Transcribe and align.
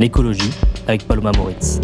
L'écologie 0.00 0.50
avec 0.86 1.06
Paloma 1.06 1.30
Moritz. 1.36 1.78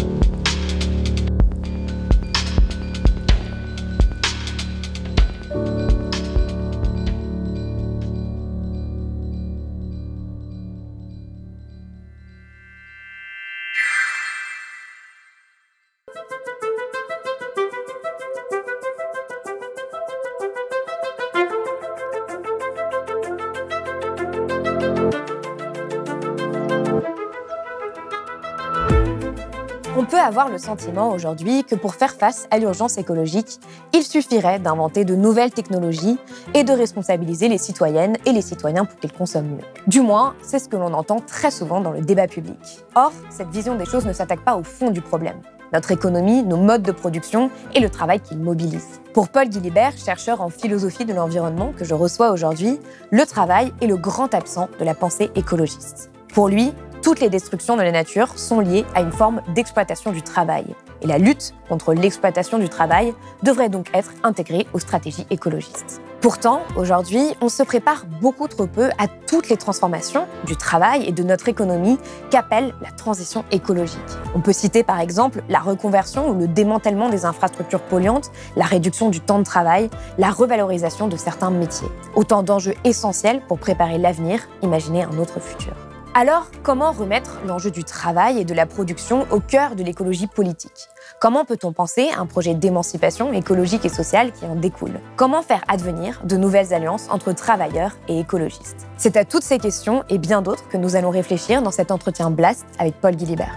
Sentiment 30.59 31.11
aujourd'hui 31.11 31.63
que 31.63 31.75
pour 31.75 31.95
faire 31.95 32.13
face 32.13 32.47
à 32.51 32.57
l'urgence 32.57 32.97
écologique, 32.97 33.59
il 33.93 34.03
suffirait 34.03 34.59
d'inventer 34.59 35.05
de 35.05 35.15
nouvelles 35.15 35.51
technologies 35.51 36.17
et 36.53 36.63
de 36.63 36.71
responsabiliser 36.71 37.47
les 37.47 37.57
citoyennes 37.57 38.17
et 38.25 38.31
les 38.31 38.41
citoyens 38.41 38.85
pour 38.85 38.99
qu'ils 38.99 39.13
consomment 39.13 39.55
mieux. 39.57 39.65
Du 39.87 40.01
moins, 40.01 40.35
c'est 40.41 40.59
ce 40.59 40.69
que 40.69 40.77
l'on 40.77 40.93
entend 40.93 41.19
très 41.19 41.51
souvent 41.51 41.81
dans 41.81 41.91
le 41.91 42.01
débat 42.01 42.27
public. 42.27 42.57
Or, 42.95 43.11
cette 43.29 43.49
vision 43.49 43.75
des 43.75 43.85
choses 43.85 44.05
ne 44.05 44.13
s'attaque 44.13 44.41
pas 44.41 44.55
au 44.55 44.63
fond 44.63 44.91
du 44.91 45.01
problème. 45.01 45.41
Notre 45.73 45.91
économie, 45.91 46.43
nos 46.43 46.57
modes 46.57 46.83
de 46.83 46.93
production 46.93 47.51
et 47.75 47.81
le 47.81 47.89
travail 47.89 48.21
qu'ils 48.21 48.39
mobilisent. 48.39 49.01
Pour 49.13 49.29
Paul 49.29 49.49
Guilibert, 49.49 49.97
chercheur 49.97 50.41
en 50.41 50.49
philosophie 50.49 51.03
de 51.03 51.13
l'environnement 51.13 51.73
que 51.77 51.83
je 51.83 51.93
reçois 51.93 52.31
aujourd'hui, 52.31 52.79
le 53.11 53.25
travail 53.25 53.73
est 53.81 53.87
le 53.87 53.97
grand 53.97 54.33
absent 54.33 54.69
de 54.79 54.85
la 54.85 54.95
pensée 54.95 55.29
écologiste. 55.35 56.09
Pour 56.33 56.47
lui, 56.47 56.71
toutes 57.01 57.19
les 57.19 57.29
destructions 57.29 57.77
de 57.77 57.81
la 57.81 57.91
nature 57.91 58.37
sont 58.37 58.59
liées 58.59 58.85
à 58.95 59.01
une 59.01 59.11
forme 59.11 59.41
d'exploitation 59.53 60.11
du 60.11 60.21
travail. 60.21 60.65
Et 61.01 61.07
la 61.07 61.17
lutte 61.17 61.53
contre 61.69 61.93
l'exploitation 61.93 62.57
du 62.57 62.69
travail 62.69 63.13
devrait 63.43 63.69
donc 63.69 63.87
être 63.93 64.11
intégrée 64.23 64.67
aux 64.73 64.79
stratégies 64.79 65.27
écologistes. 65.29 66.01
Pourtant, 66.21 66.61
aujourd'hui, 66.75 67.35
on 67.41 67.49
se 67.49 67.61
prépare 67.61 68.05
beaucoup 68.21 68.47
trop 68.47 68.65
peu 68.65 68.89
à 68.97 69.07
toutes 69.27 69.49
les 69.49 69.57
transformations 69.57 70.25
du 70.45 70.55
travail 70.55 71.05
et 71.05 71.11
de 71.11 71.21
notre 71.21 71.47
économie 71.47 71.99
qu'appelle 72.31 72.73
la 72.81 72.89
transition 72.89 73.45
écologique. 73.51 73.99
On 74.33 74.41
peut 74.41 74.51
citer 74.51 74.83
par 74.83 74.99
exemple 74.99 75.43
la 75.47 75.59
reconversion 75.59 76.29
ou 76.29 76.33
le 76.37 76.47
démantèlement 76.47 77.09
des 77.09 77.25
infrastructures 77.25 77.81
polluantes, 77.81 78.31
la 78.55 78.65
réduction 78.65 79.09
du 79.09 79.21
temps 79.21 79.39
de 79.39 79.43
travail, 79.43 79.89
la 80.17 80.31
revalorisation 80.31 81.07
de 81.07 81.17
certains 81.17 81.51
métiers. 81.51 81.87
Autant 82.15 82.41
d'enjeux 82.41 82.75
essentiels 82.83 83.41
pour 83.47 83.59
préparer 83.59 83.99
l'avenir, 83.99 84.41
imaginer 84.63 85.03
un 85.03 85.19
autre 85.19 85.39
futur. 85.39 85.86
Alors, 86.19 86.47
comment 86.63 86.93
remettre 86.93 87.41
l'enjeu 87.45 87.69
du 87.69 87.83
travail 87.83 88.39
et 88.39 88.43
de 88.43 88.55
la 88.55 88.65
production 88.65 89.27
au 89.29 89.39
cœur 89.39 89.75
de 89.75 89.83
l'écologie 89.83 90.25
politique? 90.25 90.87
Comment 91.21 91.45
peut-on 91.45 91.73
penser 91.73 92.09
un 92.17 92.25
projet 92.25 92.55
d'émancipation 92.55 93.33
écologique 93.33 93.85
et 93.85 93.89
sociale 93.89 94.31
qui 94.31 94.45
en 94.45 94.55
découle? 94.55 94.99
Comment 95.15 95.43
faire 95.43 95.63
advenir 95.67 96.19
de 96.23 96.35
nouvelles 96.35 96.73
alliances 96.73 97.07
entre 97.11 97.33
travailleurs 97.33 97.91
et 98.07 98.19
écologistes? 98.19 98.87
C'est 98.97 99.15
à 99.15 99.25
toutes 99.25 99.43
ces 99.43 99.59
questions 99.59 100.03
et 100.09 100.17
bien 100.17 100.41
d'autres 100.41 100.67
que 100.69 100.77
nous 100.77 100.95
allons 100.95 101.11
réfléchir 101.11 101.61
dans 101.61 101.69
cet 101.69 101.91
entretien 101.91 102.31
Blast 102.31 102.65
avec 102.79 102.99
Paul 102.99 103.15
Guilibert. 103.15 103.55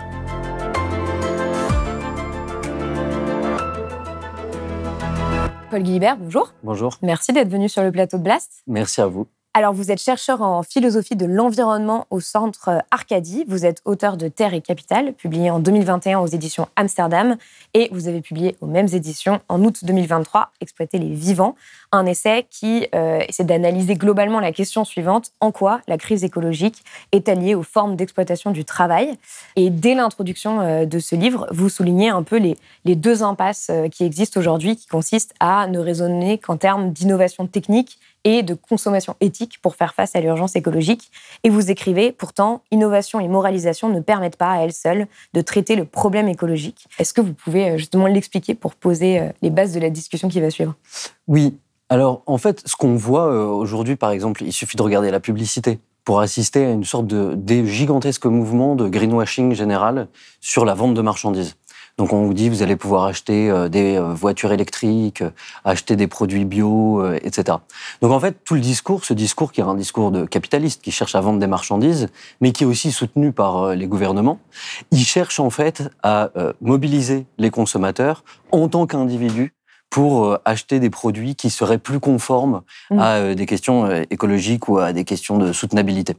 Paul 5.71 5.82
Guilibert, 5.82 6.19
bonjour. 6.19 6.53
Bonjour. 6.62 6.98
Merci 7.00 7.32
d'être 7.32 7.48
venu 7.48 7.71
sur 7.71 7.82
le 7.82 7.91
plateau 7.91 8.19
de 8.19 8.22
Blast. 8.22 8.62
Merci 8.66 9.00
à 9.00 9.06
vous. 9.06 9.28
Alors, 9.53 9.75
vous 9.75 9.91
êtes 9.91 10.00
chercheur 10.00 10.43
en 10.43 10.62
philosophie 10.62 11.16
de 11.16 11.27
l'environnement 11.27 12.06
au 12.11 12.21
Centre 12.21 12.84
Arcadie. 12.93 13.44
Vous 13.49 13.66
êtes 13.66 13.83
auteur 13.84 14.16
de 14.16 14.28
Terre 14.28 14.55
et 14.55 14.61
Capital, 14.61 15.12
publié 15.12 15.50
en 15.50 15.59
2021 15.59 16.21
aux 16.21 16.28
éditions 16.28 16.69
Amsterdam. 16.77 17.37
Et 17.75 17.89
vous 17.91 18.06
avez 18.06 18.21
publié 18.21 18.55
aux 18.60 18.69
mêmes 18.69 18.87
éditions 18.93 19.41
en 19.49 19.60
août 19.65 19.81
2023, 19.83 20.53
Exploiter 20.60 20.99
les 20.99 21.12
vivants, 21.12 21.56
un 21.91 22.06
essai 22.06 22.47
qui 22.49 22.87
euh, 22.94 23.25
essaie 23.28 23.43
d'analyser 23.43 23.97
globalement 23.97 24.39
la 24.39 24.53
question 24.53 24.84
suivante 24.84 25.33
en 25.41 25.50
quoi 25.50 25.81
la 25.89 25.99
crise 25.99 26.22
écologique 26.22 26.84
est 27.10 27.28
alliée 27.28 27.56
aux 27.56 27.65
formes 27.65 27.97
d'exploitation 27.97 28.53
du 28.53 28.65
travail? 28.65 29.19
Et 29.56 29.71
dès 29.71 29.97
l'introduction 29.97 30.60
euh, 30.60 30.84
de 30.84 31.00
ce 31.00 31.16
livre, 31.16 31.49
vous 31.50 31.69
soulignez 31.69 32.09
un 32.09 32.22
peu 32.22 32.37
les, 32.37 32.56
deux 32.84 33.25
impasses 33.25 33.66
euh, 33.71 33.89
qui 33.89 34.05
existent 34.05 34.39
aujourd'hui, 34.39 34.77
qui 34.77 34.87
consistent 34.87 35.34
à 35.41 35.66
ne 35.66 35.81
raisonner 35.81 36.39
qu'en 36.39 36.56
termes 36.56 36.93
d'innovation 36.93 37.49
technique 37.49 37.99
et 38.25 38.42
de 38.42 38.54
consommation 38.54 39.16
éthique 39.20 39.60
pour 39.62 39.76
faire 39.76 39.94
face 39.94 40.14
à 40.14 40.20
l'urgence 40.20 40.56
écologique. 40.56 41.10
Et 41.44 41.50
vous 41.50 41.70
écrivez, 41.70 42.12
pourtant, 42.12 42.62
innovation 42.70 43.20
et 43.20 43.28
moralisation 43.28 43.88
ne 43.88 44.00
permettent 44.00 44.36
pas 44.36 44.53
à 44.53 44.58
elles 44.58 44.72
seules 44.72 45.06
de 45.32 45.41
traiter 45.41 45.76
le 45.76 45.84
problème 45.84 46.28
écologique. 46.28 46.86
Est-ce 46.98 47.14
que 47.14 47.20
vous 47.20 47.34
pouvez 47.34 47.78
justement 47.78 48.06
l'expliquer 48.06 48.54
pour 48.54 48.75
poser 48.75 49.30
les 49.42 49.50
bases 49.50 49.72
de 49.72 49.80
la 49.80 49.91
discussion 49.91 50.28
qui 50.28 50.41
va 50.41 50.50
suivre? 50.50 50.75
Oui, 51.28 51.54
alors, 51.91 52.22
en 52.26 52.38
fait, 52.38 52.62
ce 52.66 52.76
qu'on 52.76 52.94
voit 52.94 53.32
euh, 53.32 53.44
aujourd'hui, 53.47 53.97
par 53.97 54.12
exemple, 54.12 54.44
il 54.44 54.53
suffit 54.53 54.76
de 54.76 54.82
regarder 54.82 55.10
la 55.10 55.19
publicité 55.19 55.80
pour 56.04 56.20
assister 56.20 56.64
à 56.64 56.70
une 56.70 56.84
sorte 56.84 57.06
de 57.06 57.64
gigantesque 57.64 58.26
mouvement 58.26 58.76
de 58.76 58.88
greenwashing 58.88 59.53
général 59.53 60.09
sur 60.41 60.64
la 60.64 60.75
vente 60.75 60.94
de 60.94 61.03
marchandises. 61.03 61.56
Donc 61.99 62.12
on 62.12 62.25
vous 62.25 62.34
dit 62.34 62.49
vous 62.49 62.62
allez 62.62 62.77
pouvoir 62.77 63.05
acheter 63.05 63.51
euh, 63.51 63.69
des 63.69 63.97
euh, 63.97 64.15
voitures 64.15 64.53
électriques, 64.53 65.23
acheter 65.65 65.97
des 65.97 66.06
produits 66.06 66.45
bio, 66.45 67.05
etc. 67.15 67.59
Donc 68.03 68.12
en 68.12 68.21
fait 68.21 68.37
tout 68.45 68.55
le 68.55 68.61
discours, 68.61 69.05
ce 69.05 69.15
discours 69.15 69.53
qui 69.53 69.61
est 69.61 69.65
un 69.65 69.75
discours 69.75 70.11
de 70.11 70.25
capitaliste 70.25 70.83
qui 70.83 70.93
cherche 70.93 71.15
à 71.15 71.21
vendre 71.21 71.39
des 71.39 71.47
marchandises, 71.47 72.09
mais 72.41 72.53
qui 72.53 72.65
est 72.65 72.67
aussi 72.67 72.93
soutenu 72.93 73.33
par 73.33 73.75
les 73.75 73.87
gouvernements, 73.87 74.39
il 74.91 75.05
cherche 75.05 75.41
en 75.41 75.51
fait 75.51 75.91
à 76.03 76.31
mobiliser 76.61 77.27
les 77.39 77.51
consommateurs 77.51 78.25
en 78.53 78.69
tant 78.69 78.87
qu'individus 78.87 79.55
pour 79.91 80.25
euh, 80.25 80.41
acheter 80.45 80.78
des 80.81 80.89
produits 80.89 81.34
qui 81.34 81.51
seraient 81.51 81.78
plus 81.78 82.01
conformes 82.01 82.62
mmh. 82.91 82.99
à 82.99 83.15
euh, 83.17 83.34
des 83.34 83.47
questions 83.47 83.84
euh, 83.84 84.05
écologiques 84.11 84.69
ou 84.69 84.78
à 84.78 84.93
des 84.93 85.05
questions 85.05 85.37
de 85.37 85.53
soutenabilité. 85.53 86.17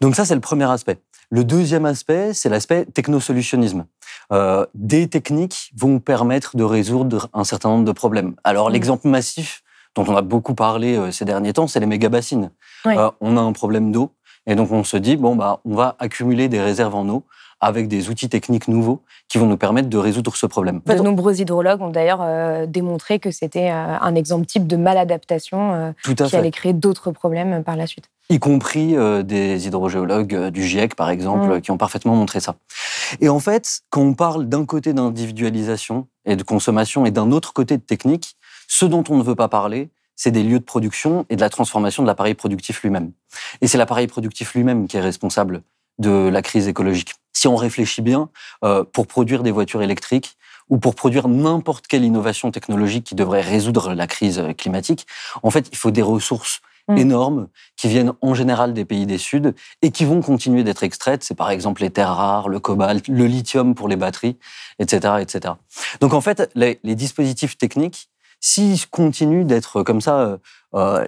Donc 0.00 0.14
ça, 0.14 0.24
c'est 0.24 0.34
le 0.34 0.40
premier 0.40 0.70
aspect. 0.70 0.98
Le 1.30 1.42
deuxième 1.42 1.86
aspect, 1.86 2.34
c'est 2.34 2.48
l'aspect 2.48 2.84
technosolutionnisme. 2.84 3.86
Euh, 4.32 4.64
des 4.74 5.08
techniques 5.08 5.72
vont 5.76 5.98
permettre 5.98 6.56
de 6.56 6.62
résoudre 6.62 7.28
un 7.32 7.44
certain 7.44 7.70
nombre 7.70 7.84
de 7.84 7.92
problèmes. 7.92 8.34
Alors 8.44 8.68
mmh. 8.68 8.72
l'exemple 8.72 9.08
massif 9.08 9.62
dont 9.96 10.04
on 10.06 10.16
a 10.16 10.22
beaucoup 10.22 10.54
parlé 10.54 11.10
ces 11.10 11.24
derniers 11.24 11.52
temps, 11.52 11.66
c'est 11.66 11.80
les 11.80 11.86
méga-bassines. 11.86 12.50
Euh, 12.86 13.10
on 13.20 13.36
a 13.36 13.40
un 13.40 13.52
problème 13.52 13.90
d'eau, 13.90 14.12
et 14.46 14.54
donc 14.54 14.70
on 14.70 14.84
se 14.84 14.96
dit, 14.96 15.16
bon, 15.16 15.36
bah, 15.36 15.60
on 15.64 15.74
va 15.74 15.96
accumuler 15.98 16.48
des 16.48 16.60
réserves 16.60 16.94
en 16.94 17.08
eau 17.08 17.24
avec 17.60 17.88
des 17.88 18.08
outils 18.08 18.28
techniques 18.28 18.68
nouveaux 18.68 19.02
qui 19.28 19.38
vont 19.38 19.46
nous 19.46 19.56
permettre 19.56 19.88
de 19.88 19.98
résoudre 19.98 20.34
ce 20.34 20.46
problème. 20.46 20.80
De 20.86 20.94
nombreux 20.94 21.40
hydrologues 21.40 21.82
ont 21.82 21.90
d'ailleurs 21.90 22.20
euh, 22.22 22.66
démontré 22.66 23.18
que 23.18 23.30
c'était 23.30 23.70
euh, 23.70 23.98
un 24.00 24.14
exemple 24.14 24.46
type 24.46 24.66
de 24.66 24.76
maladaptation 24.76 25.72
euh, 25.72 25.92
qui 26.02 26.36
allait 26.36 26.50
créer 26.50 26.72
d'autres 26.72 27.12
problèmes 27.12 27.62
par 27.62 27.76
la 27.76 27.86
suite. 27.86 28.10
Y 28.30 28.38
compris 28.38 28.94
des 29.24 29.66
hydrogéologues 29.66 30.50
du 30.50 30.62
GIEC, 30.62 30.94
par 30.94 31.10
exemple, 31.10 31.56
mm. 31.56 31.60
qui 31.62 31.72
ont 31.72 31.76
parfaitement 31.76 32.14
montré 32.14 32.38
ça. 32.38 32.54
Et 33.20 33.28
en 33.28 33.40
fait, 33.40 33.80
quand 33.90 34.02
on 34.02 34.14
parle 34.14 34.48
d'un 34.48 34.64
côté 34.64 34.92
d'individualisation 34.92 36.06
et 36.24 36.36
de 36.36 36.44
consommation 36.44 37.04
et 37.06 37.10
d'un 37.10 37.32
autre 37.32 37.52
côté 37.52 37.76
de 37.76 37.82
technique, 37.82 38.36
ce 38.68 38.84
dont 38.84 39.02
on 39.08 39.16
ne 39.16 39.24
veut 39.24 39.34
pas 39.34 39.48
parler, 39.48 39.90
c'est 40.14 40.30
des 40.30 40.44
lieux 40.44 40.60
de 40.60 40.64
production 40.64 41.26
et 41.28 41.34
de 41.34 41.40
la 41.40 41.50
transformation 41.50 42.04
de 42.04 42.06
l'appareil 42.06 42.34
productif 42.34 42.82
lui-même. 42.82 43.10
Et 43.62 43.66
c'est 43.66 43.78
l'appareil 43.78 44.06
productif 44.06 44.54
lui-même 44.54 44.86
qui 44.86 44.96
est 44.96 45.00
responsable 45.00 45.62
de 45.98 46.28
la 46.28 46.42
crise 46.42 46.68
écologique 46.68 47.14
si 47.32 47.48
on 47.48 47.56
réfléchit 47.56 48.02
bien, 48.02 48.28
euh, 48.64 48.84
pour 48.84 49.06
produire 49.06 49.42
des 49.42 49.50
voitures 49.50 49.82
électriques 49.82 50.36
ou 50.68 50.78
pour 50.78 50.94
produire 50.94 51.28
n'importe 51.28 51.86
quelle 51.86 52.04
innovation 52.04 52.50
technologique 52.50 53.04
qui 53.04 53.14
devrait 53.14 53.40
résoudre 53.40 53.94
la 53.94 54.06
crise 54.06 54.42
climatique, 54.56 55.06
en 55.42 55.50
fait, 55.50 55.68
il 55.72 55.76
faut 55.76 55.90
des 55.90 56.02
ressources 56.02 56.60
mm. 56.88 56.98
énormes 56.98 57.48
qui 57.76 57.88
viennent 57.88 58.12
en 58.20 58.34
général 58.34 58.72
des 58.72 58.84
pays 58.84 59.06
des 59.06 59.18
Sud 59.18 59.54
et 59.82 59.90
qui 59.90 60.04
vont 60.04 60.22
continuer 60.22 60.62
d'être 60.62 60.84
extraites. 60.84 61.24
C'est 61.24 61.34
par 61.34 61.50
exemple 61.50 61.82
les 61.82 61.90
terres 61.90 62.14
rares, 62.14 62.48
le 62.48 62.60
cobalt, 62.60 63.08
le 63.08 63.26
lithium 63.26 63.74
pour 63.74 63.88
les 63.88 63.96
batteries, 63.96 64.36
etc. 64.78 65.14
etc. 65.20 65.54
Donc 66.00 66.14
en 66.14 66.20
fait, 66.20 66.50
les, 66.54 66.78
dispositifs 66.84 67.58
techniques, 67.58 68.08
s'ils 68.38 68.86
continuent 68.86 69.44
d'être 69.44 69.82
comme 69.82 70.00
ça, 70.00 70.20
euh, 70.20 70.36
euh, 70.74 71.04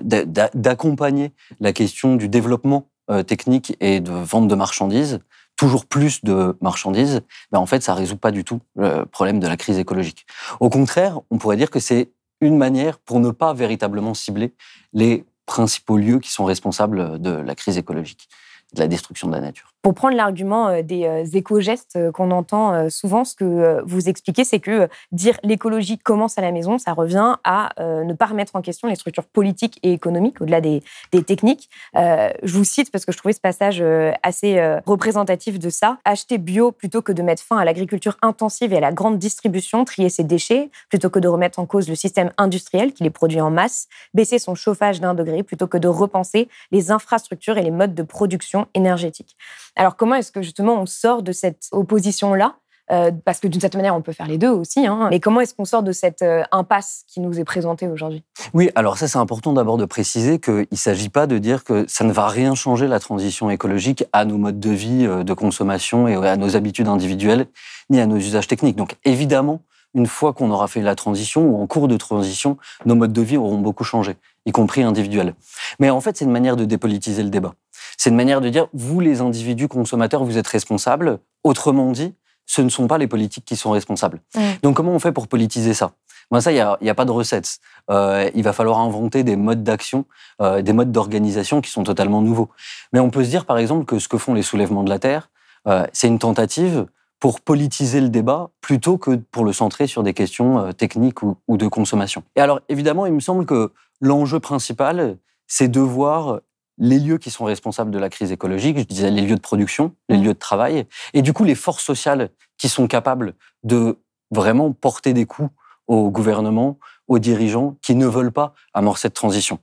d'accompagner 0.54 1.32
la 1.60 1.72
question 1.72 2.16
du 2.16 2.28
développement 2.28 2.88
technique 3.26 3.76
et 3.80 4.00
de 4.00 4.12
vente 4.12 4.48
de 4.48 4.54
marchandises, 4.54 5.20
toujours 5.56 5.86
plus 5.86 6.24
de 6.24 6.56
marchandises, 6.60 7.20
ben 7.50 7.58
en 7.58 7.66
fait, 7.66 7.82
ça 7.82 7.94
résout 7.94 8.16
pas 8.16 8.30
du 8.30 8.44
tout 8.44 8.60
le 8.76 9.04
problème 9.04 9.38
de 9.40 9.46
la 9.46 9.56
crise 9.56 9.78
écologique. 9.78 10.26
Au 10.60 10.70
contraire, 10.70 11.20
on 11.30 11.38
pourrait 11.38 11.56
dire 11.56 11.70
que 11.70 11.80
c'est 11.80 12.10
une 12.40 12.56
manière 12.58 12.98
pour 12.98 13.20
ne 13.20 13.30
pas 13.30 13.54
véritablement 13.54 14.14
cibler 14.14 14.54
les 14.92 15.24
principaux 15.46 15.96
lieux 15.96 16.18
qui 16.18 16.30
sont 16.30 16.44
responsables 16.44 17.20
de 17.20 17.30
la 17.30 17.54
crise 17.54 17.78
écologique, 17.78 18.28
de 18.74 18.80
la 18.80 18.88
destruction 18.88 19.28
de 19.28 19.34
la 19.34 19.40
nature. 19.40 19.71
Pour 19.82 19.94
prendre 19.94 20.16
l'argument 20.16 20.68
euh, 20.68 20.82
des 20.82 21.06
euh, 21.06 21.24
éco-gestes 21.32 21.96
euh, 21.96 22.12
qu'on 22.12 22.30
entend 22.30 22.88
souvent, 22.88 23.24
ce 23.24 23.34
que 23.34 23.82
vous 23.84 24.08
expliquez, 24.08 24.44
c'est 24.44 24.60
que 24.60 24.88
dire 25.10 25.36
l'écologie 25.42 25.98
commence 25.98 26.38
à 26.38 26.40
la 26.40 26.52
maison, 26.52 26.78
ça 26.78 26.92
revient 26.92 27.36
à 27.42 27.70
ne 27.80 28.12
pas 28.14 28.26
remettre 28.26 28.54
en 28.54 28.62
question 28.62 28.86
les 28.88 28.94
structures 28.94 29.24
politiques 29.24 29.80
et 29.82 29.92
économiques, 29.92 30.40
au-delà 30.40 30.60
des, 30.60 30.82
techniques. 31.26 31.68
je 31.94 32.52
vous 32.52 32.64
cite 32.64 32.90
parce 32.90 33.04
que 33.04 33.12
je 33.12 33.18
trouvais 33.18 33.32
ce 33.32 33.40
passage 33.40 33.82
assez 34.22 34.60
représentatif 34.86 35.58
de 35.58 35.70
ça. 35.70 35.98
Acheter 36.04 36.38
bio 36.38 36.72
plutôt 36.72 37.02
que 37.02 37.12
de 37.12 37.22
mettre 37.22 37.42
fin 37.42 37.58
à 37.58 37.64
l'agriculture 37.64 38.16
intensive 38.22 38.72
et 38.72 38.76
à 38.76 38.80
la 38.80 38.92
grande 38.92 39.18
distribution, 39.18 39.84
trier 39.84 40.08
ses 40.08 40.24
déchets 40.24 40.70
plutôt 40.88 41.10
que 41.10 41.18
de 41.18 41.28
remettre 41.28 41.58
en 41.58 41.66
cause 41.66 41.88
le 41.88 41.94
système 41.94 42.30
industriel 42.38 42.92
qui 42.92 43.02
les 43.02 43.10
produit 43.10 43.40
en 43.40 43.50
masse, 43.50 43.88
baisser 44.14 44.38
son 44.38 44.54
chauffage 44.54 45.00
d'un 45.00 45.14
degré 45.14 45.42
plutôt 45.42 45.66
que 45.66 45.78
de 45.78 45.88
repenser 45.88 46.48
les 46.70 46.90
infrastructures 46.90 47.58
et 47.58 47.62
les 47.62 47.70
modes 47.70 47.94
de 47.94 48.02
production 48.02 48.66
énergétique. 48.74 49.36
Alors 49.76 49.96
comment 49.96 50.14
est-ce 50.14 50.32
que 50.32 50.42
justement 50.42 50.74
on 50.74 50.86
sort 50.86 51.22
de 51.22 51.32
cette 51.32 51.68
opposition-là? 51.72 52.56
Euh, 52.90 53.10
parce 53.24 53.38
que 53.38 53.46
d'une 53.46 53.60
certaine 53.60 53.78
manière, 53.78 53.94
on 53.94 54.02
peut 54.02 54.12
faire 54.12 54.26
les 54.26 54.38
deux 54.38 54.48
aussi. 54.48 54.86
Hein. 54.86 55.08
Mais 55.10 55.20
comment 55.20 55.40
est-ce 55.40 55.54
qu'on 55.54 55.64
sort 55.64 55.82
de 55.82 55.92
cette 55.92 56.20
euh, 56.20 56.42
impasse 56.50 57.04
qui 57.06 57.20
nous 57.20 57.38
est 57.38 57.44
présentée 57.44 57.88
aujourd'hui? 57.88 58.22
Oui, 58.54 58.70
alors 58.74 58.98
ça, 58.98 59.08
c'est 59.08 59.18
important 59.18 59.52
d'abord 59.52 59.78
de 59.78 59.84
préciser 59.84 60.40
qu'il 60.40 60.66
ne 60.70 60.76
s'agit 60.76 61.08
pas 61.08 61.26
de 61.26 61.38
dire 61.38 61.64
que 61.64 61.86
ça 61.88 62.04
ne 62.04 62.12
va 62.12 62.26
rien 62.26 62.54
changer 62.54 62.88
la 62.88 62.98
transition 62.98 63.48
écologique 63.50 64.04
à 64.12 64.24
nos 64.24 64.36
modes 64.36 64.60
de 64.60 64.70
vie, 64.70 65.06
euh, 65.06 65.22
de 65.22 65.32
consommation 65.32 66.08
et 66.08 66.16
à 66.16 66.36
nos 66.36 66.56
habitudes 66.56 66.88
individuelles, 66.88 67.46
ni 67.88 68.00
à 68.00 68.06
nos 68.06 68.16
usages 68.16 68.48
techniques. 68.48 68.76
Donc 68.76 68.96
évidemment, 69.04 69.60
une 69.94 70.06
fois 70.06 70.32
qu'on 70.32 70.50
aura 70.50 70.68
fait 70.68 70.82
la 70.82 70.94
transition 70.94 71.48
ou 71.48 71.62
en 71.62 71.66
cours 71.66 71.88
de 71.88 71.96
transition, 71.96 72.56
nos 72.84 72.94
modes 72.94 73.12
de 73.12 73.22
vie 73.22 73.36
auront 73.36 73.58
beaucoup 73.58 73.84
changé, 73.84 74.16
y 74.46 74.52
compris 74.52 74.82
individuels. 74.82 75.34
Mais 75.78 75.90
en 75.90 76.00
fait, 76.00 76.16
c'est 76.16 76.24
une 76.24 76.30
manière 76.30 76.56
de 76.56 76.64
dépolitiser 76.64 77.22
le 77.22 77.30
débat. 77.30 77.54
C'est 78.02 78.10
une 78.10 78.16
manière 78.16 78.40
de 78.40 78.48
dire, 78.48 78.66
vous 78.72 78.98
les 78.98 79.20
individus 79.20 79.68
consommateurs, 79.68 80.24
vous 80.24 80.36
êtes 80.36 80.48
responsables. 80.48 81.20
Autrement 81.44 81.92
dit, 81.92 82.16
ce 82.46 82.60
ne 82.60 82.68
sont 82.68 82.88
pas 82.88 82.98
les 82.98 83.06
politiques 83.06 83.44
qui 83.44 83.54
sont 83.54 83.70
responsables. 83.70 84.20
Donc 84.64 84.74
comment 84.74 84.90
on 84.90 84.98
fait 84.98 85.12
pour 85.12 85.28
politiser 85.28 85.72
ça? 85.72 85.92
Moi, 86.32 86.40
ça, 86.40 86.50
il 86.50 86.56
n'y 86.80 86.90
a, 86.90 86.94
pas 86.96 87.04
de 87.04 87.12
recette. 87.12 87.60
Euh, 87.92 88.28
il 88.34 88.42
va 88.42 88.52
falloir 88.52 88.80
inventer 88.80 89.22
des 89.22 89.36
modes 89.36 89.62
d'action, 89.62 90.04
euh, 90.40 90.62
des 90.62 90.72
modes 90.72 90.90
d'organisation 90.90 91.60
qui 91.60 91.70
sont 91.70 91.84
totalement 91.84 92.22
nouveaux. 92.22 92.48
Mais 92.92 92.98
on 92.98 93.08
peut 93.08 93.22
se 93.22 93.30
dire, 93.30 93.44
par 93.44 93.56
exemple, 93.56 93.84
que 93.84 94.00
ce 94.00 94.08
que 94.08 94.18
font 94.18 94.34
les 94.34 94.42
soulèvements 94.42 94.82
de 94.82 94.90
la 94.90 94.98
Terre, 94.98 95.30
euh, 95.68 95.86
c'est 95.92 96.08
une 96.08 96.18
tentative 96.18 96.86
pour 97.20 97.40
politiser 97.40 98.00
le 98.00 98.08
débat 98.08 98.50
plutôt 98.60 98.98
que 98.98 99.14
pour 99.14 99.44
le 99.44 99.52
centrer 99.52 99.86
sur 99.86 100.02
des 100.02 100.12
questions 100.12 100.72
techniques 100.72 101.22
ou, 101.22 101.36
ou 101.46 101.56
de 101.56 101.68
consommation. 101.68 102.24
Et 102.34 102.40
alors, 102.40 102.58
évidemment, 102.68 103.06
il 103.06 103.12
me 103.12 103.20
semble 103.20 103.46
que 103.46 103.70
l'enjeu 104.00 104.40
principal, 104.40 105.18
c'est 105.46 105.68
de 105.68 105.78
voir 105.78 106.40
les 106.82 106.98
lieux 106.98 107.18
qui 107.18 107.30
sont 107.30 107.44
responsables 107.44 107.92
de 107.92 107.98
la 107.98 108.10
crise 108.10 108.32
écologique, 108.32 108.76
je 108.76 108.82
disais 108.82 109.10
les 109.10 109.22
lieux 109.22 109.36
de 109.36 109.40
production, 109.40 109.94
les 110.08 110.18
mmh. 110.18 110.22
lieux 110.22 110.34
de 110.34 110.38
travail, 110.38 110.86
et 111.14 111.22
du 111.22 111.32
coup 111.32 111.44
les 111.44 111.54
forces 111.54 111.84
sociales 111.84 112.30
qui 112.58 112.68
sont 112.68 112.88
capables 112.88 113.34
de 113.62 113.98
vraiment 114.32 114.72
porter 114.72 115.12
des 115.12 115.24
coups 115.24 115.50
au 115.86 116.10
gouvernement, 116.10 116.78
aux 117.06 117.20
dirigeants 117.20 117.76
qui 117.82 117.94
ne 117.94 118.06
veulent 118.06 118.32
pas 118.32 118.54
amorcer 118.74 119.02
cette 119.02 119.14
transition. 119.14 119.60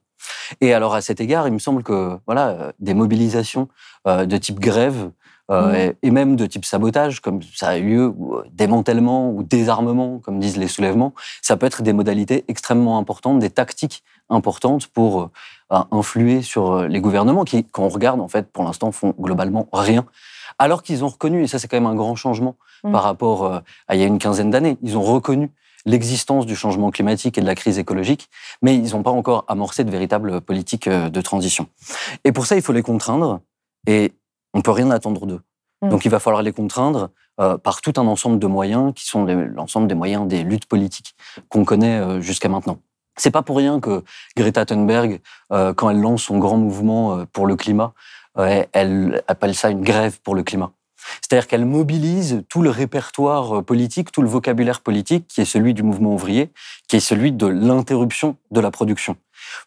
Et 0.61 0.73
alors 0.73 0.95
à 0.95 1.01
cet 1.01 1.19
égard, 1.19 1.45
il 1.47 1.53
me 1.53 1.59
semble 1.59 1.83
que 1.83 2.17
voilà, 2.25 2.49
euh, 2.49 2.71
des 2.79 2.93
mobilisations 2.93 3.67
euh, 4.07 4.25
de 4.25 4.37
type 4.37 4.59
grève 4.59 5.11
mmh. 5.49 5.93
et 6.03 6.11
même 6.11 6.35
de 6.35 6.45
type 6.45 6.65
sabotage, 6.65 7.21
comme 7.21 7.41
ça 7.55 7.69
a 7.69 7.77
eu 7.77 7.95
lieu, 7.95 8.07
ou 8.07 8.37
démantèlement 8.51 9.31
ou 9.31 9.43
désarmement, 9.43 10.19
comme 10.19 10.39
disent 10.39 10.57
les 10.57 10.67
soulèvements, 10.67 11.13
ça 11.41 11.57
peut 11.57 11.65
être 11.65 11.81
des 11.81 11.93
modalités 11.93 12.45
extrêmement 12.47 12.97
importantes, 12.97 13.39
des 13.39 13.49
tactiques 13.49 14.03
importantes 14.29 14.87
pour 14.87 15.31
influer 15.69 16.41
sur 16.41 16.71
euh, 16.71 16.87
les 16.87 16.99
gouvernements 16.99 17.43
qui, 17.43 17.63
quand 17.63 17.83
on 17.83 17.89
regarde, 17.89 18.19
en 18.19 18.27
fait, 18.27 18.51
pour 18.51 18.63
l'instant, 18.63 18.91
font 18.91 19.13
globalement 19.19 19.67
rien. 19.71 20.05
Alors 20.57 20.83
qu'ils 20.83 21.03
ont 21.03 21.07
reconnu, 21.07 21.43
et 21.43 21.47
ça 21.47 21.59
c'est 21.59 21.67
quand 21.67 21.77
même 21.77 21.85
un 21.85 21.95
grand 21.95 22.15
changement 22.15 22.55
mm. 22.83 22.91
par 22.91 23.03
rapport 23.03 23.45
euh, 23.45 23.59
à 23.87 23.95
il 23.95 24.01
y 24.01 24.03
a 24.03 24.07
une 24.07 24.19
quinzaine 24.19 24.49
d'années, 24.49 24.77
ils 24.81 24.97
ont 24.97 25.03
reconnu 25.03 25.51
l'existence 25.85 26.45
du 26.45 26.55
changement 26.55 26.91
climatique 26.91 27.37
et 27.37 27.41
de 27.41 27.45
la 27.45 27.55
crise 27.55 27.79
écologique, 27.79 28.29
mais 28.61 28.75
ils 28.75 28.91
n'ont 28.91 29.03
pas 29.03 29.11
encore 29.11 29.45
amorcé 29.47 29.83
de 29.83 29.91
véritables 29.91 30.41
politiques 30.41 30.87
euh, 30.87 31.09
de 31.09 31.21
transition. 31.21 31.67
Et 32.23 32.31
pour 32.31 32.45
ça, 32.45 32.55
il 32.55 32.61
faut 32.61 32.73
les 32.73 32.83
contraindre, 32.83 33.41
et 33.87 34.11
on 34.53 34.61
peut 34.61 34.71
rien 34.71 34.91
attendre 34.91 35.25
d'eux. 35.25 35.41
Mm. 35.81 35.89
Donc 35.89 36.05
il 36.05 36.11
va 36.11 36.19
falloir 36.19 36.43
les 36.43 36.51
contraindre 36.51 37.09
par 37.63 37.79
tout 37.79 37.93
un 37.95 38.05
ensemble 38.05 38.37
de 38.37 38.47
moyens 38.47 38.91
qui 38.93 39.05
sont 39.05 39.23
l'ensemble 39.23 39.87
des 39.87 39.95
moyens 39.95 40.27
des 40.27 40.43
luttes 40.43 40.65
politiques 40.65 41.15
qu'on 41.47 41.63
connaît 41.63 42.19
jusqu'à 42.19 42.49
maintenant. 42.49 42.79
C'est 43.19 43.31
pas 43.31 43.41
pour 43.41 43.57
rien 43.57 43.81
que 43.81 44.03
Greta 44.37 44.65
Thunberg, 44.65 45.19
euh, 45.51 45.73
quand 45.73 45.89
elle 45.89 45.99
lance 45.99 46.23
son 46.23 46.37
grand 46.37 46.57
mouvement 46.57 47.17
euh, 47.17 47.25
pour 47.31 47.47
le 47.47 47.57
climat, 47.57 47.93
euh, 48.37 48.63
elle 48.71 49.21
appelle 49.27 49.53
ça 49.53 49.69
une 49.69 49.81
grève 49.81 50.19
pour 50.21 50.35
le 50.35 50.43
climat. 50.43 50.71
C'est-à-dire 51.21 51.47
qu'elle 51.47 51.65
mobilise 51.65 52.43
tout 52.47 52.61
le 52.61 52.69
répertoire 52.69 53.63
politique, 53.63 54.11
tout 54.11 54.21
le 54.21 54.29
vocabulaire 54.29 54.79
politique 54.79 55.27
qui 55.27 55.41
est 55.41 55.45
celui 55.45 55.73
du 55.73 55.83
mouvement 55.83 56.13
ouvrier, 56.13 56.51
qui 56.87 56.95
est 56.95 57.01
celui 57.01 57.31
de 57.31 57.47
l'interruption 57.47 58.37
de 58.51 58.61
la 58.61 58.71
production. 58.71 59.17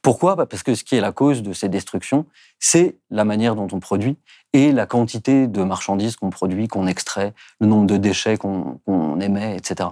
Pourquoi? 0.00 0.36
Bah, 0.36 0.46
Parce 0.46 0.62
que 0.62 0.74
ce 0.74 0.84
qui 0.84 0.96
est 0.96 1.00
la 1.00 1.12
cause 1.12 1.42
de 1.42 1.52
ces 1.52 1.68
destructions, 1.68 2.26
c'est 2.58 2.96
la 3.10 3.24
manière 3.24 3.54
dont 3.54 3.68
on 3.72 3.80
produit 3.80 4.16
et 4.52 4.72
la 4.72 4.86
quantité 4.86 5.46
de 5.46 5.62
marchandises 5.62 6.16
qu'on 6.16 6.30
produit, 6.30 6.68
qu'on 6.68 6.86
extrait, 6.86 7.34
le 7.60 7.66
nombre 7.66 7.86
de 7.86 7.96
déchets 7.96 8.36
qu'on 8.36 9.20
émet, 9.20 9.56
etc. 9.56 9.90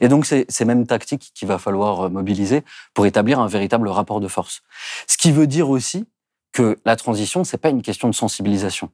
Et 0.00 0.08
donc, 0.08 0.26
c'est 0.26 0.44
ces 0.50 0.64
mêmes 0.64 0.86
tactiques 0.86 1.32
qu'il 1.34 1.48
va 1.48 1.58
falloir 1.58 2.02
euh, 2.02 2.08
mobiliser 2.08 2.62
pour 2.94 3.06
établir 3.06 3.40
un 3.40 3.46
véritable 3.46 3.88
rapport 3.88 4.20
de 4.20 4.28
force. 4.28 4.62
Ce 5.06 5.16
qui 5.16 5.32
veut 5.32 5.46
dire 5.46 5.70
aussi 5.70 6.06
que 6.52 6.78
la 6.84 6.96
transition, 6.96 7.44
c'est 7.44 7.58
pas 7.58 7.70
une 7.70 7.82
question 7.82 8.08
de 8.08 8.14
sensibilisation. 8.14 8.90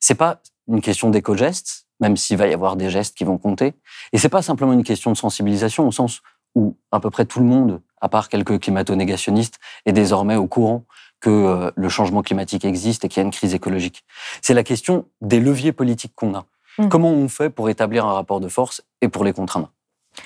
C'est 0.00 0.16
pas 0.16 0.40
une 0.68 0.80
question 0.80 1.10
d'éco-gestes, 1.10 1.86
même 2.00 2.16
s'il 2.16 2.36
va 2.36 2.48
y 2.48 2.52
avoir 2.52 2.76
des 2.76 2.90
gestes 2.90 3.16
qui 3.16 3.24
vont 3.24 3.38
compter. 3.38 3.74
Et 4.12 4.18
c'est 4.18 4.28
pas 4.28 4.42
simplement 4.42 4.72
une 4.72 4.84
question 4.84 5.12
de 5.12 5.16
sensibilisation 5.16 5.86
au 5.86 5.92
sens 5.92 6.22
où 6.56 6.74
à 6.90 6.98
peu 6.98 7.10
près 7.10 7.26
tout 7.26 7.38
le 7.38 7.46
monde, 7.46 7.80
à 8.00 8.08
part 8.08 8.28
quelques 8.28 8.58
climato-négationnistes, 8.58 9.58
est 9.84 9.92
désormais 9.92 10.34
au 10.34 10.48
courant 10.48 10.84
que 11.20 11.30
euh, 11.30 11.70
le 11.76 11.88
changement 11.88 12.22
climatique 12.22 12.64
existe 12.64 13.04
et 13.04 13.08
qu'il 13.08 13.20
y 13.20 13.24
a 13.24 13.26
une 13.26 13.32
crise 13.32 13.54
écologique. 13.54 14.04
C'est 14.42 14.54
la 14.54 14.64
question 14.64 15.04
des 15.20 15.38
leviers 15.38 15.72
politiques 15.72 16.12
qu'on 16.16 16.34
a. 16.34 16.46
Mmh. 16.78 16.88
Comment 16.88 17.10
on 17.10 17.28
fait 17.28 17.50
pour 17.50 17.70
établir 17.70 18.04
un 18.06 18.12
rapport 18.12 18.40
de 18.40 18.48
force 18.48 18.82
et 19.00 19.08
pour 19.08 19.24
les 19.24 19.32
contraindre? 19.32 19.70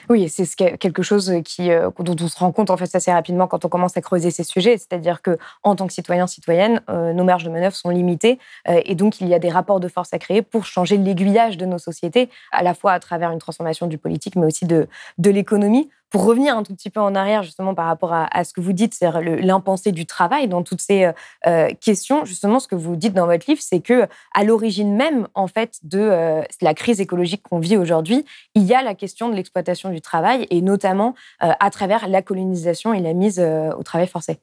Oui, 0.09 0.29
c'est 0.29 0.47
quelque 0.55 1.03
chose 1.03 1.33
qui, 1.45 1.73
euh, 1.73 1.91
dont 1.99 2.15
on 2.21 2.29
se 2.29 2.39
rend 2.39 2.53
compte 2.53 2.71
en 2.71 2.77
fait 2.77 2.95
assez 2.95 3.13
rapidement 3.13 3.49
quand 3.49 3.65
on 3.65 3.69
commence 3.69 3.97
à 3.97 4.01
creuser 4.01 4.31
ces 4.31 4.45
sujets. 4.45 4.79
C'est-à-dire 4.79 5.21
que 5.21 5.37
en 5.65 5.75
tant 5.75 5.89
que 5.89 5.93
citoyen, 5.93 6.29
citoyenne, 6.29 6.81
euh, 6.89 7.13
nos 7.13 7.25
marges 7.25 7.43
de 7.43 7.51
manœuvre 7.51 7.75
sont 7.75 7.91
limitées 7.91 8.39
et 8.69 8.95
donc 8.95 9.21
il 9.21 9.27
y 9.27 9.35
a 9.35 9.41
des 9.41 9.49
rapports 9.49 9.81
de 9.81 9.89
force 9.89 10.13
à 10.13 10.21
créer 10.21 10.43
pour 10.43 10.65
changer 10.65 10.97
l'aiguillage 10.97 11.57
de 11.57 11.67
nos 11.67 11.79
sociétés, 11.79 12.31
à 12.53 12.63
la 12.63 12.75
fois 12.75 12.93
à 12.93 13.01
travers 13.01 13.33
une 13.33 13.41
transformation 13.41 13.89
du 13.89 13.99
politique, 13.99 14.37
mais 14.37 14.47
aussi 14.47 14.65
de, 14.65 14.87
de 15.19 15.31
l'économie 15.31 15.91
pour 16.11 16.25
revenir 16.25 16.57
un 16.57 16.65
tout 16.65 16.75
petit 16.75 16.91
peu 16.91 17.01
en 17.01 17.15
arrière, 17.15 17.43
justement, 17.45 17.75
par 17.75 17.87
rapport 17.87 18.13
à, 18.13 18.45
ce 18.45 18.53
que 18.53 18.61
vous 18.61 18.73
dites, 18.73 18.95
c'est 18.95 19.11
l'impensé 19.41 19.93
du 19.93 20.07
travail 20.07 20.49
dans 20.49 20.63
toutes 20.63 20.81
ces 20.81 21.05
euh, 21.05 21.13
euh, 21.47 21.69
questions, 21.81 22.25
justement, 22.25 22.59
ce 22.59 22.67
que 22.67 22.75
vous 22.75 22.97
dites 22.97 23.15
dans 23.15 23.27
votre 23.27 23.49
livre, 23.49 23.63
c'est 23.63 23.81
que 23.81 24.09
à 24.35 24.45
l'origine 24.45 24.97
même, 24.97 25.29
en 25.35 25.47
fait, 25.47 25.79
de 25.85 26.01
euh, 26.01 26.43
la 26.61 26.75
crise 26.75 27.01
écologique 27.01 27.43
qu'on 27.49 27.61
vit 27.61 27.77
aujourd'hui, 27.77 28.25
il 28.55 28.65
y 28.65 28.75
a 28.75 28.83
la 28.83 28.95
question 28.95 29.29
de 29.29 29.35
l'exploitation 29.37 29.91
du 29.91 30.01
travail, 30.01 30.47
et 30.51 30.61
notamment 30.63 31.15
à 31.39 31.71
travers 31.71 32.09
la 32.09 32.23
colonisation 32.23 32.93
et 32.93 33.01
la 33.01 33.13
mise 33.13 33.41
au 33.41 33.83
travail 33.83 34.09
forcé. 34.09 34.39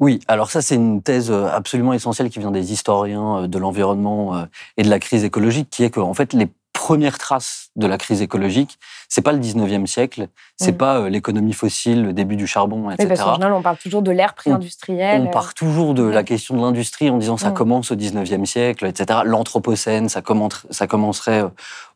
Oui, 0.00 0.20
alors 0.26 0.50
ça 0.50 0.62
c'est 0.62 0.74
une 0.74 1.02
thèse 1.02 1.30
absolument 1.30 1.92
essentielle 1.92 2.30
qui 2.30 2.38
vient 2.38 2.50
des 2.50 2.72
historiens 2.72 3.46
de 3.46 3.58
l'environnement 3.58 4.46
et 4.76 4.82
de 4.82 4.90
la 4.90 4.98
crise 4.98 5.24
écologique, 5.24 5.70
qui 5.70 5.84
est 5.84 5.90
que 5.90 6.00
en 6.00 6.14
fait 6.14 6.32
les 6.32 6.48
première 6.84 7.16
trace 7.16 7.70
de 7.76 7.86
la 7.86 7.96
crise 7.96 8.20
écologique, 8.20 8.78
c'est 9.08 9.22
pas 9.22 9.32
le 9.32 9.38
19e 9.38 9.86
siècle, 9.86 10.28
c'est 10.58 10.72
mm. 10.72 10.76
pas 10.76 10.98
euh, 10.98 11.08
l'économie 11.08 11.54
fossile, 11.54 12.02
le 12.02 12.12
début 12.12 12.36
du 12.36 12.46
charbon, 12.46 12.90
etc. 12.90 13.08
Oui, 13.10 13.16
parce 13.16 13.40
on 13.42 13.62
parle 13.62 13.78
toujours 13.78 14.02
de 14.02 14.10
l'ère 14.10 14.34
pré-industrielle. 14.34 15.22
On, 15.22 15.30
part 15.30 15.54
toujours 15.54 15.94
de 15.94 16.02
la 16.02 16.20
mm. 16.20 16.26
question 16.26 16.56
de 16.56 16.60
l'industrie 16.60 17.08
en 17.08 17.16
disant 17.16 17.38
ça 17.38 17.52
mm. 17.52 17.54
commence 17.54 17.90
au 17.90 17.96
19e 17.96 18.44
siècle, 18.44 18.84
etc. 18.84 19.20
L'anthropocène, 19.24 20.10
ça, 20.10 20.20
ça 20.70 20.86
commencerait 20.86 21.44
euh, 21.44 21.48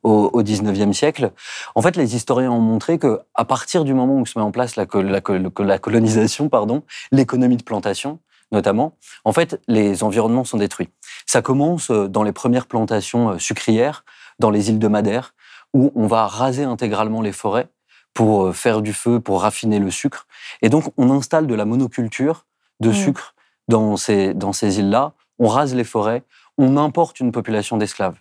au, 0.05 0.31
au 0.33 0.43
19e 0.43 0.95
siècle. 0.95 1.33
En 1.75 1.83
fait, 1.83 1.95
les 1.95 2.17
historiens 2.17 2.51
ont 2.51 2.59
montré 2.59 2.99
que 2.99 3.21
à 3.35 3.45
partir 3.45 3.85
du 3.85 3.93
moment 3.93 4.15
où 4.15 4.25
se 4.25 4.39
met 4.39 4.45
en 4.45 4.53
place 4.53 4.77
la, 4.77 4.87
la, 4.95 5.21
la 5.59 5.79
colonisation, 5.79 6.49
pardon, 6.49 6.83
l'économie 7.13 7.59
de 7.59 7.63
plantation, 7.63 8.21
notamment, 8.53 8.95
en 9.27 9.35
fait, 9.35 9.61
les 9.69 10.03
environnements 10.03 10.45
sont 10.45 10.57
détruits. 10.57 10.89
Ça 11.27 11.43
commence 11.43 11.91
euh, 11.91 12.09
dans 12.09 12.23
les 12.23 12.33
premières 12.33 12.65
plantations 12.65 13.39
sucrières, 13.39 14.03
dans 14.39 14.51
les 14.51 14.71
îles 14.71 14.79
de 14.79 14.89
Madère, 14.89 15.35
où 15.75 15.93
on 15.95 16.07
va 16.07 16.27
raser 16.27 16.65
intégralement 16.65 17.21
les 17.21 17.33
forêts 17.33 17.69
pour 18.15 18.47
euh, 18.47 18.53
faire 18.53 18.83
du 18.83 18.93
feu, 18.93 19.21
pour 19.21 19.43
raffiner 19.43 19.79
le 19.79 19.91
sucre. 19.91 20.27
Et 20.63 20.69
donc, 20.69 20.93
on 20.97 21.11
installe 21.11 21.47
de 21.47 21.55
la 21.55 21.65
monoculture 21.65 22.47
de 22.81 22.91
mmh. 22.91 22.95
sucre 22.95 23.35
dans 23.69 23.97
ces, 23.97 24.35
dans 24.35 24.53
ces 24.53 24.79
îles-là. 24.79 25.13
On 25.39 25.49
rase 25.49 25.75
les 25.75 25.85
forêts, 25.85 26.23
on 26.57 26.77
importe 26.77 27.21
une 27.21 27.33
population 27.33 27.77
d'esclaves. 27.77 28.17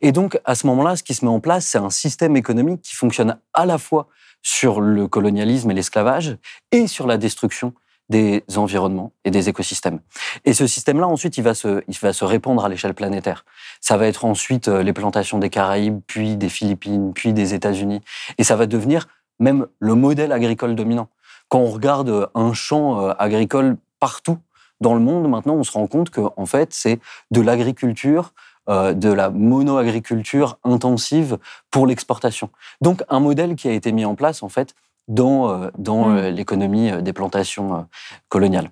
Et 0.00 0.12
donc, 0.12 0.38
à 0.44 0.54
ce 0.54 0.66
moment-là, 0.66 0.96
ce 0.96 1.02
qui 1.02 1.14
se 1.14 1.24
met 1.24 1.30
en 1.30 1.40
place, 1.40 1.66
c'est 1.66 1.78
un 1.78 1.90
système 1.90 2.36
économique 2.36 2.82
qui 2.82 2.94
fonctionne 2.94 3.38
à 3.54 3.66
la 3.66 3.78
fois 3.78 4.08
sur 4.42 4.80
le 4.80 5.06
colonialisme 5.08 5.70
et 5.70 5.74
l'esclavage 5.74 6.36
et 6.72 6.86
sur 6.86 7.06
la 7.06 7.16
destruction 7.16 7.74
des 8.12 8.44
environnements 8.56 9.12
et 9.24 9.30
des 9.32 9.48
écosystèmes. 9.48 9.98
Et 10.44 10.52
ce 10.52 10.66
système-là, 10.66 11.08
ensuite, 11.08 11.38
il 11.38 11.42
va, 11.42 11.54
se, 11.54 11.82
il 11.88 11.98
va 11.98 12.12
se 12.12 12.24
répandre 12.24 12.64
à 12.64 12.68
l'échelle 12.68 12.94
planétaire. 12.94 13.44
Ça 13.80 13.96
va 13.96 14.06
être 14.06 14.24
ensuite 14.24 14.68
euh, 14.68 14.82
les 14.82 14.92
plantations 14.92 15.38
des 15.38 15.50
Caraïbes, 15.50 16.00
puis 16.06 16.36
des 16.36 16.50
Philippines, 16.50 17.12
puis 17.12 17.32
des 17.32 17.54
États-Unis. 17.54 18.02
Et 18.38 18.44
ça 18.44 18.54
va 18.54 18.66
devenir 18.66 19.08
même 19.40 19.66
le 19.80 19.94
modèle 19.94 20.30
agricole 20.30 20.74
dominant. 20.76 21.08
Quand 21.48 21.58
on 21.58 21.70
regarde 21.70 22.28
un 22.34 22.52
champ 22.52 23.00
euh, 23.00 23.12
agricole 23.18 23.76
partout 23.98 24.38
dans 24.80 24.94
le 24.94 25.00
monde, 25.00 25.28
maintenant, 25.28 25.54
on 25.54 25.64
se 25.64 25.72
rend 25.72 25.86
compte 25.86 26.10
que, 26.10 26.20
en 26.36 26.46
fait, 26.46 26.72
c'est 26.72 27.00
de 27.30 27.40
l'agriculture, 27.40 28.34
euh, 28.68 28.92
de 28.92 29.10
la 29.10 29.30
monoagriculture 29.30 30.58
intensive 30.64 31.38
pour 31.70 31.86
l'exportation. 31.86 32.50
Donc, 32.80 33.02
un 33.08 33.20
modèle 33.20 33.54
qui 33.56 33.68
a 33.68 33.72
été 33.72 33.90
mis 33.90 34.04
en 34.04 34.14
place, 34.14 34.42
en 34.42 34.48
fait, 34.48 34.74
dans, 35.08 35.50
euh, 35.50 35.70
dans 35.78 36.08
mmh. 36.08 36.28
l'économie 36.28 37.02
des 37.02 37.12
plantations 37.12 37.86
coloniales. 38.28 38.70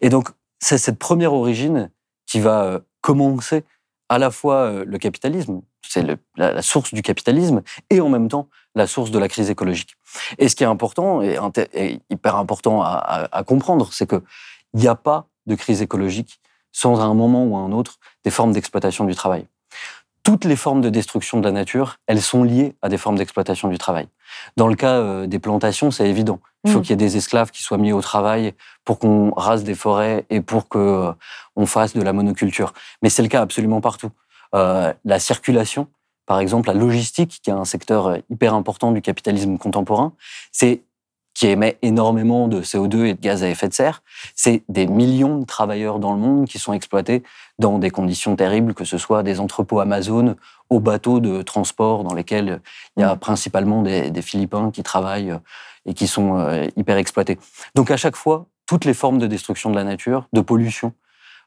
Et 0.00 0.08
donc, 0.08 0.28
c'est 0.58 0.78
cette 0.78 0.98
première 0.98 1.32
origine 1.32 1.90
qui 2.26 2.40
va 2.40 2.80
commencer 3.00 3.64
à 4.08 4.18
la 4.18 4.30
fois 4.30 4.84
le 4.84 4.98
capitalisme, 4.98 5.62
c'est 5.92 6.06
la, 6.36 6.62
source 6.62 6.94
du 6.94 7.02
capitalisme, 7.02 7.62
et 7.90 8.00
en 8.00 8.08
même 8.08 8.28
temps 8.28 8.48
la 8.74 8.86
source 8.86 9.10
de 9.10 9.18
la 9.18 9.28
crise 9.28 9.50
écologique. 9.50 9.96
Et 10.38 10.48
ce 10.48 10.56
qui 10.56 10.64
est 10.64 10.66
important, 10.66 11.22
et, 11.22 12.00
hyper 12.10 12.36
important 12.36 12.82
à, 12.82 13.44
comprendre, 13.46 13.92
c'est 13.92 14.08
qu'il 14.08 14.22
n'y 14.74 14.88
a 14.88 14.94
pas 14.94 15.26
de 15.46 15.54
crise 15.54 15.82
écologique 15.82 16.40
sans 16.72 17.00
à 17.00 17.04
un 17.04 17.14
moment 17.14 17.44
ou 17.44 17.56
à 17.56 17.60
un 17.60 17.72
autre 17.72 17.98
des 18.24 18.30
formes 18.30 18.52
d'exploitation 18.52 19.04
du 19.04 19.14
travail. 19.14 19.46
Toutes 20.22 20.44
les 20.44 20.56
formes 20.56 20.80
de 20.80 20.88
destruction 20.88 21.40
de 21.40 21.44
la 21.44 21.52
nature, 21.52 21.96
elles 22.06 22.22
sont 22.22 22.44
liées 22.44 22.76
à 22.80 22.88
des 22.88 22.98
formes 22.98 23.16
d'exploitation 23.16 23.68
du 23.68 23.78
travail. 23.78 24.06
Dans 24.56 24.68
le 24.68 24.76
cas 24.76 24.98
euh, 24.98 25.26
des 25.26 25.38
plantations, 25.38 25.90
c'est 25.90 26.08
évident. 26.08 26.40
Il 26.64 26.70
faut 26.70 26.78
mmh. 26.78 26.82
qu'il 26.82 26.90
y 26.90 26.92
ait 26.92 26.96
des 26.96 27.16
esclaves 27.16 27.50
qui 27.50 27.62
soient 27.62 27.78
mis 27.78 27.92
au 27.92 28.00
travail 28.00 28.54
pour 28.84 28.98
qu'on 28.98 29.32
rase 29.32 29.64
des 29.64 29.74
forêts 29.74 30.24
et 30.30 30.40
pour 30.40 30.68
qu'on 30.68 31.14
euh, 31.58 31.66
fasse 31.66 31.94
de 31.94 32.02
la 32.02 32.12
monoculture. 32.12 32.72
Mais 33.02 33.08
c'est 33.08 33.22
le 33.22 33.28
cas 33.28 33.42
absolument 33.42 33.80
partout. 33.80 34.10
Euh, 34.54 34.92
la 35.04 35.18
circulation, 35.18 35.88
par 36.26 36.40
exemple, 36.40 36.68
la 36.68 36.74
logistique, 36.74 37.40
qui 37.42 37.50
est 37.50 37.54
un 37.54 37.64
secteur 37.64 38.06
euh, 38.06 38.18
hyper 38.30 38.54
important 38.54 38.92
du 38.92 39.02
capitalisme 39.02 39.58
contemporain, 39.58 40.12
c'est 40.52 40.82
qui 41.34 41.46
émet 41.46 41.78
énormément 41.82 42.48
de 42.48 42.62
CO2 42.62 43.04
et 43.04 43.14
de 43.14 43.20
gaz 43.20 43.42
à 43.42 43.48
effet 43.48 43.68
de 43.68 43.74
serre. 43.74 44.02
C'est 44.34 44.62
des 44.68 44.86
millions 44.86 45.38
de 45.38 45.44
travailleurs 45.44 45.98
dans 45.98 46.12
le 46.12 46.18
monde 46.18 46.46
qui 46.46 46.58
sont 46.58 46.72
exploités 46.72 47.22
dans 47.58 47.78
des 47.78 47.90
conditions 47.90 48.36
terribles, 48.36 48.74
que 48.74 48.84
ce 48.84 48.98
soit 48.98 49.22
des 49.22 49.40
entrepôts 49.40 49.80
Amazon 49.80 50.36
aux 50.68 50.80
bateaux 50.80 51.20
de 51.20 51.42
transport 51.42 52.04
dans 52.04 52.14
lesquels 52.14 52.60
il 52.96 53.00
y 53.00 53.02
a 53.02 53.14
mmh. 53.14 53.18
principalement 53.18 53.82
des, 53.82 54.10
des 54.10 54.22
Philippins 54.22 54.70
qui 54.70 54.82
travaillent 54.82 55.32
euh, 55.32 55.38
et 55.84 55.94
qui 55.94 56.06
sont 56.06 56.38
euh, 56.38 56.66
hyper 56.76 56.96
exploités. 56.96 57.38
Donc 57.74 57.90
à 57.90 57.96
chaque 57.96 58.16
fois, 58.16 58.46
toutes 58.66 58.84
les 58.84 58.94
formes 58.94 59.18
de 59.18 59.26
destruction 59.26 59.70
de 59.70 59.74
la 59.74 59.84
nature, 59.84 60.28
de 60.32 60.40
pollution, 60.40 60.92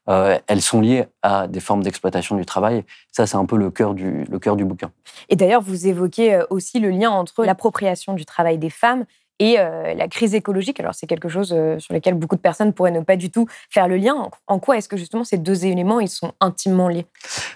euh, 0.08 0.38
elles 0.48 0.62
sont 0.62 0.82
liées 0.82 1.06
à 1.24 1.48
des 1.48 1.60
formes 1.60 1.82
d'exploitation 1.82 2.36
du 2.36 2.46
travail. 2.46 2.84
Ça, 3.12 3.26
c'est 3.26 3.38
un 3.38 3.46
peu 3.46 3.58
le 3.58 3.72
cœur 3.72 3.96
du, 3.96 4.26
le 4.26 4.40
cœur 4.40 4.56
du 4.56 4.66
bouquin. 4.66 4.92
Et 5.30 5.36
d'ailleurs, 5.36 5.62
vous 5.62 5.88
évoquez 5.88 6.42
aussi 6.50 6.80
le 6.80 6.90
lien 6.90 7.10
entre 7.10 7.44
l'appropriation 7.44 8.14
du 8.14 8.26
travail 8.26 8.60
des 8.60 8.70
femmes 8.70 9.06
et 9.40 9.60
euh, 9.60 9.94
la 9.94 10.08
crise 10.08 10.34
écologique. 10.34 10.80
Alors, 10.80 10.96
c'est 10.96 11.08
quelque 11.08 11.30
chose 11.30 11.50
sur 11.80 11.94
lequel 11.94 12.14
beaucoup 12.14 12.36
de 12.36 12.42
personnes 12.42 12.74
pourraient 12.74 12.92
ne 12.92 13.02
pas 13.02 13.16
du 13.16 13.30
tout 13.30 13.48
faire 13.70 13.88
le 13.88 13.98
lien. 13.98 14.30
En 14.48 14.60
quoi 14.60 14.78
est-ce 14.78 14.90
que 14.90 14.98
justement 14.98 15.24
ces 15.24 15.38
deux 15.38 15.66
éléments 15.66 16.00
ils 16.00 16.10
sont 16.10 16.34
intimement 16.40 16.88
liés? 16.88 17.06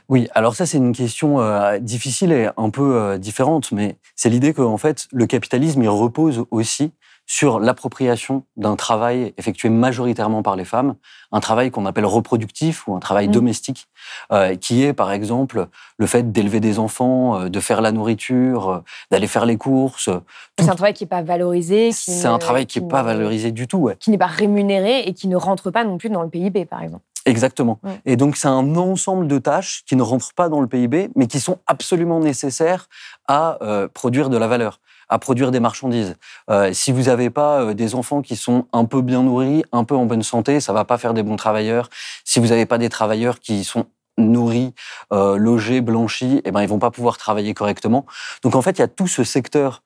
Oui, 0.10 0.28
alors 0.34 0.56
ça, 0.56 0.66
c'est 0.66 0.78
une 0.78 0.96
question 0.96 1.40
difficile 1.80 2.32
et 2.32 2.50
un 2.58 2.70
peu 2.70 3.18
différente, 3.20 3.72
mais 3.72 3.96
c'est 4.16 4.30
l'idée 4.30 4.54
qu'en 4.54 4.78
fait, 4.78 5.08
le 5.12 5.26
capitalisme, 5.26 5.82
il 5.82 5.90
repose 5.90 6.46
aussi 6.52 6.92
sur 7.30 7.60
l'appropriation 7.60 8.44
d'un 8.58 8.76
travail 8.76 9.36
effectué 9.38 9.70
majoritairement 9.70 10.42
par 10.42 10.56
les 10.56 10.66
femmes, 10.66 10.96
un 11.32 11.40
travail 11.40 11.70
qu'on 11.70 11.86
appelle 11.86 12.08
reproductif 12.08 12.88
ou 12.88 12.96
un 12.96 13.00
travail 13.00 13.28
mmh. 13.28 13.32
domestique, 13.32 13.88
euh, 14.32 14.56
qui 14.56 14.84
est 14.84 14.94
par 14.94 15.12
exemple 15.12 15.68
le 16.00 16.08
fait 16.08 16.32
d'élever 16.32 16.60
des 16.60 16.80
enfants, 16.80 17.40
euh, 17.40 17.50
de 17.50 17.60
faire 17.60 17.82
la 17.82 17.92
nourriture, 17.92 18.70
euh, 18.70 18.80
d'aller 19.12 19.28
faire 19.28 19.46
les 19.46 19.58
courses. 19.58 20.10
C'est 20.58 20.70
un 20.70 20.76
travail 20.76 20.96
qui 20.96 21.04
n'est 21.04 21.10
pas 21.10 21.22
valorisé. 21.22 21.92
C'est 21.92 22.26
un 22.26 22.40
travail 22.40 22.66
qui 22.66 22.82
n'est 22.82 22.88
pas 22.88 23.04
valorisé 23.04 23.52
du 23.52 23.68
tout. 23.68 23.78
Ouais. 23.78 23.96
Qui 24.00 24.10
n'est 24.10 24.18
pas 24.18 24.26
rémunéré 24.26 25.02
et 25.02 25.14
qui 25.14 25.28
ne 25.28 25.36
rentre 25.36 25.70
pas 25.70 25.84
non 25.84 26.00
plus 26.00 26.10
dans 26.10 26.24
le 26.24 26.30
PIB, 26.30 26.66
par 26.66 26.82
exemple. 26.82 27.04
Exactement. 27.28 27.80
Et 28.06 28.16
donc, 28.16 28.38
c'est 28.38 28.48
un 28.48 28.76
ensemble 28.76 29.28
de 29.28 29.38
tâches 29.38 29.84
qui 29.86 29.96
ne 29.96 30.02
rentrent 30.02 30.34
pas 30.34 30.50
dans 30.50 30.62
le 30.62 30.68
PIB, 30.68 31.12
mais 31.16 31.28
qui 31.28 31.40
sont 31.40 31.60
absolument 31.68 32.22
nécessaires 32.22 32.88
à 33.28 33.60
produire 33.94 34.32
de 34.32 34.38
la 34.38 34.48
valeur 34.48 34.80
à 35.10 35.20
produire 35.20 35.52
des 35.52 35.60
marchandises. 35.60 36.16
Euh, 36.50 36.72
si 36.74 36.92
vous 36.92 37.04
n'avez 37.04 37.30
pas 37.30 37.62
euh, 37.62 37.74
des 37.74 37.96
enfants 37.96 38.22
qui 38.22 38.36
sont 38.36 38.68
un 38.72 38.86
peu 38.86 39.02
bien 39.02 39.24
nourris, 39.24 39.64
un 39.72 39.84
peu 39.84 39.96
en 39.96 40.06
bonne 40.06 40.24
santé, 40.24 40.60
ça 40.60 40.72
va 40.72 40.86
pas 40.86 40.98
faire 40.98 41.14
des 41.14 41.24
bons 41.24 41.36
travailleurs. 41.36 41.90
Si 42.24 42.40
vous 42.40 42.48
n'avez 42.48 42.66
pas 42.66 42.78
des 42.78 42.90
travailleurs 42.90 43.40
qui 43.40 43.64
sont 43.64 43.88
nourris, 44.18 44.74
euh, 45.12 45.38
logés, 45.38 45.82
blanchis, 45.82 46.42
eh 46.46 46.52
ben 46.52 46.62
ils 46.62 46.70
vont 46.70 46.80
pas 46.80 46.92
pouvoir 46.92 47.18
travailler 47.18 47.54
correctement. 47.54 48.06
Donc 48.44 48.56
en 48.56 48.62
fait, 48.62 48.78
il 48.78 48.80
y 48.80 48.84
a 48.84 48.88
tout 48.88 49.08
ce 49.08 49.24
secteur 49.24 49.84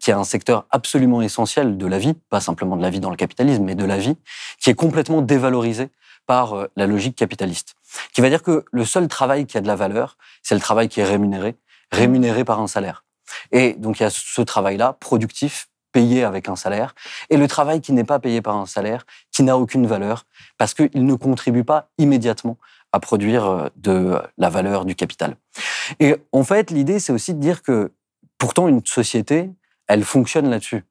qui 0.00 0.10
est 0.10 0.14
un 0.14 0.24
secteur 0.24 0.64
absolument 0.70 1.22
essentiel 1.22 1.76
de 1.76 1.86
la 1.86 1.98
vie, 1.98 2.14
pas 2.30 2.40
simplement 2.40 2.76
de 2.76 2.82
la 2.82 2.90
vie 2.90 2.98
dans 2.98 3.10
le 3.10 3.16
capitalisme, 3.16 3.62
mais 3.62 3.76
de 3.76 3.84
la 3.84 3.98
vie, 3.98 4.16
qui 4.58 4.70
est 4.70 4.74
complètement 4.74 5.22
dévalorisé 5.22 5.90
par 6.26 6.66
la 6.74 6.86
logique 6.86 7.14
capitaliste. 7.14 7.74
Qui 8.12 8.20
va 8.20 8.28
dire 8.28 8.42
que 8.42 8.64
le 8.72 8.84
seul 8.84 9.06
travail 9.06 9.46
qui 9.46 9.56
a 9.56 9.60
de 9.60 9.68
la 9.68 9.76
valeur, 9.76 10.16
c'est 10.42 10.56
le 10.56 10.60
travail 10.60 10.88
qui 10.88 11.00
est 11.00 11.04
rémunéré, 11.04 11.54
rémunéré 11.92 12.44
par 12.44 12.58
un 12.60 12.66
salaire. 12.66 13.04
Et 13.52 13.74
donc 13.74 14.00
il 14.00 14.02
y 14.02 14.06
a 14.06 14.10
ce 14.10 14.42
travail-là, 14.42 14.94
productif, 15.00 15.68
payé 15.92 16.24
avec 16.24 16.48
un 16.48 16.56
salaire, 16.56 16.94
et 17.30 17.36
le 17.36 17.48
travail 17.48 17.80
qui 17.80 17.92
n'est 17.92 18.04
pas 18.04 18.18
payé 18.18 18.42
par 18.42 18.56
un 18.56 18.66
salaire, 18.66 19.04
qui 19.32 19.42
n'a 19.42 19.56
aucune 19.56 19.86
valeur, 19.86 20.24
parce 20.58 20.74
qu'il 20.74 21.04
ne 21.04 21.14
contribue 21.14 21.64
pas 21.64 21.90
immédiatement 21.98 22.58
à 22.92 23.00
produire 23.00 23.46
euh, 23.46 23.68
de 23.76 24.18
la 24.36 24.48
valeur 24.48 24.84
du 24.84 24.94
capital. 24.94 25.36
Et 26.00 26.16
en 26.32 26.44
fait, 26.44 26.70
l'idée, 26.70 26.98
c'est 26.98 27.12
aussi 27.12 27.34
de 27.34 27.40
dire 27.40 27.62
que 27.62 27.92
pourtant, 28.38 28.68
une 28.68 28.84
société, 28.84 29.50
elle 29.86 30.04
fonctionne 30.04 30.48
là-dessus. 30.48 30.84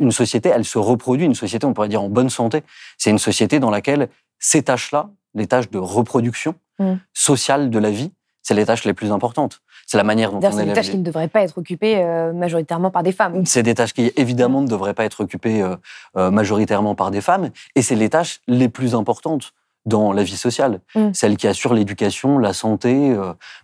Une, 0.00 0.10
société, 0.10 0.48
elle 0.48 0.64
se 0.64 0.78
reproduit. 0.78 1.24
Une 1.24 1.34
société, 1.34 1.64
on 1.66 1.72
pourrait 1.72 1.88
dire 1.88 2.02
en 2.02 2.08
bonne 2.08 2.30
santé, 2.30 2.62
c'est 2.98 3.10
une 3.10 3.18
société 3.18 3.60
dans 3.60 3.70
laquelle 3.70 4.08
ces 4.38 4.62
tâches-là, 4.62 5.10
les 5.34 5.46
tâches 5.46 5.70
de 5.70 5.78
reproduction 5.78 6.54
mmh. 6.78 6.94
sociale 7.14 7.70
de 7.70 7.78
la 7.78 7.90
vie, 7.90 8.12
c'est 8.46 8.54
les 8.54 8.64
tâches 8.64 8.84
les 8.84 8.94
plus 8.94 9.10
importantes. 9.10 9.60
C'est 9.88 9.96
la 9.96 10.04
manière 10.04 10.30
dont 10.30 10.38
on 10.38 10.52
C'est 10.52 10.64
des 10.64 10.72
tâches 10.72 10.90
qui 10.90 10.98
ne 10.98 11.02
devraient 11.02 11.26
pas 11.26 11.42
être 11.42 11.58
occupées 11.58 11.96
euh, 11.96 12.32
majoritairement 12.32 12.92
par 12.92 13.02
des 13.02 13.10
femmes. 13.10 13.44
C'est 13.44 13.64
des 13.64 13.74
tâches 13.74 13.92
qui, 13.92 14.12
évidemment, 14.14 14.62
ne 14.62 14.68
devraient 14.68 14.94
pas 14.94 15.04
être 15.04 15.24
occupées 15.24 15.62
euh, 15.62 15.74
euh, 16.16 16.30
majoritairement 16.30 16.94
par 16.94 17.10
des 17.10 17.20
femmes. 17.20 17.50
Et 17.74 17.82
c'est 17.82 17.96
les 17.96 18.08
tâches 18.08 18.40
les 18.46 18.68
plus 18.68 18.94
importantes 18.94 19.52
dans 19.84 20.12
la 20.12 20.22
vie 20.22 20.36
sociale, 20.36 20.78
mm. 20.94 21.12
celles 21.12 21.36
qui 21.36 21.48
assurent 21.48 21.74
l'éducation, 21.74 22.38
la 22.38 22.52
santé, 22.52 23.16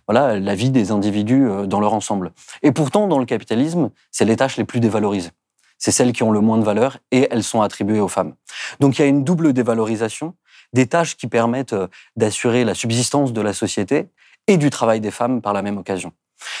voilà, 0.05 0.37
la 0.37 0.55
vie 0.55 0.69
des 0.69 0.91
individus 0.91 1.47
dans 1.65 1.79
leur 1.79 1.93
ensemble. 1.93 2.33
Et 2.61 2.73
pourtant, 2.73 3.07
dans 3.07 3.19
le 3.19 3.25
capitalisme, 3.25 3.89
c'est 4.11 4.25
les 4.25 4.35
tâches 4.35 4.57
les 4.57 4.65
plus 4.65 4.81
dévalorisées. 4.81 5.31
C'est 5.77 5.91
celles 5.91 6.11
qui 6.11 6.23
ont 6.23 6.31
le 6.31 6.41
moins 6.41 6.57
de 6.57 6.63
valeur 6.63 6.97
et 7.11 7.27
elles 7.31 7.43
sont 7.43 7.61
attribuées 7.61 7.99
aux 8.01 8.09
femmes. 8.09 8.33
Donc 8.81 8.97
il 8.97 9.01
y 9.01 9.05
a 9.05 9.07
une 9.07 9.23
double 9.23 9.53
dévalorisation 9.53 10.33
des 10.73 10.87
tâches 10.87 11.15
qui 11.15 11.27
permettent 11.27 11.75
d'assurer 12.15 12.65
la 12.65 12.73
subsistance 12.73 13.31
de 13.31 13.41
la 13.41 13.53
société 13.53 14.07
et 14.47 14.57
du 14.57 14.69
travail 14.69 14.99
des 14.99 15.11
femmes 15.11 15.41
par 15.41 15.53
la 15.53 15.61
même 15.61 15.77
occasion. 15.77 16.11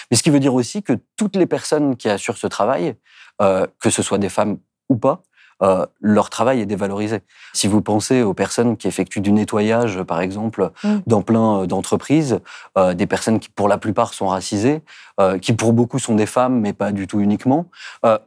Mais 0.09 0.17
ce 0.17 0.23
qui 0.23 0.29
veut 0.29 0.39
dire 0.39 0.53
aussi 0.53 0.83
que 0.83 0.93
toutes 1.17 1.35
les 1.35 1.45
personnes 1.45 1.97
qui 1.97 2.09
assurent 2.09 2.37
ce 2.37 2.47
travail, 2.47 2.95
euh, 3.41 3.67
que 3.79 3.89
ce 3.89 4.01
soit 4.01 4.17
des 4.17 4.29
femmes 4.29 4.57
ou 4.89 4.95
pas, 4.95 5.23
euh, 5.61 5.85
leur 6.01 6.29
travail 6.29 6.61
est 6.61 6.65
dévalorisé. 6.65 7.21
Si 7.53 7.67
vous 7.67 7.81
pensez 7.81 8.21
aux 8.21 8.33
personnes 8.33 8.75
qui 8.75 8.87
effectuent 8.87 9.21
du 9.21 9.31
nettoyage, 9.31 10.01
par 10.03 10.19
exemple, 10.19 10.71
mm. 10.83 10.97
dans 11.07 11.21
plein 11.21 11.61
euh, 11.61 11.65
d'entreprises, 11.65 12.39
euh, 12.77 12.93
des 12.93 13.07
personnes 13.07 13.39
qui, 13.39 13.49
pour 13.49 13.67
la 13.67 13.77
plupart, 13.77 14.13
sont 14.13 14.27
racisées, 14.27 14.81
euh, 15.19 15.37
qui, 15.37 15.53
pour 15.53 15.73
beaucoup, 15.73 15.99
sont 15.99 16.15
des 16.15 16.25
femmes, 16.25 16.59
mais 16.59 16.73
pas 16.73 16.91
du 16.91 17.07
tout 17.07 17.19
uniquement, 17.19 17.67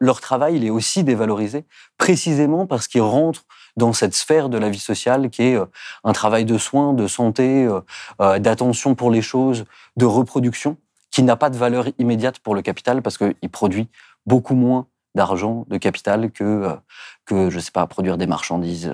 leur 0.01 0.21
travail, 0.21 0.57
il 0.57 0.65
est 0.65 0.71
aussi 0.71 1.05
dévalorisé, 1.05 1.65
précisément 1.99 2.67
parce 2.67 2.89
qu'ils 2.89 3.03
rentrent 3.03 3.45
dans 3.77 3.93
cette 3.93 4.15
sphère 4.15 4.49
de 4.49 4.59
la 4.59 4.71
vie 4.71 4.79
sociale 4.79 5.31
qui 5.31 5.43
est 5.43 5.57
euh, 5.57 5.67
un 6.05 6.13
travail 6.13 6.45
de 6.45 6.59
soins, 6.59 6.93
de 6.93 7.07
santé, 7.07 7.65
euh, 7.65 7.81
euh, 8.21 8.39
d'attention 8.39 8.95
pour 8.95 9.11
les 9.11 9.23
choses, 9.23 9.65
de 9.97 10.05
reproduction, 10.05 10.77
qui 11.11 11.23
n'a 11.23 11.37
pas 11.37 11.51
de 11.51 11.57
valeur 11.57 11.87
immédiate 11.99 12.39
pour 12.39 12.55
le 12.55 12.63
capital 12.63 13.03
parce 13.03 13.19
qu'il 13.19 13.51
produit 13.51 13.89
beaucoup 14.27 14.55
moins 14.55 14.87
d'argent, 15.15 15.65
de 15.69 15.79
capital 15.79 16.31
que, 16.31 16.77
que 17.25 17.49
je 17.49 17.59
sais 17.59 17.71
pas, 17.71 17.87
produire 17.87 18.19
des 18.19 18.27
marchandises 18.27 18.93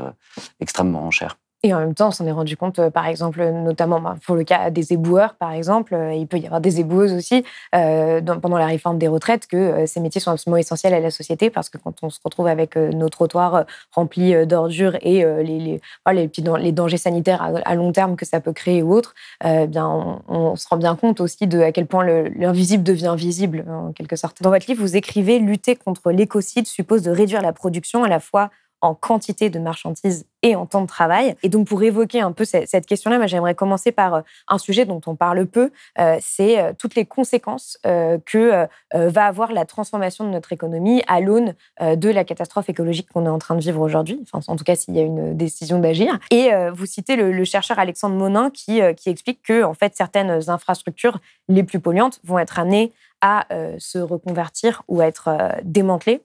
extrêmement 0.61 1.11
chères. 1.11 1.37
Et 1.65 1.73
en 1.73 1.79
même 1.79 1.95
temps, 1.95 2.09
on 2.09 2.11
s'en 2.11 2.27
est 2.27 2.33
rendu 2.33 2.57
compte, 2.57 2.81
euh, 2.81 2.91
par 2.91 3.07
exemple, 3.07 3.41
notamment 3.41 4.01
bah, 4.01 4.17
pour 4.27 4.35
le 4.35 4.43
cas 4.43 4.71
des 4.71 4.93
éboueurs, 4.93 5.35
par 5.35 5.53
exemple, 5.53 5.95
euh, 5.95 6.13
il 6.13 6.27
peut 6.27 6.39
y 6.39 6.45
avoir 6.45 6.61
des 6.61 6.81
éboueuses 6.81 7.13
aussi 7.13 7.45
euh, 7.77 8.21
pendant 8.21 8.59
la 8.59 8.67
réforme 8.67 8.99
des 8.99 9.07
retraites, 9.07 9.47
que 9.47 9.87
ces 9.87 10.01
métiers 10.01 10.21
sont 10.21 10.33
absolument 10.33 10.57
essentiels 10.57 10.93
à 10.93 10.99
la 10.99 11.13
société 11.13 11.51
parce 11.51 11.71
que 11.71 11.79
quand 11.79 11.95
on 12.03 12.11
se 12.11 12.19
retrouve 12.25 12.49
avec 12.49 12.75
nos 12.77 13.09
trottoirs 13.09 13.65
remplis 13.93 14.47
d'ordures 14.47 14.97
et 15.03 15.25
les, 15.25 15.81
les, 16.13 16.31
les, 16.59 16.73
dangers 16.73 16.97
sanitaires 16.97 17.43
à, 17.65 17.75
long 17.75 17.93
terme 17.93 18.17
que 18.17 18.25
ça 18.25 18.41
peut 18.41 18.53
créer 18.53 18.83
ou 18.83 18.93
autre, 18.93 19.15
bien, 19.43 20.21
on, 20.29 20.57
se 20.57 20.67
rend 20.69 20.77
bien 20.77 20.97
compte 20.97 21.21
aussi 21.21 21.47
de 21.47 21.61
à 21.61 21.73
quel 21.73 21.87
point 21.87 22.05
l'invisible 22.05 22.83
devient 22.83 23.15
visible, 23.17 23.65
en 23.69 23.93
quelque 23.93 24.17
sorte. 24.17 24.43
Dans 24.43 24.51
votre 24.51 24.67
livre, 24.67 24.83
vous 24.83 24.97
écrivez 24.97 25.39
Lutter 25.39 25.77
contre 25.77 26.11
l'écocide 26.11 26.67
suppose 26.67 27.03
de 27.03 27.11
réduire 27.11 27.43
la 27.43 27.53
production 27.53 28.05
à 28.05 28.09
la 28.09 28.21
fois 28.21 28.51
en 28.83 28.95
quantité 28.95 29.49
de 29.49 29.59
marchandises 29.59 30.27
et 30.43 30.57
en 30.57 30.67
temps 30.67 30.83
de 30.83 30.87
travail. 30.87 31.37
Et 31.43 31.49
donc, 31.49 31.69
pour 31.69 31.83
évoquer 31.83 32.21
un 32.21 32.33
peu 32.33 32.45
cette 32.45 32.87
question-là, 32.87 33.25
j'aimerais 33.27 33.55
commencer 33.55 33.93
par 33.93 34.15
euh, 34.15 34.21
un 34.49 34.59
sujet 34.59 34.85
dont 34.85 35.01
on 35.07 35.15
parle 35.15 35.47
peu, 35.47 35.71
euh, 36.01 36.19
c'est 36.21 36.59
euh, 36.59 36.73
toutes 36.77 36.97
les 36.97 37.07
conséquences 37.07 37.79
que 38.27 38.67
va 38.93 39.27
avoir 39.27 39.53
la 39.53 39.65
transformation 39.65 40.25
de 40.25 40.31
notre 40.31 40.53
économie 40.53 41.03
à 41.07 41.21
l'aune 41.21 41.55
de 41.81 42.11
la 42.11 42.25
catastrophe 42.25 42.69
écologique 42.69 43.09
qu'on 43.13 43.27
est 43.27 43.31
en 43.31 43.39
train 43.39 43.55
de 43.55 43.61
vivre 43.61 43.81
aujourd'hui, 43.81 44.21
enfin, 44.23 44.41
en 44.51 44.57
tout 44.57 44.65
cas 44.65 44.75
s'il 44.75 44.97
y 44.97 44.99
a 44.99 45.03
une 45.03 45.37
décision 45.37 45.79
d'agir. 45.79 46.19
Et 46.31 46.51
vous 46.75 46.87
citez 46.87 47.15
le, 47.15 47.45
chercheur 47.45 47.79
Alexandre 47.79 48.17
Monin 48.17 48.51
qui, 48.51 48.81
qui 48.97 49.11
explique 49.11 49.43
que 49.43 49.63
en 49.63 49.75
fait, 49.75 49.95
certaines 49.95 50.51
infrastructures 50.51 51.21
les 51.49 51.63
plus 51.63 51.79
polluantes 51.79 52.21
vont 52.25 52.39
être 52.39 52.59
amenées 52.59 52.93
à 53.21 53.47
se 53.79 53.99
reconvertir 53.99 54.83
ou 54.89 55.01
à 55.01 55.07
être 55.07 55.31
démantelées 55.63 56.23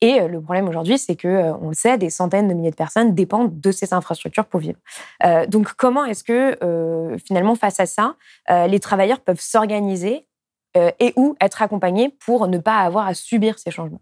et 0.00 0.20
euh, 0.20 0.28
le 0.28 0.40
problème 0.40 0.68
aujourd'hui, 0.68 0.98
c'est 0.98 1.16
que, 1.16 1.28
euh, 1.28 1.52
on 1.60 1.68
le 1.68 1.74
sait, 1.74 1.98
des 1.98 2.10
centaines 2.10 2.48
de 2.48 2.54
milliers 2.54 2.70
de 2.70 2.76
personnes 2.76 3.14
dépendent 3.14 3.58
de 3.60 3.72
ces 3.72 3.92
infrastructures 3.92 4.44
pour 4.44 4.60
vivre. 4.60 4.78
Euh, 5.24 5.46
donc, 5.46 5.72
comment 5.74 6.04
est-ce 6.04 6.24
que, 6.24 7.16
finalement, 7.26 7.54
face 7.54 7.80
à 7.80 7.86
ça, 7.86 8.14
les 8.48 8.80
travailleurs 8.80 9.20
peuvent 9.20 9.40
s'organiser 9.40 10.26
et 10.76 11.12
ou 11.16 11.36
être 11.40 11.62
accompagnés 11.62 12.14
pour 12.24 12.46
ne 12.46 12.58
pas 12.58 12.78
avoir 12.78 13.06
à 13.06 13.14
subir 13.14 13.58
ces 13.58 13.70
changements? 13.70 14.00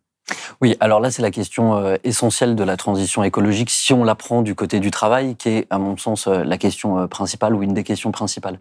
Oui, 0.61 0.77
alors 0.81 1.01
là, 1.01 1.11
c'est 1.11 1.23
la 1.23 1.31
question 1.31 1.97
essentielle 2.03 2.57
de 2.57 2.65
la 2.65 2.77
transition 2.77 3.23
écologique, 3.23 3.71
si 3.71 3.93
on 3.93 4.05
la 4.05 4.15
prend 4.15 4.43
du 4.43 4.55
côté 4.55 4.81
du 4.81 4.91
travail, 4.91 5.37
qui 5.37 5.51
est, 5.51 5.67
à 5.71 5.79
mon 5.79 5.97
sens, 5.97 6.27
la 6.27 6.59
question 6.59 7.07
principale 7.09 7.55
ou 7.55 7.63
une 7.63 7.75
des 7.75 7.85
questions 7.85 8.13
principales. 8.13 8.61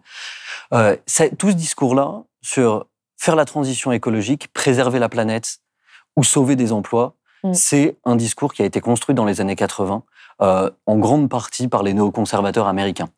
tout 0.70 1.50
ce 1.50 1.56
discours-là 1.56 2.22
sur 2.42 2.86
faire 3.16 3.36
la 3.36 3.44
transition 3.44 3.92
écologique, 3.92 4.48
préserver 4.52 4.98
la 4.98 5.08
planète 5.08 5.58
ou 6.16 6.24
sauver 6.24 6.56
des 6.56 6.72
emplois, 6.72 7.16
Mm. 7.44 7.54
C'est 7.54 7.96
un 8.04 8.16
discours 8.16 8.52
qui 8.52 8.62
a 8.62 8.64
été 8.64 8.80
construit 8.80 9.14
dans 9.14 9.24
les 9.24 9.40
années 9.40 9.56
80, 9.56 10.02
euh, 10.42 10.70
en 10.86 10.98
grande 10.98 11.28
partie 11.28 11.68
par 11.68 11.82
les 11.82 11.94
néoconservateurs 11.94 12.66
américains. 12.66 13.08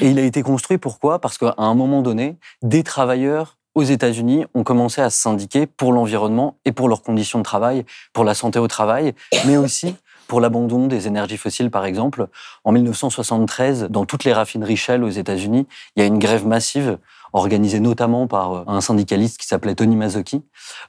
Et 0.00 0.10
il 0.10 0.18
a 0.18 0.22
été 0.22 0.42
construit 0.42 0.78
pourquoi? 0.78 1.20
Parce 1.20 1.38
qu'à 1.38 1.54
un 1.58 1.74
moment 1.74 2.02
donné, 2.02 2.36
des 2.62 2.82
travailleurs 2.82 3.56
aux 3.74 3.82
États-Unis 3.82 4.44
ont 4.54 4.64
commencé 4.64 5.00
à 5.00 5.10
se 5.10 5.20
syndiquer 5.20 5.66
pour 5.66 5.92
l'environnement 5.92 6.56
et 6.64 6.72
pour 6.72 6.88
leurs 6.88 7.02
conditions 7.02 7.38
de 7.38 7.44
travail, 7.44 7.84
pour 8.12 8.24
la 8.24 8.34
santé 8.34 8.58
au 8.58 8.68
travail, 8.68 9.14
mais 9.46 9.56
aussi 9.56 9.94
pour 10.30 10.40
l'abandon 10.40 10.86
des 10.86 11.08
énergies 11.08 11.36
fossiles, 11.36 11.72
par 11.72 11.84
exemple. 11.84 12.28
En 12.62 12.70
1973, 12.70 13.88
dans 13.90 14.04
toutes 14.04 14.22
les 14.22 14.32
raffineries 14.32 14.76
Shell 14.76 15.02
aux 15.02 15.08
États-Unis, 15.08 15.66
il 15.96 16.00
y 16.00 16.02
a 16.04 16.06
une 16.06 16.20
grève 16.20 16.46
massive 16.46 16.98
organisée 17.32 17.80
notamment 17.80 18.26
par 18.26 18.52
euh, 18.52 18.64
un 18.66 18.80
syndicaliste 18.80 19.38
qui 19.38 19.46
s'appelait 19.46 19.74
Tony 19.74 19.96
Mazzocchi. 19.96 20.42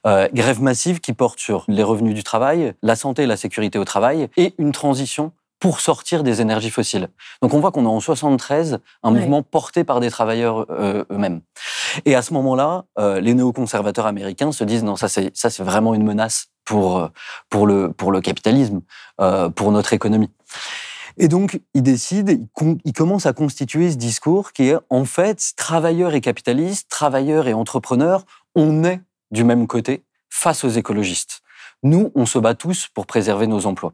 Euh, 0.08 0.28
grève 0.34 0.62
massive 0.62 1.00
qui 1.00 1.14
porte 1.14 1.40
sur 1.40 1.66
les 1.68 1.84
revenus 1.84 2.16
du 2.16 2.24
travail, 2.24 2.74
la 2.82 2.96
santé 2.96 3.24
et 3.24 3.28
la 3.28 3.38
sécurité 3.38 3.80
au 3.80 3.86
travail 3.86 4.30
et 4.38 4.54
une 4.58 4.72
transition 4.72 5.32
pour 5.60 5.80
sortir 5.80 6.24
des 6.24 6.42
énergies 6.42 6.72
fossiles. 6.72 7.10
Donc 7.44 7.54
on 7.54 7.60
voit 7.60 7.72
qu'on 7.72 7.86
a 7.86 7.90
en 7.90 8.00
73 8.00 8.80
un 9.04 9.12
mouvement 9.12 9.44
porté 9.44 9.84
par 9.84 10.00
des 10.00 10.10
travailleurs 10.10 10.66
euh, 10.72 11.04
eux-mêmes. 11.12 11.42
Et 12.06 12.16
à 12.16 12.24
ce 12.24 12.34
moment-là, 12.34 12.86
euh, 12.98 13.20
les 13.20 13.36
néoconservateurs 13.36 14.08
américains 14.08 14.52
se 14.52 14.64
disent 14.64 14.84
non, 14.84 14.96
ça 14.96 15.08
c'est 15.08 15.36
ça 15.38 15.52
c'est 15.52 15.64
vraiment 15.64 15.94
une 15.94 16.04
menace 16.04 16.48
pour 16.66 17.10
pour 17.50 17.68
le 17.68 17.92
pour 17.92 18.12
le 18.12 18.22
capitalisme, 18.22 18.82
pour 19.56 19.72
notre 19.72 19.94
économie. 19.94 20.30
Et 21.18 21.28
donc, 21.28 21.62
ils 21.74 21.84
décident, 21.84 22.34
ils, 22.86 22.94
commencent 22.94 23.26
à 23.26 23.34
constituer 23.34 23.92
ce 23.92 23.98
discours 23.98 24.54
qui 24.54 24.70
est 24.70 24.78
en 24.90 25.06
fait 25.06 25.54
travailleurs 25.56 26.14
et 26.14 26.22
capitalistes, 26.22 26.90
travailleurs 26.90 27.48
et 27.48 27.54
entrepreneurs, 27.54 28.26
on 28.56 28.84
est 28.84 29.02
du 29.32 29.44
même 29.44 29.68
côté 29.68 30.04
face 30.30 30.64
aux 30.64 30.70
écologistes. 30.70 31.42
Nous, 31.84 32.12
on 32.16 32.26
se 32.26 32.40
bat 32.40 32.54
tous 32.54 32.88
pour 32.94 33.06
préserver 33.06 33.48
nos 33.48 33.66
emplois. 33.66 33.94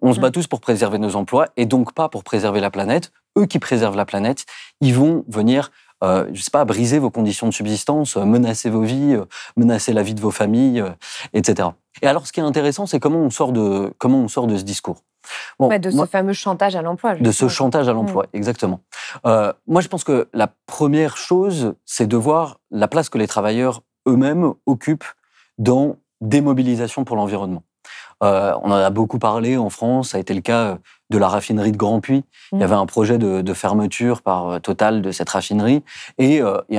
On 0.00 0.12
se 0.12 0.20
bat 0.20 0.28
mmh. 0.28 0.32
tous 0.32 0.46
pour 0.46 0.60
préserver 0.60 0.98
nos 0.98 1.16
emplois 1.16 1.48
et 1.56 1.66
donc 1.66 1.92
pas 1.92 2.08
pour 2.08 2.24
préserver 2.24 2.60
la 2.60 2.70
planète. 2.70 3.12
Eux 3.38 3.46
qui 3.46 3.58
préservent 3.58 3.96
la 3.96 4.06
planète, 4.06 4.46
ils 4.80 4.94
vont 4.94 5.24
venir, 5.28 5.70
euh, 6.02 6.26
je 6.32 6.40
sais 6.40 6.50
pas, 6.50 6.64
briser 6.64 6.98
vos 6.98 7.10
conditions 7.10 7.48
de 7.48 7.52
subsistance, 7.52 8.16
euh, 8.16 8.24
menacer 8.24 8.70
vos 8.70 8.82
vies, 8.82 9.14
euh, 9.14 9.24
menacer 9.56 9.92
la 9.92 10.02
vie 10.02 10.14
de 10.14 10.20
vos 10.20 10.30
familles, 10.30 10.80
euh, 10.80 10.90
etc. 11.34 11.70
Et 12.00 12.06
alors, 12.06 12.26
ce 12.26 12.32
qui 12.32 12.40
est 12.40 12.44
intéressant, 12.44 12.86
c'est 12.86 13.00
comment 13.00 13.20
on 13.20 13.30
sort 13.30 13.52
de 13.52 13.92
comment 13.98 14.20
on 14.20 14.28
sort 14.28 14.46
de 14.46 14.56
ce 14.56 14.62
discours. 14.62 15.02
De 15.60 15.90
ce 15.90 16.06
fameux 16.06 16.32
chantage 16.32 16.76
à 16.76 16.82
l'emploi. 16.82 17.14
De 17.14 17.32
ce 17.32 17.48
chantage 17.48 17.88
à 17.88 17.92
mmh. 17.92 17.96
l'emploi, 17.96 18.26
exactement. 18.32 18.80
Euh, 19.26 19.52
moi, 19.66 19.80
je 19.80 19.88
pense 19.88 20.04
que 20.04 20.28
la 20.32 20.48
première 20.66 21.16
chose, 21.16 21.74
c'est 21.84 22.06
de 22.06 22.16
voir 22.16 22.60
la 22.70 22.88
place 22.88 23.08
que 23.08 23.18
les 23.18 23.26
travailleurs 23.26 23.82
eux-mêmes 24.06 24.52
occupent 24.66 25.04
dans 25.58 25.96
des 26.20 26.40
mobilisations 26.40 27.04
pour 27.04 27.16
l'environnement. 27.16 27.62
Euh, 28.22 28.54
on 28.62 28.70
en 28.70 28.74
a 28.76 28.90
beaucoup 28.90 29.18
parlé 29.18 29.58
en 29.58 29.68
France, 29.68 30.10
ça 30.10 30.16
a 30.16 30.20
été 30.20 30.32
le 30.32 30.40
cas 30.40 30.60
euh, 30.60 30.76
de 31.10 31.18
la 31.18 31.28
raffinerie 31.28 31.72
de 31.72 31.76
Grand 31.76 32.00
Puy. 32.00 32.24
Il 32.52 32.56
y 32.56 32.58
mmh. 32.58 32.62
avait 32.62 32.74
un 32.74 32.86
projet 32.86 33.18
de, 33.18 33.54
fermeture 33.54 34.22
par 34.22 34.60
Total 34.60 35.02
de 35.02 35.10
cette 35.10 35.28
raffinerie 35.28 35.82
et, 36.18 36.40
et 36.68 36.78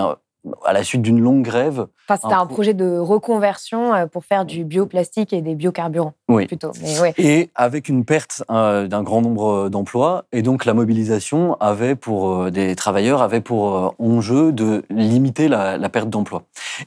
à 0.65 0.73
la 0.73 0.83
suite 0.83 1.01
d'une 1.01 1.19
longue 1.19 1.43
grève. 1.43 1.87
Enfin, 2.07 2.19
c'était 2.21 2.39
un, 2.39 2.45
projet 2.45 2.73
de 2.73 2.97
reconversion 2.97 3.93
euh, 3.93 4.05
pour 4.05 4.25
faire 4.25 4.45
du 4.45 4.63
bioplastique 4.63 5.33
et 5.33 5.41
des 5.41 5.55
biocarburants. 5.55 6.13
Oui. 6.29 6.47
Plutôt. 6.47 6.71
Et 7.17 7.49
avec 7.55 7.89
une 7.89 8.05
perte 8.05 8.43
euh, 8.49 8.87
d'un 8.87 9.03
grand 9.03 9.21
nombre 9.21 9.69
d'emplois. 9.69 10.25
Et 10.31 10.41
donc, 10.41 10.65
la 10.65 10.73
mobilisation 10.73 11.55
avait 11.59 11.95
pour 11.95 12.33
euh, 12.33 12.51
des 12.51 12.75
travailleurs 12.75 13.21
avait 13.21 13.41
pour 13.41 13.95
enjeu 13.99 14.51
de 14.51 14.83
limiter 14.89 15.47
la, 15.47 15.77
la 15.77 15.89
perte 15.89 16.09
d'emplois. 16.09 16.43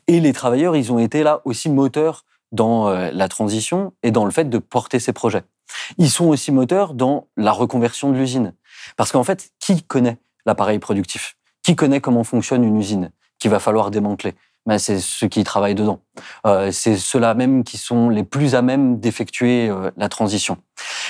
Et 0.06 0.20
les 0.20 0.32
travailleurs, 0.32 0.76
ils 0.76 0.92
ont 0.92 0.98
été 0.98 1.22
là 1.22 1.40
aussi 1.44 1.68
moteurs 1.68 2.24
dans 2.52 2.90
la 2.90 3.28
transition 3.28 3.92
et 4.02 4.10
dans 4.10 4.24
le 4.24 4.32
fait 4.32 4.50
de 4.50 4.58
porter 4.58 4.98
ces 4.98 5.12
projets. 5.12 5.44
Ils 5.98 6.10
sont 6.10 6.26
aussi 6.26 6.50
moteurs 6.50 6.94
dans 6.94 7.28
la 7.36 7.52
reconversion 7.52 8.10
de 8.10 8.16
l'usine. 8.16 8.54
Parce 8.96 9.12
qu'en 9.12 9.24
fait, 9.24 9.50
qui 9.60 9.82
connaît 9.82 10.18
l'appareil 10.46 10.78
productif? 10.78 11.36
Qui 11.62 11.76
connaît 11.76 12.00
comment 12.00 12.24
fonctionne 12.24 12.64
une 12.64 12.76
usine? 12.76 13.10
Qu'il 13.40 13.50
va 13.50 13.58
falloir 13.58 13.90
démanteler. 13.90 14.34
C'est 14.78 15.00
ceux 15.00 15.26
qui 15.26 15.42
travaillent 15.42 15.74
dedans. 15.74 16.00
Euh, 16.46 16.70
c'est 16.70 16.96
ceux-là 16.96 17.34
même 17.34 17.64
qui 17.64 17.78
sont 17.78 18.08
les 18.08 18.22
plus 18.22 18.54
à 18.54 18.62
même 18.62 19.00
d'effectuer 19.00 19.68
euh, 19.68 19.90
la 19.96 20.08
transition. 20.08 20.58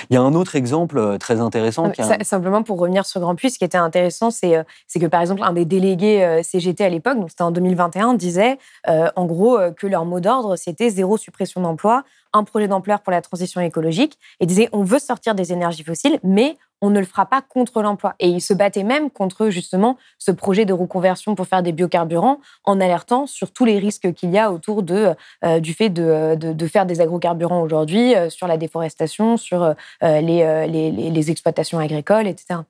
Il 0.08 0.14
y 0.14 0.16
a 0.16 0.22
un 0.22 0.34
autre 0.34 0.56
exemple 0.56 0.96
euh, 0.96 1.18
très 1.18 1.40
intéressant. 1.40 1.92
Simplement 2.22 2.62
pour 2.62 2.78
revenir 2.78 3.04
sur 3.04 3.20
Grand 3.20 3.34
Puy, 3.34 3.50
ce 3.50 3.58
qui 3.58 3.64
était 3.64 3.76
intéressant, 3.76 4.30
c'est 4.30 4.64
que 4.98 5.06
par 5.06 5.20
exemple 5.20 5.42
un 5.42 5.52
des 5.52 5.64
délégués 5.64 6.40
CGT 6.42 6.84
à 6.84 6.88
l'époque, 6.88 7.18
donc 7.18 7.30
c'était 7.30 7.42
en 7.42 7.50
2021, 7.50 8.14
disait 8.14 8.58
en 8.86 9.26
gros 9.26 9.58
que 9.76 9.86
leur 9.86 10.04
mot 10.04 10.20
d'ordre 10.20 10.56
c'était 10.56 10.88
zéro 10.88 11.16
suppression 11.16 11.60
d'emploi, 11.60 12.04
un 12.32 12.44
projet 12.44 12.68
d'ampleur 12.68 13.00
pour 13.00 13.10
la 13.10 13.20
transition 13.20 13.60
écologique, 13.60 14.18
et 14.38 14.46
disait 14.46 14.68
on 14.72 14.84
veut 14.84 14.98
sortir 15.00 15.34
des 15.34 15.52
énergies 15.52 15.84
fossiles, 15.84 16.20
mais 16.22 16.56
on 16.80 16.90
ne 16.90 16.98
le 16.98 17.06
fera 17.06 17.26
pas 17.26 17.42
contre 17.42 17.82
l'emploi. 17.82 18.14
Et 18.20 18.28
il 18.28 18.40
se 18.40 18.54
battait 18.54 18.82
même 18.82 19.10
contre 19.10 19.50
justement 19.50 19.96
ce 20.18 20.30
projet 20.30 20.64
de 20.64 20.72
reconversion 20.72 21.34
pour 21.34 21.46
faire 21.46 21.62
des 21.62 21.72
biocarburants 21.72 22.40
en 22.64 22.80
alertant 22.80 23.26
sur 23.26 23.52
tous 23.52 23.64
les 23.64 23.78
risques 23.78 24.12
qu'il 24.14 24.30
y 24.30 24.38
a 24.38 24.52
autour 24.52 24.82
de, 24.82 25.14
euh, 25.44 25.60
du 25.60 25.74
fait 25.74 25.90
de, 25.90 26.34
de, 26.34 26.66
faire 26.66 26.86
des 26.86 27.00
agrocarburants 27.00 27.62
aujourd'hui, 27.62 28.14
euh, 28.14 28.30
sur 28.30 28.46
la 28.46 28.56
déforestation, 28.56 29.36
sur 29.36 29.62
euh, 29.62 29.74
les, 30.02 30.66
les, 30.68 30.90
les, 30.90 31.30
exploitations 31.30 31.78
agricoles, 31.78 32.26
etc. 32.26 32.60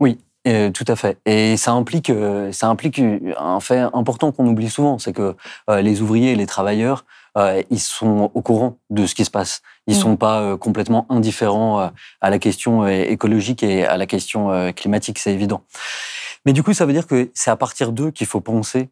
Oui, 0.00 0.18
tout 0.44 0.84
à 0.86 0.96
fait. 0.96 1.18
Et 1.26 1.56
ça 1.56 1.72
implique, 1.72 2.10
ça 2.52 2.68
implique 2.68 3.02
un 3.36 3.60
fait 3.60 3.84
important 3.92 4.32
qu'on 4.32 4.46
oublie 4.46 4.70
souvent, 4.70 4.98
c'est 4.98 5.12
que 5.12 5.36
les 5.68 6.00
ouvriers 6.00 6.32
et 6.32 6.36
les 6.36 6.46
travailleurs 6.46 7.04
euh, 7.38 7.62
ils 7.70 7.80
sont 7.80 8.30
au 8.34 8.42
courant 8.42 8.78
de 8.90 9.06
ce 9.06 9.14
qui 9.14 9.24
se 9.24 9.30
passe. 9.30 9.62
Ils 9.86 9.94
ne 9.94 9.98
mmh. 9.98 10.02
sont 10.02 10.16
pas 10.16 10.40
euh, 10.40 10.56
complètement 10.56 11.06
indifférents 11.08 11.80
euh, 11.80 11.88
à 12.20 12.30
la 12.30 12.38
question 12.38 12.86
écologique 12.86 13.62
et 13.62 13.86
à 13.86 13.96
la 13.96 14.06
question 14.06 14.72
climatique, 14.72 15.18
c'est 15.18 15.32
évident. 15.32 15.62
Mais 16.44 16.52
du 16.52 16.62
coup, 16.62 16.72
ça 16.72 16.86
veut 16.86 16.92
dire 16.92 17.06
que 17.06 17.30
c'est 17.34 17.50
à 17.50 17.56
partir 17.56 17.92
d'eux 17.92 18.10
qu'il 18.10 18.26
faut 18.26 18.40
penser 18.40 18.88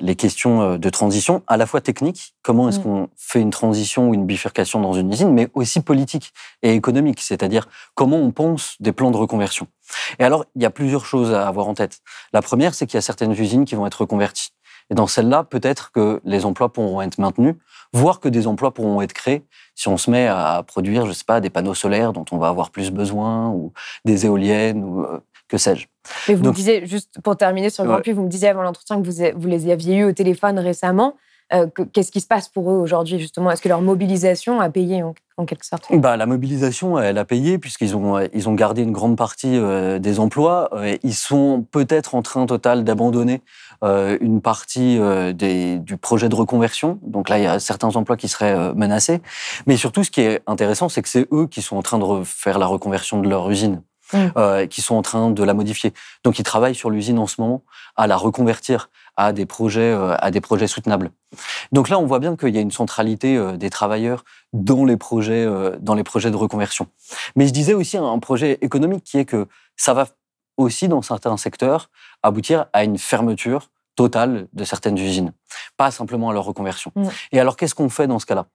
les 0.00 0.16
questions 0.16 0.76
de 0.76 0.90
transition, 0.90 1.42
à 1.46 1.56
la 1.56 1.66
fois 1.66 1.80
technique, 1.80 2.34
comment 2.42 2.68
est-ce 2.68 2.80
mmh. 2.80 2.82
qu'on 2.82 3.08
fait 3.16 3.40
une 3.40 3.50
transition 3.50 4.08
ou 4.08 4.14
une 4.14 4.26
bifurcation 4.26 4.80
dans 4.80 4.92
une 4.92 5.12
usine, 5.12 5.32
mais 5.32 5.48
aussi 5.54 5.80
politique 5.80 6.32
et 6.62 6.72
économique, 6.72 7.20
c'est-à-dire 7.20 7.68
comment 7.94 8.16
on 8.16 8.30
pense 8.30 8.76
des 8.80 8.92
plans 8.92 9.10
de 9.10 9.16
reconversion. 9.16 9.68
Et 10.18 10.24
alors, 10.24 10.44
il 10.56 10.62
y 10.62 10.66
a 10.66 10.70
plusieurs 10.70 11.04
choses 11.04 11.32
à 11.32 11.46
avoir 11.46 11.68
en 11.68 11.74
tête. 11.74 11.98
La 12.32 12.42
première, 12.42 12.74
c'est 12.74 12.86
qu'il 12.86 12.96
y 12.96 12.98
a 12.98 13.02
certaines 13.02 13.32
usines 13.32 13.64
qui 13.64 13.74
vont 13.74 13.86
être 13.86 14.00
reconverties. 14.00 14.50
Et 14.90 14.94
dans 14.94 15.06
celle-là, 15.06 15.44
peut-être 15.44 15.90
que 15.92 16.20
les 16.24 16.44
emplois 16.44 16.72
pourront 16.72 17.00
être 17.02 17.18
maintenus, 17.18 17.54
voire 17.92 18.20
que 18.20 18.28
des 18.28 18.46
emplois 18.46 18.72
pourront 18.72 19.02
être 19.02 19.12
créés 19.12 19.44
si 19.74 19.88
on 19.88 19.96
se 19.96 20.10
met 20.10 20.26
à 20.26 20.62
produire, 20.66 21.06
je 21.06 21.12
sais 21.12 21.24
pas, 21.24 21.40
des 21.40 21.50
panneaux 21.50 21.74
solaires 21.74 22.12
dont 22.12 22.24
on 22.30 22.38
va 22.38 22.48
avoir 22.48 22.70
plus 22.70 22.90
besoin, 22.90 23.48
ou 23.50 23.72
des 24.04 24.26
éoliennes, 24.26 24.84
ou 24.84 25.02
euh, 25.02 25.20
que 25.48 25.58
sais-je. 25.58 25.86
Mais 26.28 26.34
vous 26.34 26.44
me 26.44 26.52
disiez, 26.52 26.86
juste 26.86 27.20
pour 27.22 27.36
terminer 27.36 27.70
sur 27.70 27.84
le 27.84 27.90
Grand 27.90 28.14
vous 28.14 28.22
me 28.22 28.28
disiez 28.28 28.48
avant 28.48 28.62
l'entretien 28.62 29.00
que 29.00 29.08
vous, 29.08 29.40
vous 29.40 29.48
les 29.48 29.70
aviez 29.70 29.96
eus 29.96 30.04
au 30.04 30.12
téléphone 30.12 30.58
récemment. 30.58 31.14
Euh, 31.52 31.68
qu'est-ce 31.92 32.10
qui 32.10 32.20
se 32.20 32.26
passe 32.26 32.48
pour 32.48 32.72
eux 32.72 32.76
aujourd'hui, 32.76 33.20
justement? 33.20 33.52
Est-ce 33.52 33.62
que 33.62 33.68
leur 33.68 33.80
mobilisation 33.80 34.60
a 34.60 34.68
payé 34.68 35.04
en, 35.04 35.46
quelque 35.46 35.64
sorte? 35.64 35.86
Bah, 35.92 36.16
La 36.16 36.26
mobilisation, 36.26 36.98
elle 36.98 37.18
a 37.18 37.24
payé, 37.24 37.58
puisqu'ils 37.58 37.94
ont, 37.94 38.18
ils 38.32 38.48
ont 38.48 38.54
gardé 38.54 38.82
une 38.82 38.90
grande 38.90 39.16
partie 39.16 39.56
euh, 39.56 40.00
des 40.00 40.18
emplois. 40.18 40.70
Euh, 40.72 40.96
ils 41.04 41.14
sont 41.14 41.64
peut-être 41.70 42.16
en 42.16 42.22
train 42.22 42.46
total 42.46 42.82
d'abandonner 42.82 43.42
une 43.82 44.40
partie 44.40 44.98
des, 45.34 45.78
du 45.78 45.96
projet 45.96 46.28
de 46.28 46.34
reconversion. 46.34 46.98
Donc 47.02 47.28
là, 47.28 47.38
il 47.38 47.44
y 47.44 47.46
a 47.46 47.58
certains 47.58 47.94
emplois 47.96 48.16
qui 48.16 48.28
seraient 48.28 48.74
menacés. 48.74 49.20
Mais 49.66 49.76
surtout, 49.76 50.04
ce 50.04 50.10
qui 50.10 50.20
est 50.20 50.42
intéressant, 50.46 50.88
c'est 50.88 51.02
que 51.02 51.08
c'est 51.08 51.26
eux 51.32 51.46
qui 51.46 51.62
sont 51.62 51.76
en 51.76 51.82
train 51.82 51.98
de 51.98 52.24
faire 52.24 52.58
la 52.58 52.66
reconversion 52.66 53.20
de 53.20 53.28
leur 53.28 53.50
usine. 53.50 53.82
Mmh. 54.12 54.68
qui 54.68 54.82
sont 54.82 54.94
en 54.94 55.02
train 55.02 55.32
de 55.32 55.42
la 55.42 55.52
modifier. 55.52 55.92
Donc, 56.22 56.38
ils 56.38 56.44
travaillent 56.44 56.76
sur 56.76 56.90
l'usine 56.90 57.18
en 57.18 57.26
ce 57.26 57.40
moment 57.40 57.64
à 57.96 58.06
la 58.06 58.16
reconvertir 58.16 58.88
à 59.16 59.32
des 59.32 59.46
projets, 59.46 59.92
à 60.20 60.30
des 60.30 60.40
projets 60.40 60.68
soutenables. 60.68 61.10
Donc 61.72 61.88
là, 61.88 61.98
on 61.98 62.06
voit 62.06 62.18
bien 62.18 62.36
qu'il 62.36 62.54
y 62.54 62.58
a 62.58 62.60
une 62.60 62.70
centralité 62.70 63.36
euh, 63.36 63.56
des 63.56 63.70
travailleurs 63.70 64.24
dans 64.52 64.84
les 64.84 64.96
projets, 64.96 65.44
euh, 65.44 65.76
dans 65.80 65.94
les 65.94 66.04
projets 66.04 66.30
de 66.30 66.36
reconversion. 66.36 66.86
Mais 67.34 67.46
je 67.46 67.52
disais 67.52 67.74
aussi 67.74 67.96
un 67.96 68.18
projet 68.18 68.58
économique 68.60 69.04
qui 69.04 69.18
est 69.18 69.24
que 69.24 69.46
ça 69.76 69.94
va 69.94 70.06
aussi, 70.56 70.88
dans 70.88 71.02
certains 71.02 71.36
secteurs, 71.36 71.90
aboutir 72.22 72.66
à 72.72 72.84
une 72.84 72.98
fermeture 72.98 73.70
totale 73.96 74.46
de 74.52 74.64
certaines 74.64 74.98
usines, 74.98 75.32
pas 75.76 75.90
simplement 75.90 76.28
à 76.30 76.32
leur 76.34 76.44
reconversion. 76.44 76.92
Mm. 76.94 77.08
Et 77.32 77.40
alors, 77.40 77.56
qu'est-ce 77.56 77.74
qu'on 77.74 77.88
fait 77.88 78.06
dans 78.06 78.18
ce 78.18 78.26
cas-là? 78.26 78.46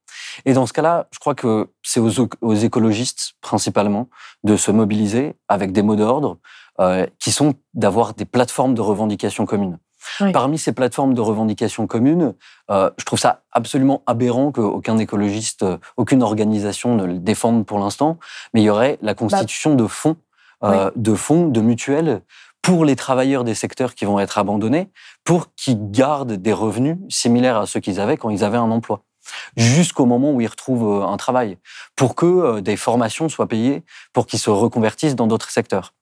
Et 0.46 0.54
dans 0.54 0.68
ce 0.68 0.74
cas-là, 0.74 1.08
je 1.12 1.20
crois 1.20 1.36
que 1.36 1.70
c'est 1.82 2.00
aux, 2.00 2.54
écologistes, 2.54 3.34
principalement, 3.42 4.08
de 4.44 4.56
se 4.56 4.72
mobiliser 4.72 5.36
avec 5.50 5.72
des 5.72 5.82
mots 5.82 5.96
d'ordre 5.96 6.38
euh, 6.80 7.08
qui 7.20 7.32
sont 7.32 7.56
d'avoir 7.74 8.14
des 8.14 8.26
plateformes 8.26 8.76
de 8.76 8.82
revendication 8.82 9.46
communes. 9.46 9.80
Parmi 10.34 10.58
ces 10.58 10.72
plateformes 10.72 11.14
de 11.14 11.22
revendication 11.22 11.88
communes, 11.88 12.34
euh, 12.70 12.90
je 12.98 13.06
trouve 13.06 13.20
ça 13.20 13.44
absolument 13.52 14.02
aberrant 14.08 14.52
qu'aucun 14.52 14.98
écologiste, 14.98 15.64
euh, 15.64 15.78
aucune 15.98 16.24
organisation 16.24 16.96
ne 16.96 17.06
le 17.06 17.20
défende 17.20 17.66
pour 17.66 17.80
l'instant, 17.80 18.18
mais 18.54 18.62
il 18.62 18.66
y 18.66 18.70
aurait 18.70 18.98
la 19.02 19.14
constitution 19.14 19.76
de 19.76 19.86
fonds, 19.86 20.18
euh, 20.64 20.92
de 20.96 21.16
fonds, 21.16 21.48
de 21.48 21.62
mutuelles 21.62 22.22
pour 22.62 22.86
les 22.86 22.96
travailleurs 22.96 23.44
des 23.44 23.56
secteurs 23.56 23.96
qui 23.96 24.06
vont 24.06 24.20
être 24.20 24.38
abandonnés, 24.38 24.90
pour 25.24 25.54
qu'ils 25.56 25.92
gardent 25.92 26.34
des 26.34 26.54
revenus 26.54 26.98
similaires 27.10 27.58
à 27.58 27.66
ceux 27.66 27.80
qu'ils 27.80 28.00
avaient 28.00 28.18
quand 28.18 28.30
ils 28.30 28.44
avaient 28.44 28.58
un 28.58 28.72
emploi 28.72 29.04
jusqu'au 29.56 30.06
moment 30.06 30.32
où 30.32 30.42
ils 30.42 30.48
retrouvent 30.48 31.04
un 31.04 31.18
travail, 31.18 31.58
pour 31.96 32.16
que 32.16 32.60
des 32.60 32.76
formations 32.76 33.30
soient 33.30 33.48
payées, 33.48 33.84
pour 34.14 34.26
qu'ils 34.26 34.40
se 34.40 34.50
reconvertissent 34.50 35.16
dans 35.16 35.28
d'autres 35.28 35.52
secteurs. 35.52 35.94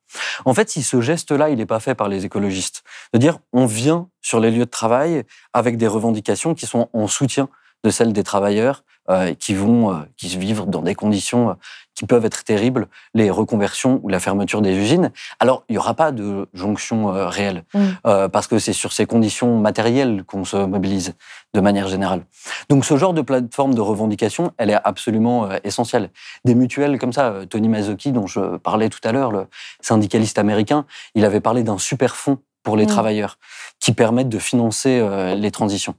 En 0.46 0.54
fait, 0.54 0.70
si 0.70 0.84
ce 0.84 1.02
geste-là, 1.02 1.50
il 1.50 1.58
n'est 1.58 1.66
pas 1.66 1.80
fait 1.80 1.96
par 1.96 2.08
les 2.08 2.26
écologistes, 2.26 2.84
de 3.14 3.20
dire 3.20 3.40
on 3.54 3.66
vient 3.66 4.10
sur 4.22 4.40
les 4.40 4.52
lieux 4.52 4.66
de 4.66 4.72
travail 4.72 5.24
avec 5.54 5.78
des 5.78 5.88
revendications 5.88 6.56
qui 6.56 6.66
sont 6.66 6.90
en 6.94 7.08
soutien 7.08 7.50
de 7.84 7.90
celles 7.90 8.14
des 8.14 8.24
travailleurs 8.24 8.84
euh, 9.10 9.34
qui 9.34 9.56
vont 9.56 9.92
euh, 9.92 9.96
qui 10.18 10.28
vivent 10.38 10.66
dans 10.68 10.84
des 10.84 10.94
conditions 10.94 11.50
euh, 11.50 11.54
qui 11.96 12.06
peuvent 12.06 12.26
être 12.26 12.44
terribles, 12.44 12.88
les 13.16 13.32
reconversions 13.32 14.00
ou 14.04 14.10
la 14.10 14.20
fermeture 14.20 14.62
des 14.62 14.76
usines. 14.76 15.12
Alors, 15.40 15.64
il 15.68 15.72
n'y 15.72 15.78
aura 15.80 15.96
pas 15.96 16.12
de 16.12 16.48
jonction 16.54 17.08
réelle, 17.28 17.66
mmh. 17.74 18.30
parce 18.32 18.48
que 18.48 18.58
c'est 18.58 18.72
sur 18.72 18.94
ces 18.94 19.06
conditions 19.06 19.60
matérielles 19.60 20.24
qu'on 20.24 20.46
se 20.46 20.56
mobilise 20.56 21.16
de 21.54 21.60
manière 21.60 21.90
générale. 21.90 22.22
Donc, 22.70 22.86
ce 22.86 22.96
genre 22.96 23.14
de 23.14 23.22
plateforme 23.22 23.74
de 23.74 23.82
revendication, 23.82 24.54
elle 24.58 24.70
est 24.70 24.80
absolument 24.82 25.50
essentielle. 25.66 26.10
Des 26.46 26.56
mutuelles 26.56 27.00
comme 27.00 27.12
ça, 27.12 27.34
Tony 27.50 27.68
Mazzocchi, 27.68 28.14
dont 28.14 28.28
je 28.28 28.56
parlais 28.56 28.88
tout 28.88 29.02
à 29.04 29.12
l'heure, 29.12 29.34
le 29.34 29.48
syndicaliste 29.82 30.40
américain, 30.40 30.86
il 31.16 31.26
avait 31.26 31.42
parlé 31.42 31.64
d'un 31.64 31.80
super 31.80 32.16
fonds 32.16 32.38
pour 32.64 32.78
les 32.78 32.86
mmh. 32.86 32.88
travailleurs 32.88 33.40
qui 33.82 33.92
permettent 33.92 34.30
de 34.30 34.40
financer 34.40 35.06
les 35.36 35.52
transitions. 35.52 35.96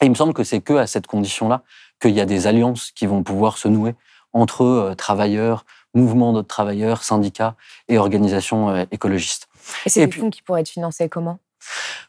Et 0.00 0.06
il 0.06 0.10
me 0.10 0.14
semble 0.14 0.34
que 0.34 0.44
c'est 0.44 0.60
que 0.60 0.74
à 0.74 0.86
cette 0.86 1.08
condition-là 1.08 1.62
qu'il 2.00 2.12
y 2.12 2.20
a 2.20 2.26
des 2.26 2.46
alliances 2.46 2.90
qui 2.92 3.06
vont 3.06 3.22
pouvoir 3.22 3.58
se 3.58 3.68
nouer 3.68 3.94
entre 4.32 4.64
euh, 4.64 4.94
travailleurs, 4.94 5.64
mouvements 5.94 6.32
d'autres 6.32 6.48
travailleurs, 6.48 7.02
syndicats 7.02 7.54
et 7.88 7.98
organisations 7.98 8.70
euh, 8.70 8.84
écologistes. 8.90 9.48
Et 9.86 9.88
c'est 9.88 10.06
des 10.06 10.12
fonds 10.12 10.30
qui 10.30 10.42
pourraient 10.42 10.60
être 10.62 10.68
financés 10.68 11.08
comment? 11.08 11.38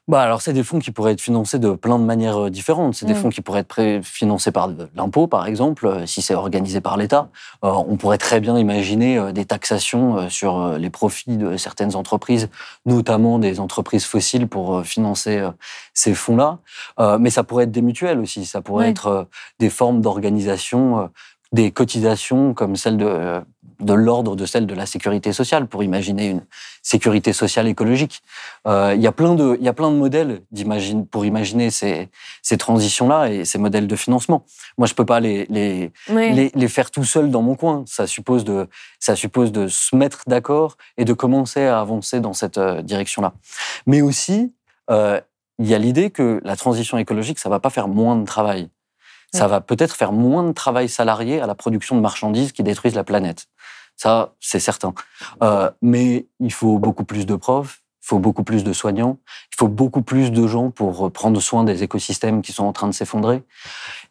Bah 0.07 0.21
alors 0.21 0.41
c'est 0.41 0.53
des 0.53 0.63
fonds 0.63 0.79
qui 0.79 0.91
pourraient 0.91 1.13
être 1.13 1.21
financés 1.21 1.57
de 1.57 1.71
plein 1.71 1.97
de 1.97 2.03
manières 2.03 2.45
euh, 2.45 2.49
différentes. 2.49 2.95
C'est 2.95 3.05
des 3.05 3.13
mm. 3.13 3.17
fonds 3.17 3.29
qui 3.29 3.41
pourraient 3.41 3.61
être 3.61 4.01
financés 4.03 4.51
par 4.51 4.69
l'impôt, 4.95 5.27
par 5.27 5.47
exemple, 5.47 6.03
si 6.05 6.21
c'est 6.21 6.35
organisé 6.35 6.81
par 6.81 6.97
l'État. 6.97 7.29
on 7.61 7.95
pourrait 7.97 8.17
très 8.17 8.39
bien 8.39 8.57
imaginer 8.57 9.33
des 9.33 9.45
taxations 9.45 10.29
sur 10.29 10.77
les 10.77 10.89
profits 10.89 11.37
de 11.37 11.57
certaines 11.57 11.95
entreprises, 11.95 12.49
notamment 12.85 13.39
des 13.39 13.59
entreprises 13.59 14.05
fossiles, 14.05 14.47
pour 14.47 14.85
financer 14.85 15.43
ces 15.93 16.13
fonds-là. 16.13 16.59
mais 17.19 17.29
ça 17.29 17.43
pourrait 17.43 17.63
être 17.65 17.71
des 17.71 17.81
mutuelles 17.81 18.19
aussi. 18.19 18.45
Ça 18.45 18.61
pourrait 18.61 18.89
être 18.89 19.27
des 19.59 19.69
formes 19.69 20.01
d'organisation 20.01 21.09
des 21.55 21.71
cotisations 21.71 22.53
comme 22.53 22.75
celle 22.75 22.97
de, 22.97 23.41
de 23.79 23.93
l'ordre 23.93 24.35
de 24.35 24.45
celle 24.45 24.67
de 24.67 24.73
la 24.73 24.85
sécurité 24.85 25.33
sociale, 25.33 25.67
pour 25.67 25.83
imaginer 25.83 26.29
une 26.29 26.45
sécurité 26.81 27.33
sociale 27.33 27.67
écologique. 27.67 28.21
Euh, 28.67 28.93
il, 28.95 29.01
y 29.01 29.07
a 29.07 29.11
plein 29.11 29.35
de, 29.35 29.57
il 29.59 29.65
y 29.65 29.69
a 29.69 29.73
plein 29.73 29.91
de 29.91 29.95
modèles 29.95 30.41
pour 31.11 31.25
imaginer 31.25 31.71
ces, 31.71 32.09
ces 32.41 32.57
transitions-là 32.57 33.29
et 33.29 33.45
ces 33.45 33.57
modèles 33.57 33.87
de 33.87 33.95
financement. 33.95 34.45
Moi, 34.77 34.87
je 34.87 34.93
ne 34.93 34.95
peux 34.95 35.05
pas 35.05 35.19
les, 35.19 35.45
les, 35.49 35.91
les, 36.09 36.67
faire 36.67 36.91
tout 36.91 37.03
seul 37.03 37.31
dans 37.31 37.41
mon 37.41 37.55
coin. 37.55 37.83
Ça 37.87 38.05
suppose 38.07 38.43
de, 38.43 38.67
ça 38.99 39.15
suppose 39.15 39.51
de 39.51 39.67
se 39.67 39.95
mettre 39.95 40.23
d'accord 40.27 40.77
et 40.97 41.05
de 41.05 41.13
commencer 41.13 41.63
à 41.63 41.79
avancer 41.79 42.19
dans 42.19 42.33
cette 42.33 42.57
euh, 42.57 42.81
direction-là. 42.81 43.33
Mais 43.85 44.01
aussi, 44.01 44.53
euh, 44.89 45.19
il 45.59 45.67
y 45.67 45.73
a 45.73 45.79
l'idée 45.79 46.11
que 46.11 46.41
la 46.43 46.55
transition 46.55 46.97
écologique, 46.97 47.39
ça 47.39 47.49
ne 47.49 47.53
va 47.53 47.59
pas 47.59 47.69
faire 47.69 47.87
moins 47.87 48.17
de 48.17 48.25
travail 48.25 48.69
ça 49.33 49.47
va 49.47 49.61
peut-être 49.61 49.95
faire 49.95 50.11
moins 50.11 50.43
de 50.43 50.51
travail 50.51 50.87
salarié 50.87 51.41
à 51.41 51.47
la 51.47 51.55
production 51.55 51.95
de 51.95 52.01
marchandises 52.01 52.51
qui 52.51 52.63
détruisent 52.63 52.95
la 52.95 53.03
planète. 53.03 53.47
Ça, 53.97 54.33
c'est 54.39 54.59
certain. 54.59 54.93
Euh, 55.41 55.71
mais 55.81 56.27
il 56.39 56.51
faut 56.51 56.79
beaucoup 56.79 57.05
plus 57.05 57.25
de 57.25 57.35
profs, 57.35 57.81
il 58.05 58.07
faut 58.07 58.19
beaucoup 58.19 58.43
plus 58.43 58.63
de 58.63 58.71
soignants, 58.71 59.17
il 59.51 59.55
faut 59.57 59.67
beaucoup 59.67 60.03
plus 60.03 60.31
de 60.31 60.45
gens 60.45 60.69
pour 60.69 61.11
prendre 61.11 61.39
soin 61.41 61.63
des 61.63 61.81
écosystèmes 61.81 62.43
qui 62.43 62.51
sont 62.51 62.63
en 62.63 62.71
train 62.71 62.87
de 62.87 62.93
s'effondrer. 62.93 63.41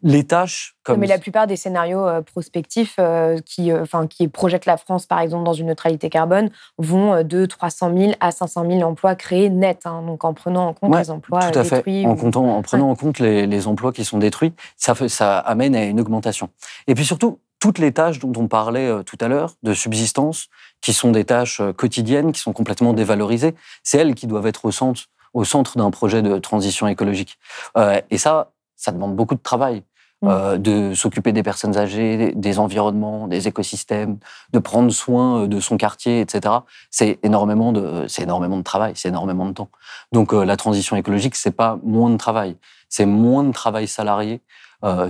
Les 0.02 0.24
tâches 0.24 0.74
comme... 0.82 0.98
Mais 0.98 1.06
la 1.06 1.18
plupart 1.18 1.46
des 1.46 1.54
scénarios 1.54 2.04
euh, 2.04 2.20
prospectifs 2.20 2.96
euh, 2.98 3.38
qui, 3.46 3.72
enfin, 3.72 4.08
qui 4.08 4.26
projettent 4.26 4.66
la 4.66 4.76
France, 4.78 5.06
par 5.06 5.20
exemple, 5.20 5.44
dans 5.44 5.52
une 5.52 5.68
neutralité 5.68 6.10
carbone, 6.10 6.50
vont 6.76 7.22
de 7.22 7.46
300 7.46 7.96
000 7.96 8.12
à 8.18 8.32
500 8.32 8.64
000 8.68 8.82
emplois 8.82 9.14
créés 9.14 9.48
nets, 9.48 9.86
hein, 9.86 10.02
donc 10.02 10.24
en 10.24 10.34
prenant 10.34 10.66
en 10.66 10.74
compte 10.74 10.96
les 10.96 11.10
emplois 11.12 11.50
tout 11.50 11.58
à 11.60 11.62
détruits. 11.62 12.02
Fait. 12.02 12.08
En, 12.08 12.16
comptant, 12.16 12.56
en 12.56 12.62
prenant 12.62 12.90
en 12.90 12.96
compte 12.96 13.20
les, 13.20 13.46
les, 13.46 13.68
emplois 13.68 13.92
qui 13.92 14.04
sont 14.04 14.18
détruits, 14.18 14.52
ça, 14.76 14.94
ça 15.08 15.38
amène 15.38 15.76
à 15.76 15.84
une 15.84 16.00
augmentation. 16.00 16.50
Et 16.88 16.96
puis 16.96 17.04
surtout, 17.04 17.38
toutes 17.64 17.78
les 17.78 17.92
tâches 17.92 18.18
dont 18.18 18.34
on 18.36 18.46
parlait 18.46 18.90
euh, 18.90 19.02
tout 19.02 19.16
à 19.22 19.26
l'heure, 19.26 19.54
de 19.62 19.72
subsistance, 19.72 20.48
qui 20.82 20.92
sont 20.92 21.12
des 21.12 21.24
tâches 21.24 21.60
euh, 21.60 21.72
quotidiennes, 21.72 22.30
qui 22.30 22.38
sont 22.38 22.52
complètement 22.52 22.92
dévalorisées, 22.92 23.54
c'est 23.82 23.96
elles 23.96 24.14
qui 24.14 24.26
doivent 24.26 24.46
être 24.46 24.66
au 24.66 24.70
centre, 24.70 25.04
au 25.32 25.44
centre 25.44 25.78
d'un 25.78 25.90
projet 25.90 26.20
de 26.20 26.38
transition 26.38 26.86
écologique. 26.88 27.38
Euh, 27.78 28.02
et 28.10 28.18
ça, 28.18 28.50
ça 28.76 28.92
demande 28.92 29.16
beaucoup 29.16 29.34
de 29.34 29.40
travail. 29.40 29.82
Mm. 30.22 30.56
de 30.56 30.94
s'occuper 30.94 31.32
des 31.32 31.42
personnes 31.42 31.76
âgées, 31.76 32.32
des 32.34 32.58
environnements, 32.58 33.28
des 33.28 33.46
écosystèmes, 33.46 34.16
de 34.54 34.58
prendre 34.58 34.90
soin 34.90 35.46
de 35.46 35.60
son 35.60 35.76
quartier, 35.76 36.20
etc. 36.20 36.54
C'est 36.90 37.18
énormément 37.22 37.72
de, 37.72 38.06
c'est 38.08 38.22
énormément 38.22 38.56
de 38.56 38.62
travail, 38.62 38.92
c'est 38.94 39.08
énormément 39.08 39.44
de 39.44 39.52
temps. 39.52 39.68
Donc 40.12 40.32
la 40.32 40.56
transition 40.56 40.96
écologique, 40.96 41.36
c'est 41.36 41.50
pas 41.50 41.78
moins 41.82 42.08
de 42.08 42.16
travail, 42.16 42.56
c'est 42.88 43.04
moins 43.04 43.44
de 43.44 43.52
travail 43.52 43.86
salarié, 43.86 44.40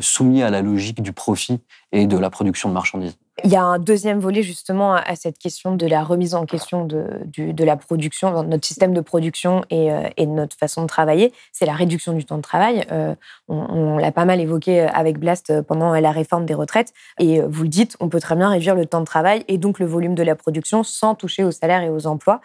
soumis 0.01 0.43
à 0.43 0.51
la 0.51 0.63
logique 0.63 1.03
du 1.03 1.13
profit 1.13 1.61
et 1.93 2.07
de 2.07 2.19
la 2.19 2.31
production 2.31 2.69
de 2.69 2.75
marchandises. 2.75 3.17
Il 3.43 3.51
y 3.51 3.57
a 3.57 3.65
un 3.65 3.81
deuxième 3.81 4.21
volet 4.21 4.43
justement 4.43 4.95
à 4.95 5.17
cette 5.17 5.39
question 5.39 5.75
de 5.75 5.87
la 5.87 6.05
remise 6.05 6.37
en 6.37 6.47
question 6.47 6.85
de, 6.85 7.65
la 7.65 7.77
production, 7.77 8.43
de 8.43 8.47
notre 8.47 8.65
système 8.65 8.95
de 8.95 9.01
production 9.01 9.65
et, 9.71 9.91
euh, 9.91 10.09
de 10.17 10.25
notre 10.27 10.57
façon 10.57 10.83
de 10.83 10.87
travailler, 10.87 11.33
c'est 11.53 11.67
la 11.67 11.73
réduction 11.73 12.13
du 12.13 12.25
temps 12.25 12.37
de 12.37 12.43
travail. 12.43 12.87
Euh, 12.93 13.15
on, 13.49 13.99
l'a 13.99 14.13
pas 14.13 14.25
mal 14.25 14.41
évoqué 14.41 14.83
avec 14.83 15.19
Blast 15.19 15.63
pendant 15.63 15.93
la 15.95 16.13
réforme 16.13 16.47
des 16.47 16.55
retraites. 16.55 16.93
Et 17.19 17.41
vous 17.41 17.65
le 17.65 17.69
dites, 17.69 17.97
on 17.99 18.09
peut 18.09 18.21
très 18.21 18.37
bien 18.37 18.49
réduire 18.49 18.77
le 18.77 18.87
temps 18.87 19.01
de 19.01 19.05
travail 19.05 19.45
et 19.49 19.59
donc 19.59 19.81
le 19.81 19.87
volume 19.87 20.15
de 20.15 20.23
la 20.23 20.37
production 20.37 20.85
sans 20.85 21.15
toucher 21.15 21.43
aux 21.43 21.53
salaires 21.53 21.83
et 21.83 21.91
aux 21.91 22.07
emplois. 22.07 22.41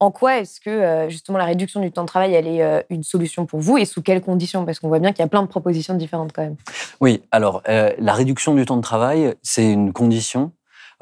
En 0.00 0.10
quoi 0.10 0.38
est-ce 0.38 0.60
que 0.60 0.70
euh, 0.70 1.08
justement 1.08 1.38
la 1.38 1.44
réduction 1.44 1.80
du 1.80 1.90
temps 1.92 2.02
de 2.02 2.08
travail, 2.08 2.34
elle 2.34 2.46
est 2.46 2.62
euh, 2.62 2.82
une 2.90 3.02
solution 3.02 3.46
pour 3.46 3.60
vous 3.60 3.78
et 3.78 3.84
sous 3.84 4.02
quelles 4.02 4.20
conditions? 4.20 4.64
Parce 4.64 4.80
qu'on 4.80 4.88
voit 4.88 4.98
bien 4.98 5.12
qu'il 5.12 5.20
y 5.20 5.24
a 5.24 5.28
plein 5.28 5.42
de 5.42 5.48
propositions 5.48 5.94
différentes 5.94 6.32
quand 6.32 6.42
même. 6.42 6.56
Oui, 7.00 7.22
alors 7.30 7.62
euh, 7.68 7.92
la 7.98 8.12
réduction 8.12 8.54
du 8.54 8.64
temps 8.66 8.76
de 8.76 8.82
travail, 8.82 9.34
c'est 9.42 9.70
une 9.70 9.92
condition 9.92 10.52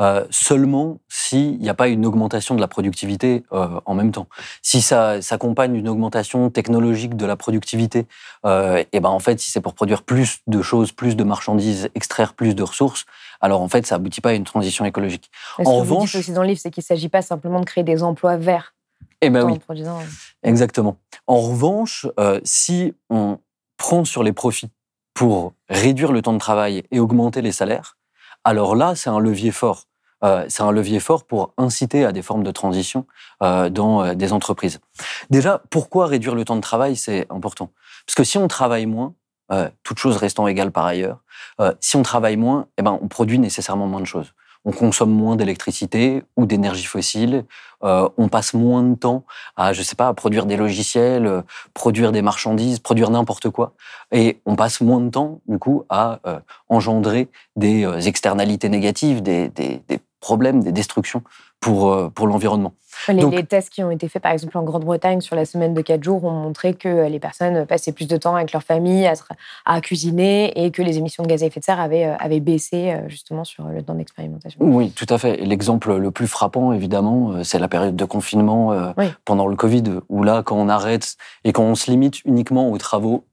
euh, 0.00 0.24
seulement 0.31 0.98
s'il 1.09 1.59
n'y 1.59 1.68
a 1.68 1.74
pas 1.74 1.88
une 1.88 2.07
augmentation 2.07 2.55
de 2.55 2.61
la 2.61 2.68
productivité 2.68 3.44
euh, 3.52 3.81
en 3.85 3.94
même 3.94 4.11
temps. 4.11 4.26
Si 4.62 4.81
ça 4.81 5.20
s'accompagne 5.20 5.72
d'une 5.74 5.88
augmentation 5.88 6.50
technologique 6.50 7.16
de 7.16 7.26
la 7.26 7.37
productivité, 7.37 8.07
euh, 8.46 8.83
et 8.92 9.00
ben 9.00 9.11
en 9.11 9.18
fait, 9.18 9.38
si 9.38 9.50
c'est 9.50 9.61
pour 9.61 9.74
produire 9.74 10.02
plus 10.02 10.40
de 10.46 10.62
choses, 10.62 10.92
plus 10.92 11.14
de 11.14 11.24
marchandises, 11.24 11.88
extraire 11.94 12.33
plus 12.35 12.55
de 12.55 12.62
ressources, 12.62 13.05
alors 13.40 13.61
en 13.61 13.68
fait, 13.68 13.87
ça 13.87 13.96
aboutit 13.96 14.20
pas 14.20 14.31
à 14.31 14.35
une 14.35 14.44
transition 14.44 14.85
écologique. 14.85 15.31
en 15.59 15.76
revanche, 15.76 15.87
vous 15.87 16.07
dites 16.07 16.16
aussi 16.16 16.33
dans 16.33 16.42
le 16.42 16.48
livre, 16.48 16.61
c'est 16.61 16.70
qu'il 16.70 16.83
ne 16.83 16.87
s'agit 16.87 17.09
pas 17.09 17.22
simplement 17.22 17.61
de 17.61 17.66
créer 17.66 17.85
des 17.85 18.02
emplois 18.02 18.37
verts. 18.37 18.74
Eh 19.23 19.31
ben 19.31 19.45
oui, 19.45 19.59
exactement. 20.43 20.99
En 21.27 21.41
revanche, 21.41 22.07
si 22.45 22.93
on 23.09 23.39
prend 23.77 24.05
sur 24.05 24.23
les 24.23 24.33
profits 24.33 24.71
pour 25.15 25.55
réduire 25.69 26.13
le 26.13 26.23
temps 26.23 26.33
de 26.33 26.39
travail 26.39 26.83
et 26.91 27.01
augmenter 27.01 27.41
les 27.41 27.53
salaires, 27.53 27.97
alors 28.45 28.75
là, 28.75 28.95
c'est 28.95 29.11
un 29.11 29.21
levier 29.21 29.53
fort. 29.53 29.85
Euh, 30.25 30.45
c'est 30.49 30.63
un 30.63 30.71
levier 30.71 31.01
fort 31.01 31.25
pour 31.25 31.53
inciter 31.59 32.05
à 32.05 32.13
des 32.13 32.23
formes 32.23 32.45
de 32.45 32.51
transition 32.51 33.07
euh, 33.43 33.69
dans 33.69 34.05
euh, 34.05 34.15
des 34.15 34.33
entreprises. 34.33 34.79
Déjà, 35.31 35.63
pourquoi 35.71 36.07
réduire 36.07 36.35
le 36.35 36.45
temps 36.45 36.57
de 36.57 36.61
travail, 36.61 36.97
c'est 36.97 37.27
important 37.31 37.71
Parce 38.07 38.15
que 38.15 38.25
si 38.25 38.39
on 38.39 38.49
travaille 38.49 38.87
moins, 38.87 39.15
toutes 39.83 39.99
choses 39.99 40.17
restant 40.17 40.47
égales 40.47 40.73
par 40.73 40.87
ailleurs, 40.87 41.19
si 41.79 41.97
on 41.97 42.03
travaille 42.03 42.39
moins, 42.39 42.69
eh 42.79 42.83
ben, 42.83 42.99
on 43.03 43.09
produit 43.09 43.39
nécessairement 43.39 43.87
moins 43.87 44.01
de 44.01 44.07
choses 44.07 44.33
on 44.64 44.72
consomme 44.72 45.11
moins 45.11 45.37
d'électricité 45.37 46.22
ou 46.37 46.46
d'énergie 46.46 46.85
fossile, 46.85 47.44
euh, 47.85 48.09
on 48.16 48.29
passe 48.29 48.55
moins 48.55 48.83
de 48.83 48.94
temps 48.94 49.25
à, 49.57 49.72
je 49.72 49.83
sais 49.83 49.96
pas, 49.96 50.09
à 50.09 50.14
produire 50.14 50.46
des 50.46 50.57
logiciels, 50.57 51.27
euh, 51.27 51.42
produire 51.75 52.12
des 52.12 52.22
marchandises, 52.22 52.79
produire 52.79 53.11
n'importe 53.11 53.51
quoi, 53.51 53.75
et 54.12 54.40
on 54.46 54.55
passe 54.55 54.81
moins 54.81 55.01
de 55.01 55.11
temps, 55.11 55.40
du 55.48 55.59
coup, 55.59 55.85
à 55.88 56.20
euh, 56.27 56.38
engendrer 56.68 57.29
des 57.57 58.09
externalités 58.09 58.68
négatives, 58.68 59.22
des, 59.22 59.48
des, 59.48 59.83
problèmes, 60.23 60.63
des 60.63 60.73
destructions 60.73 61.23
pour, 61.61 62.11
pour 62.13 62.27
l'environnement. 62.27 62.73
Les, 63.09 63.45
tests 63.45 63.71
qui 63.71 63.83
ont 63.83 63.91
été 63.91 64.09
faits, 64.09 64.23
par 64.23 64.33
exemple, 64.33 64.57
en 64.57 64.63
Grande-Bretagne 64.63 65.21
sur 65.21 65.35
la 65.35 65.45
semaine 65.45 65.75
de 65.75 65.81
4 65.81 66.03
jours, 66.03 66.25
ont 66.25 66.31
montré 66.31 66.75
que 66.75 67.09
les 67.09 67.19
personnes 67.19 67.67
passaient 67.67 67.93
plus 67.93 68.07
de 68.07 68.17
temps 68.17 68.37
avec 68.37 68.53
leur 68.53 68.63
famille 68.63 69.09
à, 69.65 69.81
cuisiner 69.81 70.65
et 70.65 70.71
que 70.71 70.83
les 70.83 70.99
émissions 70.99 71.23
de 71.23 71.29
gaz 71.29 71.43
à 71.43 71.47
effet 71.47 71.61
de 71.61 71.65
serre 71.65 71.81
avaient, 71.81 72.07
euh, 72.07 72.17
avaient 72.19 72.41
baissé 72.41 72.93
euh, 72.93 73.09
justement 73.09 73.45
sur 73.45 73.65
le 73.65 73.83
temps 73.83 73.95
d'expérimentation. 73.95 74.59
Oui, 74.61 74.91
tout 74.91 75.07
à 75.09 75.19
fait. 75.19 75.37
L'exemple 75.39 75.97
le 75.97 76.11
plus 76.11 76.29
frappant, 76.29 76.73
évidemment, 76.73 77.33
euh, 77.33 77.45
c'est 77.45 77.59
la 77.59 77.69
période 77.69 77.97
de 77.97 78.05
confinement 78.05 78.93
pendant 79.25 79.47
le 79.47 79.57
Covid, 79.57 79.85
où 80.09 80.23
là, 80.23 80.43
quand 80.43 80.57
on 80.57 80.69
arrête 80.69 81.17
et 81.45 81.53
quand 81.53 81.65
on 81.65 81.75
se 81.75 81.91
limite 81.91 82.25
uniquement 82.25 82.71
aux 82.71 82.79
travaux 82.79 83.25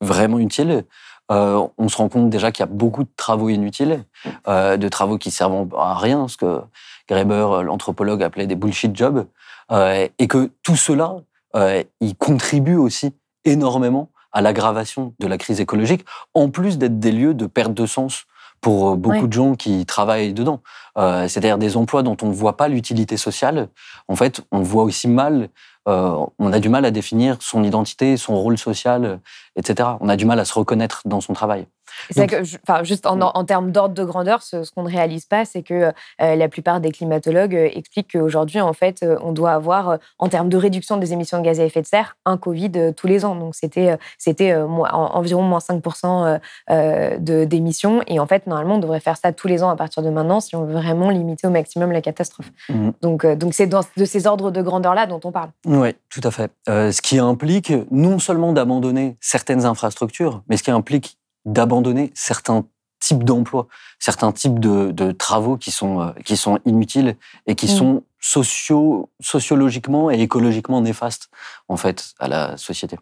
vraiment 0.00 0.38
utiles, 0.38 0.84
on 1.30 1.88
se 1.88 1.96
rend 1.96 2.08
compte 2.08 2.30
déjà 2.30 2.52
qu'il 2.52 2.62
y 2.62 2.68
a 2.68 2.72
beaucoup 2.72 3.02
de 3.02 3.08
travaux 3.16 3.48
inutiles, 3.48 4.04
de 4.46 4.88
travaux 4.88 5.18
qui 5.18 5.30
servent 5.30 5.68
à 5.76 5.94
rien, 5.94 6.20
parce 6.20 6.36
que 6.36 6.60
Graeber, 7.08 7.62
l'anthropologue, 7.64 8.22
appelait 8.22 8.46
des 8.46 8.54
bullshit 8.54 8.96
jobs, 8.96 9.26
euh, 9.70 10.08
et 10.18 10.28
que 10.28 10.50
tout 10.62 10.76
cela, 10.76 11.16
euh, 11.56 11.82
il 12.00 12.16
contribue 12.16 12.76
aussi 12.76 13.14
énormément 13.44 14.10
à 14.32 14.42
l'aggravation 14.42 15.14
de 15.20 15.26
la 15.26 15.38
crise 15.38 15.60
écologique, 15.60 16.04
en 16.34 16.48
plus 16.48 16.78
d'être 16.78 16.98
des 16.98 17.12
lieux 17.12 17.34
de 17.34 17.46
perte 17.46 17.72
de 17.72 17.86
sens 17.86 18.24
pour 18.60 18.90
euh, 18.90 18.96
beaucoup 18.96 19.26
de 19.26 19.32
gens 19.32 19.54
qui 19.54 19.86
travaillent 19.86 20.32
dedans. 20.32 20.60
C'est-à-dire 20.96 21.58
des 21.58 21.76
emplois 21.76 22.02
dont 22.02 22.16
on 22.22 22.28
ne 22.28 22.32
voit 22.32 22.56
pas 22.56 22.68
l'utilité 22.68 23.16
sociale. 23.16 23.68
En 24.08 24.16
fait, 24.16 24.42
on 24.52 24.62
voit 24.62 24.84
aussi 24.84 25.08
mal, 25.08 25.48
on 25.86 26.52
a 26.52 26.60
du 26.60 26.68
mal 26.68 26.84
à 26.84 26.90
définir 26.90 27.36
son 27.40 27.62
identité, 27.62 28.16
son 28.16 28.36
rôle 28.40 28.58
social, 28.58 29.20
etc. 29.56 29.88
On 30.00 30.08
a 30.08 30.16
du 30.16 30.24
mal 30.24 30.40
à 30.40 30.44
se 30.44 30.54
reconnaître 30.54 31.02
dans 31.04 31.20
son 31.20 31.32
travail. 31.32 31.66
C'est 32.10 32.26
que, 32.26 32.42
enfin, 32.68 32.84
juste 32.84 33.06
en, 33.06 33.20
en 33.20 33.44
termes 33.44 33.70
d'ordre 33.70 33.94
de 33.94 34.04
grandeur, 34.04 34.42
ce, 34.42 34.70
qu'on 34.70 34.82
ne 34.82 34.90
réalise 34.90 35.26
pas, 35.26 35.44
c'est 35.44 35.62
que 35.62 35.74
euh, 35.74 36.36
la 36.36 36.48
plupart 36.48 36.80
des 36.80 36.90
climatologues 36.90 37.54
euh, 37.54 37.68
expliquent 37.72 38.12
qu'aujourd'hui, 38.12 38.60
en 38.60 38.72
fait, 38.72 39.02
euh, 39.02 39.16
on 39.22 39.32
doit 39.32 39.52
avoir, 39.52 39.98
en 40.18 40.28
termes 40.28 40.48
de 40.48 40.56
réduction 40.56 40.96
des 40.96 41.12
émissions 41.12 41.38
de 41.38 41.44
gaz 41.44 41.60
à 41.60 41.64
effet 41.64 41.82
de 41.82 41.86
serre, 41.86 42.16
un 42.24 42.36
Covid 42.36 42.94
tous 42.96 43.06
les 43.06 43.24
ans. 43.24 43.34
Donc, 43.34 43.54
c'était, 43.54 43.96
c'était 44.18 44.54
environ 44.54 45.42
moins 45.42 45.58
5% 45.58 46.38
d'émissions. 47.18 48.02
Et 48.06 48.18
en 48.20 48.26
fait, 48.26 48.46
normalement, 48.46 48.76
on 48.76 48.78
devrait 48.78 49.00
faire 49.00 49.16
ça 49.16 49.32
tous 49.32 49.48
les 49.48 49.62
ans 49.62 49.70
à 49.70 49.76
partir 49.76 50.02
de 50.02 50.10
maintenant 50.10 50.40
si 50.40 50.56
on 50.56 50.64
veut 50.64 50.74
vraiment 50.74 51.10
limiter 51.10 51.46
au 51.46 51.50
maximum 51.50 51.92
la 51.92 52.00
catastrophe. 52.00 52.50
Mmh. 52.68 52.90
Donc, 53.02 53.26
donc 53.26 53.54
c'est 53.54 53.66
de 53.66 54.04
ces 54.04 54.26
ordres 54.26 54.50
de 54.50 54.62
grandeur-là 54.62 55.06
dont 55.06 55.20
on 55.24 55.32
parle. 55.32 55.50
Oui, 55.66 55.94
tout 56.10 56.20
à 56.24 56.30
fait. 56.30 56.50
ce 56.66 57.00
qui 57.00 57.18
implique 57.18 57.72
non 57.90 58.18
seulement 58.18 58.52
d'abandonner 58.52 59.16
certaines 59.20 59.64
infrastructures, 59.64 60.42
mais 60.48 60.56
ce 60.56 60.62
qui 60.62 60.70
implique 60.70 61.18
d'abandonner 61.44 62.12
certains 62.14 62.64
types 63.00 63.24
d'emplois, 63.24 63.68
certains 63.98 64.32
types 64.32 64.58
de, 64.58 65.12
travaux 65.12 65.56
qui 65.56 65.70
sont, 65.70 66.00
euh, 66.00 66.10
qui 66.24 66.36
sont 66.36 66.58
inutiles 66.64 67.16
et 67.46 67.54
qui 67.54 67.66
mm. 67.66 67.76
sont 67.76 68.02
socio, 68.20 69.10
sociologiquement 69.20 70.10
et 70.10 70.20
écologiquement 70.20 70.80
néfastes, 70.80 71.28
en 71.68 71.76
fait, 71.76 72.14
à 72.18 72.28
la 72.28 72.56
société. 72.56 72.96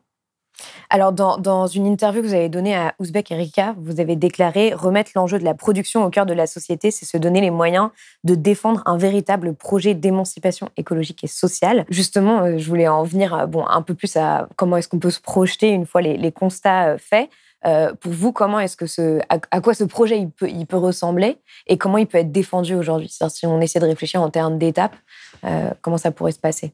Alors, 0.90 1.12
dans, 1.12 1.66
une 1.66 1.86
interview 1.86 2.22
que 2.22 2.26
vous 2.26 2.34
avez 2.34 2.48
donnée 2.48 2.74
à 2.74 2.94
Ouzbek 2.98 3.30
Erika, 3.30 3.74
vous 3.78 4.00
avez 4.00 4.16
déclaré 4.16 4.74
remettre 4.74 5.12
l'enjeu 5.14 5.38
de 5.38 5.44
la 5.44 5.54
production 5.54 6.04
au 6.04 6.10
cœur 6.10 6.26
de 6.26 6.34
la 6.34 6.46
société, 6.46 6.90
c'est 6.90 7.06
se 7.06 7.16
donner 7.16 7.40
les 7.40 7.50
moyens 7.50 7.90
de 8.24 8.34
défendre 8.34 8.82
un 8.84 8.98
véritable 8.98 9.54
projet 9.54 9.94
d'émancipation 9.94 10.68
écologique 10.76 11.24
et 11.24 11.28
sociale. 11.28 11.86
Justement, 11.88 12.42
euh, 12.42 12.58
je 12.58 12.68
voulais 12.68 12.88
en 12.88 13.04
venir 13.04 13.34
euh, 13.34 13.46
bon, 13.46 13.66
un 13.66 13.82
peu 13.82 13.94
plus 13.94 14.16
à 14.16 14.48
comment 14.56 14.76
est-ce 14.76 14.88
qu'on 14.88 14.98
peut 14.98 15.10
se 15.10 15.20
projeter 15.20 15.68
une 15.70 15.86
fois 15.86 16.02
les 16.02 16.32
constats 16.32 16.98
faits. 16.98 17.30
Euh, 17.64 17.92
pour 17.94 18.12
vous, 18.12 18.32
comment 18.32 18.58
est-ce 18.58 18.76
que 18.76 18.86
ce, 18.86 19.20
à, 19.28 19.60
quoi 19.60 19.74
ce 19.74 19.84
projet 19.84 20.18
il 20.18 20.30
peut, 20.30 20.48
il 20.48 20.66
peut 20.66 20.76
ressembler 20.76 21.38
et 21.66 21.78
comment 21.78 21.98
il 21.98 22.06
peut 22.06 22.18
être 22.18 22.32
défendu 22.32 22.74
aujourd'hui? 22.74 23.14
Si 23.28 23.46
on 23.46 23.60
essaie 23.60 23.80
de 23.80 23.86
réfléchir 23.86 24.20
en 24.20 24.30
termes 24.30 24.58
d'étapes, 24.58 24.96
euh, 25.44 25.70
comment 25.80 25.98
ça 25.98 26.10
pourrait 26.10 26.32
se 26.32 26.40
passer? 26.40 26.72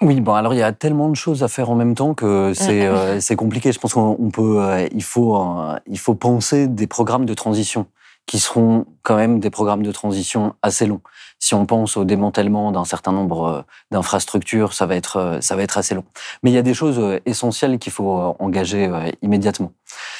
Oui, 0.00 0.20
bon, 0.20 0.34
alors 0.34 0.54
il 0.54 0.58
y 0.58 0.62
a 0.62 0.72
tellement 0.72 1.08
de 1.08 1.16
choses 1.16 1.42
à 1.42 1.48
faire 1.48 1.70
en 1.70 1.74
même 1.74 1.94
temps 1.94 2.14
que 2.14 2.52
c'est 2.54 2.86
euh, 2.86 3.18
compliqué. 3.36 3.72
Je 3.72 3.80
pense 3.80 3.94
qu'on 3.94 4.30
peut, 4.30 4.60
il 4.92 5.02
faut, 5.02 5.42
il 5.86 5.98
faut 5.98 6.14
penser 6.14 6.68
des 6.68 6.86
programmes 6.86 7.24
de 7.24 7.34
transition 7.34 7.86
qui 8.28 8.38
seront 8.38 8.84
quand 9.02 9.16
même 9.16 9.40
des 9.40 9.48
programmes 9.48 9.82
de 9.82 9.90
transition 9.90 10.54
assez 10.60 10.84
longs. 10.84 11.00
Si 11.38 11.54
on 11.54 11.64
pense 11.64 11.96
au 11.96 12.04
démantèlement 12.04 12.70
d'un 12.72 12.84
certain 12.84 13.10
nombre 13.10 13.44
euh, 13.44 13.62
d'infrastructures, 13.90 14.74
ça 14.74 14.84
va 14.84 14.96
être 14.96 15.16
euh, 15.16 15.40
ça 15.40 15.56
va 15.56 15.62
être 15.62 15.78
assez 15.78 15.94
long. 15.94 16.04
Mais 16.42 16.50
il 16.50 16.54
y 16.54 16.58
a 16.58 16.62
des 16.62 16.74
choses 16.74 16.98
euh, 16.98 17.18
essentielles 17.24 17.78
qu'il 17.78 17.90
faut 17.90 18.36
engager 18.38 18.90
immédiatement. 19.22 19.72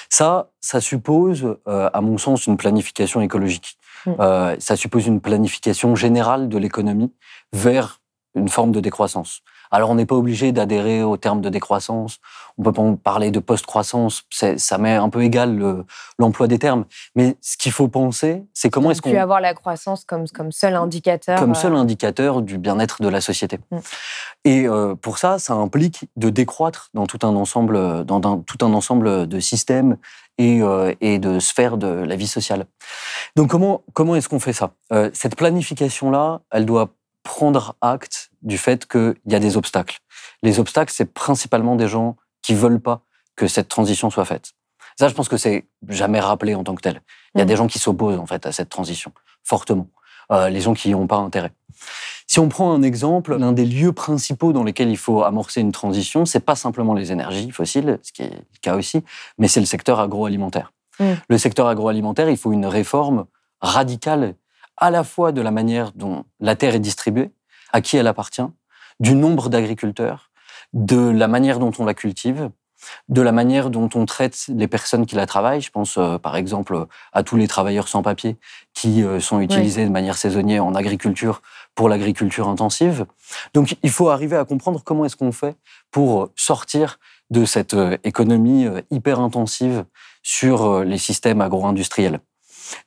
Ça, 0.09 0.49
ça 0.61 0.81
suppose, 0.81 1.57
à 1.67 2.01
mon 2.01 2.17
sens, 2.17 2.47
une 2.47 2.57
planification 2.57 3.21
écologique. 3.21 3.79
Mm. 4.07 4.13
ça 4.59 4.77
suppose 4.77 5.07
une 5.07 5.21
planification 5.21 5.95
générale 5.95 6.49
de 6.49 6.57
l'économie 6.57 7.13
vers 7.53 8.01
une 8.35 8.49
forme 8.49 8.73
de 8.73 8.81
décroissance. 8.81 9.43
Alors, 9.71 9.91
on 9.91 9.95
n'est 9.95 10.07
pas 10.07 10.17
obligé 10.17 10.53
d'adhérer 10.53 11.03
au 11.03 11.17
terme 11.17 11.41
de 11.41 11.49
décroissance. 11.49 12.19
On 12.57 12.63
peut 12.63 12.73
pas 12.73 12.83
parler 13.03 13.31
de 13.31 13.39
post-croissance. 13.39 14.25
Ça 14.31 14.79
met 14.79 14.95
un 14.95 15.09
peu 15.11 15.23
égal 15.23 15.85
l'emploi 16.19 16.49
des 16.49 16.59
termes. 16.59 16.85
Mais 17.15 17.37
ce 17.41 17.57
qu'il 17.57 17.73
faut 17.73 17.89
penser, 17.89 18.45
c'est 18.53 18.71
comment 18.71 18.91
est-ce 18.91 19.03
qu'on... 19.03 19.11
peut 19.11 19.21
avoir 19.21 19.41
la 19.41 19.55
croissance 19.55 20.05
comme, 20.05 20.27
comme 20.29 20.53
seul 20.53 20.75
indicateur. 20.75 21.39
Comme 21.39 21.55
seul 21.55 21.75
euh, 21.75 21.79
indicateur 21.79 22.43
du 22.43 22.59
bien-être 22.59 23.03
de 23.03 23.09
la 23.09 23.21
société. 23.21 23.59
Mm. 23.71 23.79
Et 24.45 24.67
euh, 24.67 24.95
pour 24.95 25.19
ça, 25.19 25.39
ça 25.39 25.55
implique 25.55 26.07
de 26.17 26.31
décroître 26.31 26.91
dans 26.95 27.07
tout 27.07 27.19
un 27.23 27.35
ensemble, 27.37 28.05
dans 28.05 28.21
tout 28.41 28.65
un 28.65 28.73
ensemble 28.73 29.27
de 29.27 29.41
systèmes 29.41 29.97
et, 30.39 30.63
euh, 30.63 30.95
et, 31.01 31.19
de 31.19 31.39
sphères 31.41 31.77
de 31.77 31.89
la 31.89 32.17
vie 32.17 32.27
sociale. 32.27 32.67
Donc, 33.37 33.51
comment, 33.51 33.83
comment 33.93 34.15
est-ce 34.15 34.29
qu'on 34.29 34.41
fait 34.41 34.53
ça? 34.53 34.73
Cette 35.13 35.37
planification-là, 35.37 36.41
elle 36.51 36.67
doit 36.67 36.91
prendre 37.29 37.77
acte 37.83 38.31
du 38.41 38.57
fait 38.57 38.89
qu'il 38.89 39.15
y 39.27 39.35
a 39.35 39.39
des 39.39 39.59
obstacles. 39.59 39.99
Les 40.43 40.61
obstacles, 40.61 40.91
c'est 40.97 41.13
principalement 41.13 41.77
des 41.77 41.87
gens 41.87 42.17
qui 42.41 42.55
veulent 42.55 42.81
pas 42.81 43.03
que 43.37 43.47
cette 43.47 43.69
transition 43.69 44.09
soit 44.09 44.25
faite. 44.25 44.53
Ça, 44.99 45.09
je 45.09 45.15
pense 45.15 45.29
que 45.29 45.37
c'est 45.37 45.67
jamais 45.89 46.21
rappelé 46.21 46.55
en 46.55 46.65
tant 46.65 46.75
que 46.75 46.81
tel. 46.81 47.03
Il 47.35 47.39
y 47.39 47.43
a 47.43 47.45
mm. 47.45 47.49
des 47.49 47.57
gens 47.57 47.67
qui 47.67 47.79
s'opposent 47.79 48.19
en 48.19 48.25
fait 48.25 48.47
à 48.47 48.53
cette 48.53 48.71
transition 48.71 49.13
fortement. 49.45 49.89
Euh, 50.33 50.49
les 50.49 50.63
gens 50.63 50.73
qui 50.73 50.89
n'y 50.89 50.95
ont 50.95 51.07
pas 51.07 51.19
intérêt. 51.19 51.53
Si 52.27 52.41
on 52.41 52.49
prend 52.49 52.73
un 52.73 52.83
exemple, 52.83 53.37
l'un 53.37 53.53
des 53.53 53.67
lieux 53.67 53.93
principaux 53.93 54.55
dans 54.55 54.65
lesquels 54.65 54.89
il 54.89 54.97
faut 54.97 55.23
amorcer 55.23 55.61
une 55.61 55.73
transition, 55.73 56.25
c'est 56.25 56.41
pas 56.41 56.57
simplement 56.57 56.95
les 56.95 57.13
énergies 57.13 57.51
fossiles, 57.51 57.99
ce 58.03 58.11
qui 58.11 58.23
est 58.23 58.31
le 58.31 58.59
cas 58.63 58.75
aussi, 58.75 59.05
mais 59.37 59.49
c'est 59.49 59.61
le 59.61 59.67
secteur 59.67 60.01
agroalimentaire. 60.01 60.73
Mm. 60.99 61.13
Le 61.29 61.37
secteur 61.37 61.67
agroalimentaire, 61.69 62.31
il 62.31 62.39
faut 62.39 62.53
une 62.53 62.67
réforme 62.67 63.27
radicale 63.61 64.35
à 64.81 64.91
la 64.91 65.05
fois 65.05 65.33
de 65.33 65.41
la 65.41 65.51
manière 65.51 65.93
dont 65.93 66.25
la 66.41 66.57
terre 66.57 66.75
est 66.75 66.81
distribuée, 66.81 67.31
à 67.73 67.81
qui 67.81 67.97
elle 67.97 68.07
appartient, 68.07 68.47
du 69.01 69.15
nombre 69.15 69.49
d'agriculteurs, 69.49 70.31
de 70.73 71.11
la 71.11 71.29
manière 71.29 71.59
dont 71.59 71.73
on 71.79 71.85
la 71.85 71.95
cultive, 71.95 72.51
de 73.09 73.23
la 73.23 73.33
manière 73.33 73.71
dont 73.71 73.89
on 73.95 74.07
traite 74.07 74.47
les 74.49 74.69
personnes 74.69 75.07
qui 75.07 75.17
la 75.17 75.27
travaillent. 75.27 75.61
Je 75.61 75.71
pense 75.71 75.99
euh, 75.99 76.19
par 76.19 76.37
exemple 76.37 76.87
à 77.13 77.23
tous 77.23 77.37
les 77.37 77.49
travailleurs 77.49 77.89
sans 77.89 78.03
papier 78.03 78.37
qui 78.75 79.03
euh, 79.03 79.21
sont 79.21 79.41
utilisés 79.41 79.85
de 79.85 79.91
manière 79.91 80.17
saisonnière 80.17 80.65
en 80.65 80.75
agriculture 80.75 81.43
pour 81.75 81.89
l'agriculture 81.89 82.49
intensive. 82.49 83.07
Donc 83.55 83.77
il 83.83 83.91
faut 83.91 84.09
arriver 84.09 84.37
à 84.37 84.45
comprendre 84.45 84.83
comment 84.85 85.05
est-ce 85.05 85.17
qu'on 85.17 85.33
fait 85.33 85.57
pour 85.91 86.31
sortir 86.37 86.99
de 87.31 87.45
cette 87.45 87.75
euh, 87.75 87.97
économie 88.05 88.67
hyper 88.91 89.21
intensive 89.21 89.85
sur 90.23 90.85
les 90.85 90.99
systèmes 90.99 91.41
agro-industriels. 91.41 92.21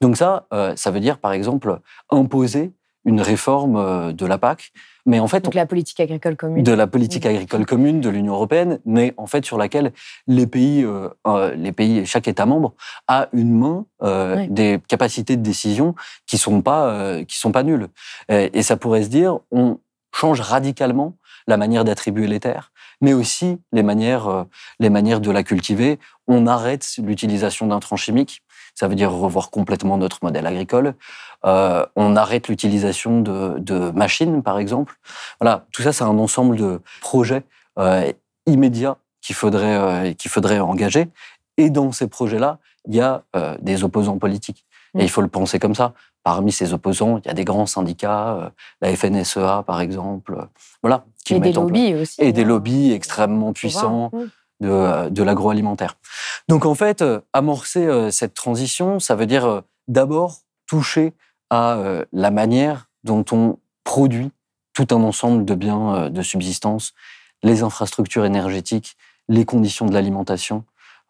Donc 0.02 0.18
ça, 0.18 0.48
euh, 0.54 0.76
ça 0.76 0.92
veut 0.92 1.00
dire 1.00 1.18
par 1.18 1.34
exemple 1.34 1.80
imposer 2.10 2.72
une 3.06 3.20
réforme 3.22 3.78
euh, 3.78 4.12
de 4.14 4.26
la 4.28 4.38
PAC, 4.38 4.72
mais 5.08 5.20
en 5.20 5.28
fait 5.28 5.44
Donc 5.44 5.56
la 5.56 5.66
politique 5.66 6.00
agricole 6.00 6.36
commune. 6.36 6.64
de 6.64 6.72
la 6.72 6.86
politique 6.86 7.26
agricole 7.26 7.66
commune 7.66 8.00
de 8.00 8.10
l'Union 8.10 8.34
européenne, 8.34 8.80
mais 8.86 9.16
en 9.18 9.26
fait 9.26 9.44
sur 9.44 9.58
laquelle 9.58 9.92
les 10.28 10.46
pays, 10.46 10.84
euh, 10.86 11.10
les 11.56 11.72
pays, 11.72 12.06
chaque 12.06 12.28
État 12.28 12.46
membre 12.46 12.76
a 13.08 13.28
une 13.34 13.58
main, 13.58 13.86
euh, 14.04 14.36
Oui. 14.38 14.48
des 14.50 14.80
capacités 14.88 15.36
de 15.36 15.42
décision 15.42 15.96
qui 16.28 16.38
sont 16.38 16.62
pas, 16.62 16.90
euh, 16.92 17.24
qui 17.24 17.40
sont 17.40 17.52
pas 17.52 17.64
nulles. 17.64 17.88
Et, 18.30 18.52
et 18.54 18.62
ça 18.62 18.78
pourrait 18.78 19.02
se 19.04 19.10
dire, 19.10 19.40
on 19.50 19.80
change 20.14 20.40
radicalement 20.42 21.16
la 21.48 21.58
manière 21.58 21.84
d'attribuer 21.84 22.28
les 22.28 22.40
terres, 22.40 22.72
mais 23.02 23.14
aussi 23.14 23.58
les 23.72 23.82
manières, 23.82 24.46
les 24.80 24.92
manières 24.92 25.22
de 25.22 25.32
la 25.32 25.42
cultiver. 25.42 25.98
On 26.28 26.46
arrête 26.46 26.88
l'utilisation 27.04 27.66
d'intrants 27.66 27.96
chimiques. 27.98 28.44
Ça 28.76 28.88
veut 28.88 28.96
dire 28.96 29.12
revoir 29.12 29.50
complètement 29.52 29.98
notre 29.98 30.20
modèle 30.24 30.48
agricole. 30.48 30.96
Euh, 31.46 31.86
on 31.96 32.16
arrête 32.16 32.48
l'utilisation 32.48 33.22
de, 33.22 33.60
de 33.60 33.92
machines, 33.92 34.42
par 34.44 34.58
exemple. 34.60 34.96
Voilà, 35.40 35.66
tout 35.72 35.82
ça, 35.82 35.94
c'est 35.94 36.04
un 36.04 36.18
ensemble 36.18 36.56
de 36.56 36.82
projets 37.02 37.44
euh, 37.80 38.12
immédiats 38.46 38.98
qu'il 39.22 39.36
faudrait, 39.36 39.76
euh, 39.78 40.14
qu'il 40.14 40.32
faudrait 40.32 40.60
engager. 40.60 41.10
Et 41.58 41.70
dans 41.70 41.92
ces 41.92 42.08
projets-là, 42.08 42.60
il 42.88 42.96
y 42.96 43.02
a 43.02 43.24
euh, 43.36 43.56
des 43.62 43.84
opposants 43.84 44.18
politiques. 44.18 44.66
Mm. 44.94 45.00
Et 45.00 45.04
il 45.04 45.10
faut 45.10 45.22
le 45.22 45.28
penser 45.28 45.60
comme 45.60 45.76
ça. 45.76 45.94
Parmi 46.24 46.52
ces 46.52 46.74
opposants, 46.74 47.18
il 47.18 47.28
y 47.28 47.32
a 47.32 47.34
des 47.34 47.46
grands 47.46 47.66
syndicats, 47.66 48.52
la 48.82 48.96
FNSEA, 48.96 49.64
par 49.66 49.82
exemple, 49.82 50.48
voilà, 50.84 51.04
qui 51.26 51.34
Et 51.34 51.40
des 51.40 51.50
mettent 51.50 51.58
en 51.58 51.66
place- 51.66 51.80
lobbies 51.80 51.96
aussi. 51.96 52.22
et 52.22 52.32
des 52.32 52.44
hein. 52.44 52.46
lobbies 52.46 52.92
extrêmement 52.92 53.54
puissants 53.54 54.10
voir. 54.12 54.24
De, 54.62 54.70
euh, 54.70 55.10
de 55.10 55.24
l'agroalimentaire. 55.24 55.98
Donc 56.48 56.68
en 56.68 56.76
fait, 56.76 57.02
euh, 57.02 57.20
amorcer 57.34 57.84
euh, 57.88 58.12
cette 58.12 58.36
transition, 58.36 59.00
ça 59.00 59.16
veut 59.16 59.26
dire 59.26 59.64
d'abord 59.88 60.38
toucher 60.68 61.14
à 61.50 61.78
la 62.14 62.32
manière 62.32 62.88
dont 63.04 63.26
on 63.34 63.58
produit 63.84 64.32
tout 64.74 64.88
un 64.92 65.04
ensemble 65.04 65.44
de 65.44 65.54
biens 65.54 66.10
de 66.10 66.22
subsistance, 66.22 66.94
les 67.44 67.62
infrastructures 67.62 68.24
énergétiques, 68.24 68.96
les 69.28 69.44
conditions 69.44 69.86
de 69.86 69.94
l'alimentation. 69.94 70.64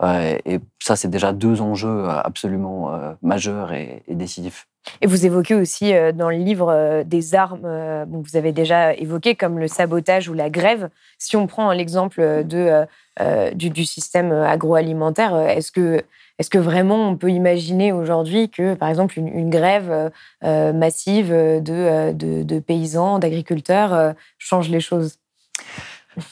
Et 0.04 0.60
ça, 0.82 0.96
c'est 0.96 1.10
déjà 1.10 1.32
deux 1.32 1.62
enjeux 1.62 2.10
absolument 2.10 3.16
majeurs 3.22 3.72
et 3.72 4.04
décisifs. 4.08 4.68
Et 5.02 5.08
vous 5.08 5.26
évoquez 5.26 5.56
aussi 5.56 5.94
euh, 5.94 6.12
dans 6.12 6.30
le 6.30 6.38
livre 6.38 6.70
euh, 6.70 7.04
des 7.04 7.36
armes 7.36 7.66
euh, 7.66 8.06
que 8.06 8.30
vous 8.30 8.36
avez 8.36 8.52
déjà 8.52 8.94
évoquées, 8.94 9.36
comme 9.36 9.60
le 9.60 9.68
sabotage 9.68 10.28
ou 10.28 10.34
la 10.34 10.50
grève. 10.50 10.90
Si 11.18 11.36
on 11.38 11.48
prend 11.48 11.72
l'exemple 11.72 12.20
euh, 12.20 12.44
de, 12.44 12.58
euh, 12.58 12.86
euh, 13.20 13.52
du, 13.52 13.86
système 13.86 14.32
agroalimentaire, 14.32 15.36
euh, 15.36 15.48
est-ce 15.48 15.72
que, 15.72 16.04
est 16.40 16.50
que 16.50 16.58
vraiment 16.58 17.10
on 17.10 17.16
peut 17.16 17.30
imaginer 17.30 17.92
aujourd'hui 17.92 18.50
que, 18.50 18.74
par 18.74 18.90
exemple, 18.90 19.20
une, 19.20 19.50
grève 19.50 19.92
euh, 19.92 20.10
euh, 20.44 20.74
massive 20.74 21.30
de, 21.30 21.64
euh, 21.70 22.14
de, 22.14 22.60
paysans, 22.60 23.20
d'agriculteurs 23.20 23.94
euh, 23.94 24.14
change 24.38 24.70
les 24.70 24.80
choses? 24.80 25.18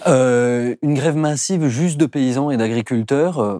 Euh, 0.08 0.76
une 0.82 0.94
grève 0.94 1.16
massive 1.16 1.68
juste 1.68 1.98
de 1.98 2.06
paysans 2.06 2.50
et 2.50 2.58
d'agriculteurs, 2.58 3.40
euh, 3.40 3.60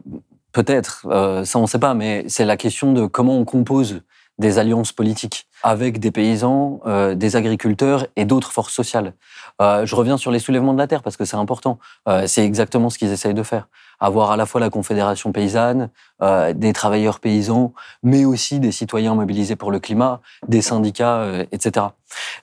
peut-être, 0.52 1.08
euh, 1.10 1.46
ça 1.46 1.60
on 1.60 1.64
ne 1.64 1.68
sait 1.68 1.80
pas, 1.80 1.94
mais 1.94 2.26
c'est 2.28 2.46
la 2.46 2.58
question 2.58 2.94
de 2.94 3.06
comment 3.06 3.38
on 3.38 3.46
compose 3.46 4.02
des 4.40 4.58
alliances 4.58 4.92
politiques 4.92 5.48
avec 5.64 6.00
des 6.00 6.12
paysans, 6.12 6.80
euh, 6.86 7.14
des 7.14 7.36
agriculteurs 7.36 8.08
et 8.16 8.26
d'autres 8.26 8.52
forces 8.52 8.74
sociales. 8.74 9.14
Euh, 9.62 9.86
je 9.86 9.96
reviens 9.96 10.18
sur 10.18 10.32
les 10.32 10.40
soulèvements 10.40 10.74
de 10.74 10.78
la 10.78 10.88
terre 10.88 11.04
parce 11.04 11.18
que 11.18 11.26
c'est 11.26 11.36
important. 11.36 11.78
Euh, 12.08 12.26
c'est 12.26 12.46
exactement 12.46 12.90
ce 12.90 12.98
qu'ils 12.98 13.12
essayent 13.12 13.34
de 13.34 13.44
faire. 13.44 13.68
Avoir 14.00 14.32
à 14.32 14.38
la 14.38 14.46
fois 14.46 14.62
la 14.62 14.70
Confédération 14.70 15.34
paysanne, 15.34 15.90
euh, 16.22 16.54
des 16.54 16.72
travailleurs 16.72 17.20
paysans, 17.20 17.74
mais 18.02 18.24
aussi 18.24 18.60
des 18.60 18.72
citoyens 18.72 19.14
mobilisés 19.14 19.58
pour 19.58 19.72
le 19.72 19.80
climat, 19.80 20.22
des 20.48 20.62
syndicats, 20.62 21.18
euh, 21.18 21.46
etc. 21.52 21.88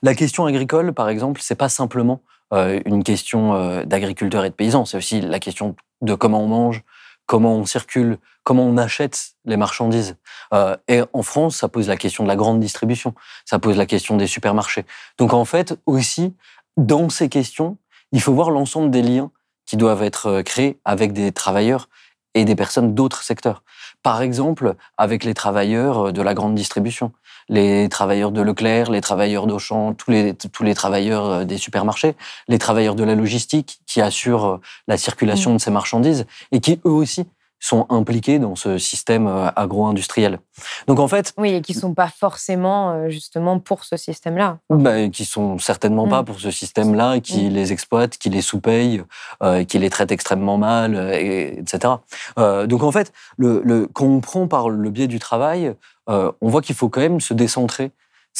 La 0.03 0.13
question 0.13 0.45
agricole, 0.45 0.93
par 0.93 1.09
exemple, 1.09 1.41
c'est 1.43 1.55
pas 1.55 1.69
simplement 1.69 2.21
euh, 2.53 2.79
une 2.85 3.03
question 3.03 3.83
d'agriculteurs 3.85 4.45
et 4.45 4.49
de 4.49 4.55
paysans, 4.55 4.85
c'est 4.85 4.97
aussi 4.97 5.19
la 5.19 5.39
question 5.39 5.75
de 6.01 6.13
comment 6.13 6.43
on 6.43 6.47
mange, 6.47 6.83
comment 7.25 7.55
on 7.55 7.65
circule, 7.65 8.19
comment 8.43 8.63
on 8.63 8.77
achète 8.77 9.31
les 9.45 9.57
marchandises. 9.57 10.15
Euh, 10.53 10.75
et 10.87 11.01
en 11.13 11.23
France, 11.23 11.57
ça 11.57 11.67
pose 11.67 11.87
la 11.87 11.97
question 11.97 12.23
de 12.23 12.27
la 12.27 12.35
grande 12.35 12.59
distribution, 12.59 13.13
ça 13.45 13.59
pose 13.59 13.77
la 13.77 13.85
question 13.85 14.17
des 14.17 14.27
supermarchés. 14.27 14.85
Donc 15.17 15.33
en 15.33 15.45
fait, 15.45 15.77
aussi, 15.85 16.33
dans 16.77 17.09
ces 17.09 17.29
questions, 17.29 17.77
il 18.11 18.21
faut 18.21 18.33
voir 18.33 18.51
l'ensemble 18.51 18.91
des 18.91 19.01
liens 19.01 19.31
qui 19.65 19.77
doivent 19.77 20.03
être 20.03 20.27
euh, 20.27 20.43
créés 20.43 20.79
avec 20.85 21.13
des 21.13 21.31
travailleurs 21.31 21.89
et 22.33 22.45
des 22.45 22.55
personnes 22.55 22.93
d'autres 22.93 23.23
secteurs. 23.23 23.63
Par 24.03 24.21
exemple, 24.21 24.75
avec 24.97 25.23
les 25.23 25.33
travailleurs 25.33 26.07
euh, 26.07 26.11
de 26.11 26.21
la 26.21 26.33
grande 26.33 26.55
distribution, 26.55 27.11
les 27.49 27.89
travailleurs 27.89 28.31
de 28.31 28.41
Leclerc, 28.41 28.91
les 28.91 29.01
travailleurs 29.01 29.47
d'Auchan, 29.47 29.93
tous 29.93 30.11
les, 30.11 30.33
tous 30.33 30.63
les 30.63 30.73
travailleurs 30.73 31.25
euh, 31.25 31.43
des 31.43 31.57
supermarchés, 31.57 32.15
les 32.47 32.59
travailleurs 32.59 32.95
de 32.95 33.03
la 33.03 33.15
logistique 33.15 33.79
qui 33.85 34.01
assurent 34.01 34.59
la 34.87 34.97
circulation 34.97 35.53
de 35.53 35.59
ces 35.59 35.71
marchandises 35.71 36.25
et 36.51 36.59
qui, 36.59 36.79
eux 36.85 36.91
aussi, 36.91 37.25
sont 37.59 37.85
impliqués 37.89 38.39
dans 38.39 38.55
ce 38.55 38.77
système 38.77 39.27
euh, 39.27 39.49
agro-industriel. 39.55 40.39
Donc 40.87 40.99
en 40.99 41.07
fait, 41.07 41.33
Oui, 41.37 41.53
et 41.53 41.61
qui 41.61 41.75
ne 41.75 41.79
sont 41.79 41.93
pas 41.93 42.07
forcément 42.09 42.91
euh, 42.91 43.09
justement 43.09 43.59
pour 43.59 43.83
ce 43.83 43.97
système-là. 43.97 44.59
bah, 44.69 45.09
qui 45.09 45.25
sont 45.25 45.57
certainement 45.57 46.07
pas 46.07 46.21
Mm. 46.21 46.25
pour 46.25 46.39
ce 46.39 46.51
système-là, 46.51 47.19
qui 47.19 47.45
Mm. 47.49 47.53
les 47.53 47.71
exploitent, 47.73 48.17
qui 48.17 48.29
les 48.29 48.41
sous-payent, 48.41 49.03
euh, 49.43 49.63
qui 49.63 49.79
les 49.79 49.89
traitent 49.89 50.11
extrêmement 50.11 50.57
mal, 50.57 50.95
et- 51.13 51.59
etc. 51.59 51.95
Euh, 52.37 52.67
donc 52.67 52.83
en 52.83 52.91
fait, 52.91 53.11
le, 53.37 53.61
le- 53.63 53.87
quand 53.91 54.05
on 54.05 54.19
prend 54.21 54.47
par 54.47 54.69
le 54.69 54.89
biais 54.89 55.07
du 55.07 55.19
travail, 55.19 55.73
euh, 56.09 56.31
on 56.41 56.49
voit 56.49 56.61
qu'il 56.61 56.75
faut 56.75 56.89
quand 56.89 57.01
même 57.01 57.19
se 57.21 57.33
décentrer 57.33 57.91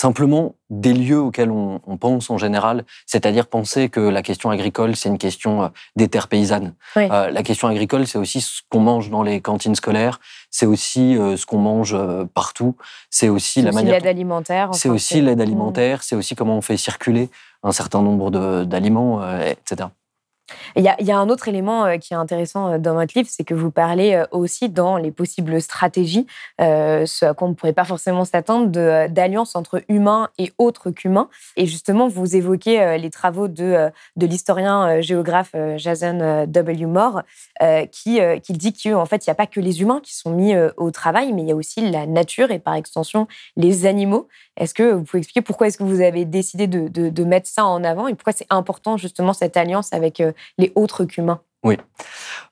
simplement 0.02 0.54
des 0.70 0.94
lieux 0.94 1.20
auxquels 1.20 1.50
on, 1.50 1.82
on 1.88 1.98
pense 1.98 2.30
en 2.30 2.38
général, 2.38 2.86
c'est-à-dire 3.08 3.48
penser 3.48 3.90
que 3.90 4.00
la 4.00 4.22
question 4.22 4.52
agricole, 4.52 4.96
c'est 4.96 5.10
une 5.10 5.18
question 5.18 5.64
euh, 5.64 5.68
des 5.96 6.08
terres 6.08 6.28
paysannes. 6.28 6.76
Oui. 6.96 7.08
Euh, 7.12 7.32
la 7.32 7.42
question 7.42 7.68
agricole, 7.68 8.06
c'est 8.06 8.20
aussi 8.20 8.42
ce 8.42 8.62
qu'on 8.70 8.80
mange 8.82 9.10
dans 9.10 9.24
les 9.24 9.42
cantines 9.42 9.74
scolaires, 9.74 10.20
c'est 10.52 10.68
aussi 10.68 11.18
euh, 11.18 11.36
ce 11.36 11.48
qu'on 11.48 11.58
mange 11.58 11.96
euh, 11.96 12.26
partout, 12.32 12.76
c'est 13.10 13.28
aussi 13.30 13.54
C'est 13.54 13.62
la 13.64 13.70
aussi 13.70 13.76
manière 13.76 13.96
l'aide 13.96 14.08
alimentaire. 14.08 14.70
c'est 14.74 14.90
aussi 14.90 15.20
l'aide 15.20 15.40
Mm. 15.40 15.42
alimentaire, 15.42 16.04
c'est 16.04 16.16
aussi 16.16 16.36
comment 16.36 16.58
on 16.58 16.62
fait 16.62 16.78
circuler 16.78 17.30
un 17.64 17.72
certain 17.72 18.04
nombre 18.04 18.30
de- 18.30 18.66
d'aliments, 18.66 19.24
euh, 19.24 19.50
etc. 19.52 19.90
Il 20.76 20.84
y, 20.84 21.12
a, 21.12 21.18
un 21.18 21.30
autre 21.30 21.48
élément 21.48 21.86
euh, 21.86 21.98
qui 21.98 22.14
est 22.14 22.18
intéressant 22.18 22.74
euh, 22.74 22.78
dans 22.78 22.94
votre 22.94 23.14
livre, 23.18 23.28
c'est 23.30 23.44
que 23.44 23.54
vous 23.54 23.72
parlez 23.72 24.14
euh, 24.14 24.26
aussi 24.32 24.70
dans 24.70 24.98
les 24.98 25.12
possibles 25.12 25.62
stratégies, 25.62 26.26
ce 26.60 27.26
à 27.26 27.34
quoi 27.34 27.48
on 27.48 27.52
ne 27.52 27.56
pourrait 27.56 27.74
pas 27.74 27.84
forcément 27.84 28.26
s'attendre, 28.26 28.68
d'alliances 29.08 29.56
entre 29.56 29.84
humains 29.90 30.30
et 30.38 30.54
autres 30.58 30.92
qu'humains. 30.92 31.30
Et 31.56 31.66
justement, 31.66 32.08
vous 32.08 32.36
évoquez 32.36 32.98
les 32.98 33.10
travaux 33.10 33.48
de, 33.48 33.92
l'historien 34.16 35.02
géographe 35.02 35.56
Jason 35.78 36.46
W. 36.48 36.86
Moore, 36.86 37.24
qui, 37.92 38.20
qui 38.44 38.54
dit 38.54 38.74
qu'en 38.74 39.06
fait, 39.06 39.26
il 39.26 39.30
n'y 39.30 39.32
a 39.32 39.36
pas 39.36 39.48
que 39.48 39.60
les 39.60 39.82
humains 39.82 40.00
qui 40.02 40.16
sont 40.16 40.32
mis 40.32 40.54
au 40.78 40.92
travail, 40.92 41.34
mais 41.34 41.44
il 41.44 41.50
y 41.50 41.52
a 41.52 41.56
aussi 41.56 41.90
la 41.90 42.06
nature 42.06 42.52
et 42.52 42.60
par 42.60 42.76
extension 42.76 43.28
les 43.56 43.86
animaux. 43.86 44.28
Est-ce 44.58 44.74
que 44.74 44.92
vous 44.92 45.04
pouvez 45.04 45.20
expliquer 45.20 45.42
pourquoi 45.42 45.68
est-ce 45.68 45.78
que 45.78 45.84
vous 45.84 46.02
avez 46.02 46.26
décidé 46.26 46.68
de, 46.68 47.24
mettre 47.24 47.48
ça 47.48 47.66
en 47.66 47.84
avant 47.84 48.08
et 48.08 48.16
pourquoi 48.16 48.34
c'est 48.34 48.48
important 48.50 48.98
justement 48.98 49.34
cette 49.34 49.56
alliance 49.56 49.94
avec 49.94 50.20
euh, 50.20 50.32
les 50.58 50.72
autres 50.76 51.06
qu'humains? 51.06 51.42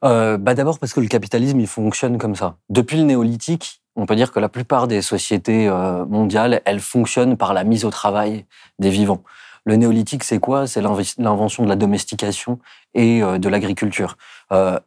Euh, 0.04 0.38
bah 0.38 0.54
D'abord 0.56 0.78
parce 0.78 0.94
que 0.94 1.00
le 1.00 1.08
capitalisme, 1.08 1.60
il 1.60 1.68
fonctionne 1.68 2.18
comme 2.18 2.36
ça. 2.36 2.58
Depuis 2.70 2.98
le 2.98 3.04
néolithique, 3.04 3.82
on 3.96 4.06
peut 4.06 4.16
dire 4.16 4.32
que 4.32 4.42
la 4.42 4.50
plupart 4.50 4.88
des 4.88 5.02
sociétés 5.02 5.70
euh, 5.70 6.06
mondiales, 6.06 6.62
elles 6.66 6.82
fonctionnent 6.82 7.38
par 7.38 7.54
la 7.54 7.64
mise 7.64 7.86
au 7.86 7.92
travail 7.92 8.46
des 8.78 8.90
vivants. 8.90 9.24
Le 9.64 9.78
néolithique, 9.78 10.24
c'est 10.24 10.40
quoi? 10.40 10.68
C'est 10.68 10.82
l'invention 10.82 11.64
de 11.64 11.70
la 11.70 11.76
domestication 11.76 12.60
et 12.94 13.22
de 13.22 13.50
l'agriculture. 13.50 14.16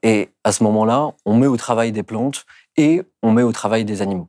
Et 0.04 0.28
à 0.44 0.52
ce 0.52 0.62
moment-là, 0.62 1.14
on 1.26 1.34
met 1.34 1.48
au 1.48 1.56
travail 1.56 1.90
des 1.90 2.04
plantes 2.04 2.46
et 2.76 3.02
on 3.24 3.32
met 3.32 3.42
au 3.42 3.50
travail 3.50 3.84
des 3.84 4.02
animaux. 4.02 4.28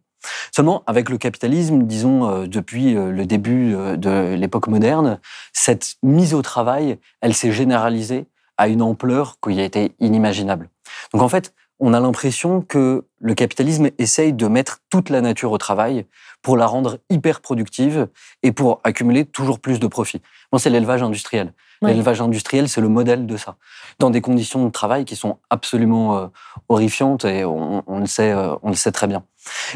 Seulement, 0.51 0.83
avec 0.87 1.09
le 1.09 1.17
capitalisme, 1.17 1.83
disons, 1.83 2.29
euh, 2.29 2.47
depuis 2.47 2.95
euh, 2.95 3.11
le 3.11 3.25
début 3.25 3.75
euh, 3.75 3.95
de 3.95 4.35
l'époque 4.35 4.67
moderne, 4.67 5.19
cette 5.53 5.95
mise 6.03 6.33
au 6.33 6.41
travail, 6.41 6.99
elle 7.21 7.33
s'est 7.33 7.51
généralisée 7.51 8.27
à 8.57 8.67
une 8.67 8.81
ampleur 8.81 9.37
qui 9.41 9.59
a 9.59 9.63
été 9.63 9.93
inimaginable. 9.99 10.69
Donc 11.13 11.21
en 11.21 11.29
fait, 11.29 11.53
on 11.79 11.93
a 11.93 11.99
l'impression 11.99 12.61
que 12.61 13.05
le 13.19 13.33
capitalisme 13.33 13.89
essaye 13.97 14.33
de 14.33 14.47
mettre 14.47 14.79
toute 14.89 15.09
la 15.09 15.21
nature 15.21 15.51
au 15.51 15.57
travail 15.57 16.05
pour 16.41 16.57
la 16.57 16.65
rendre 16.65 16.99
hyper 17.09 17.41
productive 17.41 18.07
et 18.43 18.51
pour 18.51 18.81
accumuler 18.83 19.25
toujours 19.25 19.59
plus 19.59 19.79
de 19.79 19.87
profits. 19.87 20.21
Moi, 20.51 20.59
c'est 20.59 20.69
l'élevage 20.69 21.03
industriel. 21.03 21.53
Ouais. 21.81 21.91
L'élevage 21.91 22.19
industriel, 22.19 22.67
c'est 22.67 22.81
le 22.81 22.89
modèle 22.89 23.25
de 23.25 23.37
ça. 23.37 23.55
Dans 23.99 24.09
des 24.09 24.19
conditions 24.19 24.65
de 24.65 24.71
travail 24.71 25.05
qui 25.05 25.15
sont 25.15 25.37
absolument 25.49 26.17
euh, 26.17 26.27
horrifiantes 26.67 27.23
et 27.23 27.45
on, 27.45 27.83
on 27.87 27.99
le 27.99 28.05
sait, 28.05 28.31
euh, 28.31 28.55
on 28.63 28.69
le 28.69 28.75
sait 28.75 28.91
très 28.91 29.07
bien. 29.07 29.23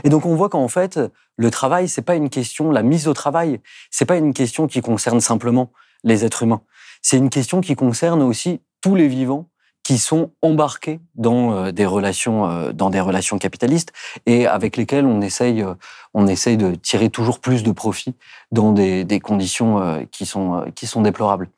Et 0.03 0.09
donc 0.09 0.25
on 0.25 0.35
voit 0.35 0.49
qu'en 0.49 0.67
fait, 0.67 0.99
le 1.37 1.51
travail, 1.51 1.87
c'est 1.87 2.01
pas 2.01 2.15
une 2.15 2.29
question, 2.29 2.71
la 2.71 2.83
mise 2.83 3.07
au 3.07 3.13
travail, 3.13 3.61
c'est 3.89 4.05
pas 4.05 4.17
une 4.17 4.33
question 4.33 4.67
qui 4.67 4.81
concerne 4.81 5.21
simplement 5.21 5.71
les 6.03 6.25
êtres 6.25 6.43
humains. 6.43 6.61
C'est 7.01 7.17
une 7.17 7.29
question 7.29 7.61
qui 7.61 7.75
concerne 7.75 8.21
aussi 8.21 8.61
tous 8.81 8.95
les 8.95 9.07
vivants 9.07 9.47
qui 9.83 9.97
sont 9.97 10.31
embarqués 10.41 11.01
dans 11.15 11.51
euh, 11.51 11.71
des 11.71 11.85
relations, 11.85 12.49
euh, 12.49 12.71
dans 12.71 12.89
des 12.89 13.01
relations 13.01 13.37
capitalistes 13.37 13.91
et 14.25 14.47
avec 14.47 14.77
lesquels 14.77 15.05
on 15.05 15.21
essaye, 15.21 15.61
euh, 15.61 15.75
on 16.13 16.25
essaye 16.25 16.55
de 16.57 16.73
tirer 16.75 17.09
toujours 17.09 17.39
plus 17.39 17.63
de 17.63 17.71
profit 17.71 18.15
dans 18.51 18.71
des, 18.71 19.03
des 19.03 19.19
conditions 19.19 20.07
qui 20.11 20.25
sont, 20.25 20.65
qui 20.75 20.87
sont 20.87 21.01
déplorables. 21.01 21.49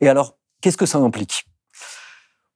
Et 0.00 0.08
alors, 0.08 0.34
qu'est-ce 0.60 0.76
que 0.76 0.86
ça 0.86 0.98
implique? 0.98 1.46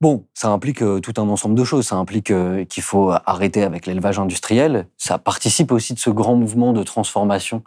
Bon, 0.01 0.27
ça 0.35 0.49
implique 0.49 0.79
tout 0.79 1.15
un 1.19 1.29
ensemble 1.29 1.55
de 1.55 1.65
choses. 1.65 1.87
Ça 1.87 1.97
implique 1.97 2.33
qu'il 2.69 2.83
faut 2.83 3.13
arrêter 3.27 3.63
avec 3.63 3.87
l'élevage 3.87 4.19
industriel. 4.19 4.89
Ça 4.97 5.19
participe 5.19 5.71
aussi 5.71 5.95
de 5.95 5.99
ce 5.99 6.11
grand 6.11 6.35
mouvement 6.35 6.73
de 6.73 6.83
transformation 6.83 7.63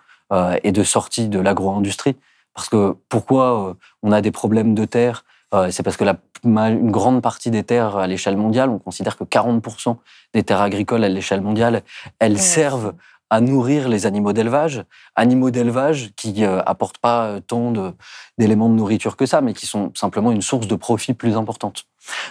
et 0.63 0.71
de 0.71 0.83
sortie 0.83 1.29
de 1.29 1.39
l'agro-industrie. 1.39 2.15
Parce 2.53 2.69
que 2.69 2.95
pourquoi 3.09 3.75
on 4.03 4.11
a 4.11 4.21
des 4.21 4.31
problèmes 4.31 4.75
de 4.75 4.85
terre 4.85 5.23
C'est 5.69 5.83
parce 5.83 5.97
que 5.97 6.03
la 6.03 6.15
une 6.43 6.91
grande 6.91 7.21
partie 7.21 7.51
des 7.51 7.63
terres 7.63 7.97
à 7.97 8.07
l'échelle 8.07 8.37
mondiale, 8.37 8.69
on 8.69 8.79
considère 8.79 9.17
que 9.17 9.23
40% 9.23 9.97
des 10.33 10.43
terres 10.43 10.61
agricoles 10.61 11.03
à 11.03 11.09
l'échelle 11.09 11.41
mondiale, 11.41 11.83
elles 12.19 12.39
servent 12.39 12.93
à 13.29 13.41
nourrir 13.41 13.89
les 13.89 14.05
animaux 14.05 14.33
d'élevage, 14.33 14.83
animaux 15.15 15.51
d'élevage 15.51 16.11
qui 16.15 16.41
n'apportent 16.41 16.57
euh, 16.57 16.63
apportent 16.65 16.97
pas 16.99 17.25
euh, 17.25 17.39
tant 17.41 17.73
d'éléments 18.37 18.69
de, 18.69 18.75
nourriture 18.75 19.17
que 19.17 19.25
ça, 19.25 19.41
mais 19.41 19.53
qui 19.53 19.65
sont 19.65 19.91
simplement 19.95 20.31
une 20.31 20.41
source 20.41 20.67
de 20.67 20.75
profit 20.75 21.13
plus 21.13 21.35
importante. 21.35 21.85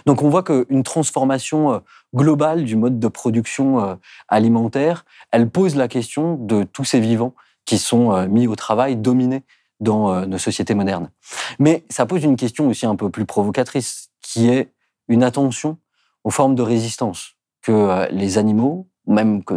Donc 0.06 0.22
on 0.22 0.30
voit 0.30 0.42
qu'une 0.42 0.82
transformation 0.82 1.74
euh, 1.74 1.78
globale 2.14 2.64
du 2.64 2.76
mode 2.76 2.98
de 2.98 3.08
production 3.08 3.98
alimentaire, 4.28 5.04
elle 5.32 5.50
pose 5.50 5.76
la 5.76 5.88
question 5.88 6.36
de 6.36 6.62
tous 6.62 6.84
ces 6.84 7.00
vivants 7.00 7.34
qui 7.66 7.78
sont 7.78 8.26
mis 8.28 8.46
au 8.46 8.54
travail, 8.56 8.96
dominés 8.96 9.42
dans 9.80 10.12
euh, 10.12 10.26
nos 10.26 10.38
sociétés 10.38 10.74
modernes. 10.74 11.10
Mais 11.58 11.84
ça 11.90 12.06
pose 12.06 12.24
une 12.24 12.36
question 12.36 12.68
aussi 12.68 12.86
un 12.86 12.96
peu 12.96 13.10
plus 13.10 13.26
provocatrice, 13.26 14.10
qui 14.22 14.48
est 14.48 14.72
une 15.08 15.22
attention 15.22 15.78
aux 16.24 16.30
formes 16.30 16.54
de 16.54 16.62
résistance 16.62 17.34
que 17.62 17.72
euh, 17.72 18.06
les 18.10 18.38
animaux, 18.38 18.88
même 19.06 19.44
que 19.44 19.54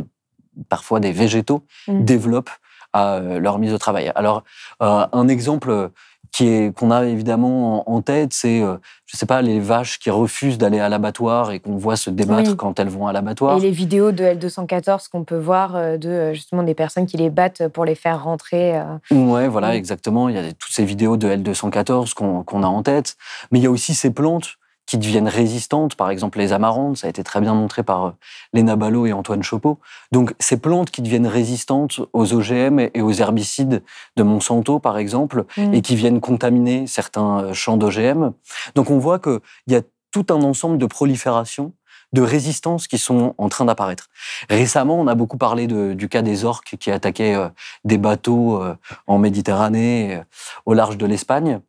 parfois 0.68 1.00
des 1.00 1.12
végétaux, 1.12 1.66
mmh. 1.88 2.04
développent 2.04 2.52
à 2.94 3.16
euh, 3.16 3.40
leur 3.40 3.60
mise 3.60 3.74
au 3.74 3.78
travail. 3.78 4.12
Alors, 4.16 4.44
un 4.80 5.28
exemple 5.28 5.92
qui 6.32 6.48
est 6.48 6.76
qu'on 6.76 6.92
a 6.92 7.06
évidemment 7.06 7.90
en 7.90 8.02
tête, 8.02 8.34
c'est, 8.34 8.62
euh, 8.62 8.78
je 9.06 9.18
sais 9.18 9.26
pas, 9.26 9.42
les 9.42 9.60
vaches 9.60 10.00
qui 10.00 10.10
refusent 10.10 10.58
d'aller 10.58 10.80
à 10.80 10.90
l'abattoir 10.90 11.52
et 11.52 11.60
qu'on 11.60 11.78
voit 11.78 11.96
se 11.96 12.10
débattre 12.10 12.56
quand 12.56 12.80
elles 12.80 12.90
vont 12.90 13.08
à 13.08 13.14
l'abattoir. 13.14 13.58
Et 13.58 13.62
les 13.62 13.72
vidéos 13.72 14.12
de 14.12 14.24
L214 14.24 15.10
qu'on 15.10 15.24
peut 15.24 15.38
voir 15.38 15.76
euh, 15.76 15.98
de 15.98 16.10
euh, 16.10 16.34
justement 16.34 16.64
des 16.64 16.76
personnes 16.76 17.08
qui 17.08 17.18
les 17.18 17.30
battent 17.30 17.68
pour 17.70 17.86
les 17.86 17.96
faire 17.96 18.24
rentrer. 18.24 18.80
Ouais, 19.12 19.48
voilà, 19.48 19.76
exactement. 19.76 20.30
Il 20.30 20.36
y 20.36 20.38
a 20.38 20.54
toutes 20.54 20.72
ces 20.72 20.86
vidéos 20.86 21.18
de 21.18 21.28
L214 21.28 22.14
qu'on 22.14 22.64
a 22.64 22.68
en 22.68 22.84
tête, 22.84 23.16
mais 23.52 23.60
il 23.60 23.64
y 23.64 23.68
a 23.68 23.72
aussi 23.72 23.94
ces 23.94 24.12
plantes 24.12 24.58
qui 24.90 24.98
deviennent 24.98 25.28
résistantes, 25.28 25.94
par 25.94 26.10
exemple 26.10 26.40
les 26.40 26.52
amarantes, 26.52 26.98
ça 26.98 27.06
a 27.06 27.12
été 27.12 27.24
très 27.24 27.42
bien 27.42 27.54
montré 27.54 27.84
par 27.84 28.06
euh, 28.06 28.12
Léna 28.54 28.76
Ballot 28.76 29.06
et 29.06 29.14
Antoine 29.14 29.44
Chopeau. 29.44 29.78
Donc 30.12 30.34
ces 30.40 30.58
plantes 30.58 30.90
qui 30.90 31.04
deviennent 31.04 31.28
résistantes 31.28 32.02
aux 32.12 32.34
OGM 32.34 32.80
et 32.80 33.02
aux 33.04 33.12
herbicides 33.12 33.84
de 34.16 34.24
Monsanto, 34.24 34.80
par 34.80 34.98
exemple, 34.98 35.46
mmh. 35.58 35.74
et 35.76 35.82
qui 35.84 35.96
viennent 35.96 36.20
contaminer 36.20 36.88
certains 36.88 37.44
euh, 37.44 37.54
champs 37.54 37.78
d'OGM. 37.78 38.32
Donc 38.74 38.90
on 38.90 38.98
voit 38.98 39.20
qu'il 39.20 39.40
y 39.68 39.76
a 39.76 39.84
tout 40.10 40.26
un 40.32 40.42
ensemble 40.42 40.80
de 40.80 40.88
proliférations 40.88 41.74
de 42.12 42.24
résistances 42.24 42.88
qui 42.88 42.98
sont 42.98 43.36
en 43.38 43.48
train 43.48 43.66
d'apparaître. 43.66 44.10
Récemment, 44.50 45.00
on 45.00 45.06
a 45.06 45.14
beaucoup 45.14 45.38
parlé 45.38 45.68
du 45.68 46.10
cas 46.10 46.24
des 46.24 46.46
orques 46.46 46.78
qui 46.80 46.90
attaquaient 46.90 47.36
euh, 47.36 47.50
des 47.84 48.00
bateaux 48.00 48.60
en 49.06 49.20
Méditerranée, 49.20 50.24
au 50.66 50.74
large 50.74 50.98
de 50.98 51.06
l'Espagne. 51.06 51.60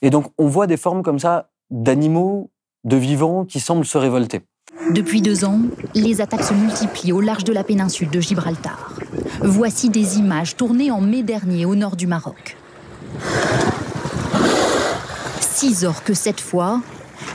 Et 0.00 0.10
donc, 0.10 0.32
on 0.38 0.46
voit 0.46 0.68
des 0.68 0.76
formes 0.76 1.02
comme 1.02 1.18
ça 1.18 1.50
d'animaux 1.70 2.52
de 2.84 2.96
vivants 2.96 3.44
qui 3.44 3.60
semblent 3.60 3.84
se 3.84 3.98
révolter. 3.98 4.42
Depuis 4.90 5.20
deux 5.20 5.44
ans, 5.44 5.60
les 5.94 6.20
attaques 6.20 6.44
se 6.44 6.54
multiplient 6.54 7.12
au 7.12 7.20
large 7.20 7.44
de 7.44 7.52
la 7.52 7.64
péninsule 7.64 8.08
de 8.10 8.20
Gibraltar. 8.20 8.92
Voici 9.42 9.90
des 9.90 10.18
images 10.18 10.56
tournées 10.56 10.90
en 10.90 11.00
mai 11.00 11.22
dernier 11.22 11.66
au 11.66 11.74
nord 11.74 11.96
du 11.96 12.06
Maroc. 12.06 12.56
Six 15.40 15.84
orques 15.84 16.14
cette 16.14 16.40
fois, 16.40 16.80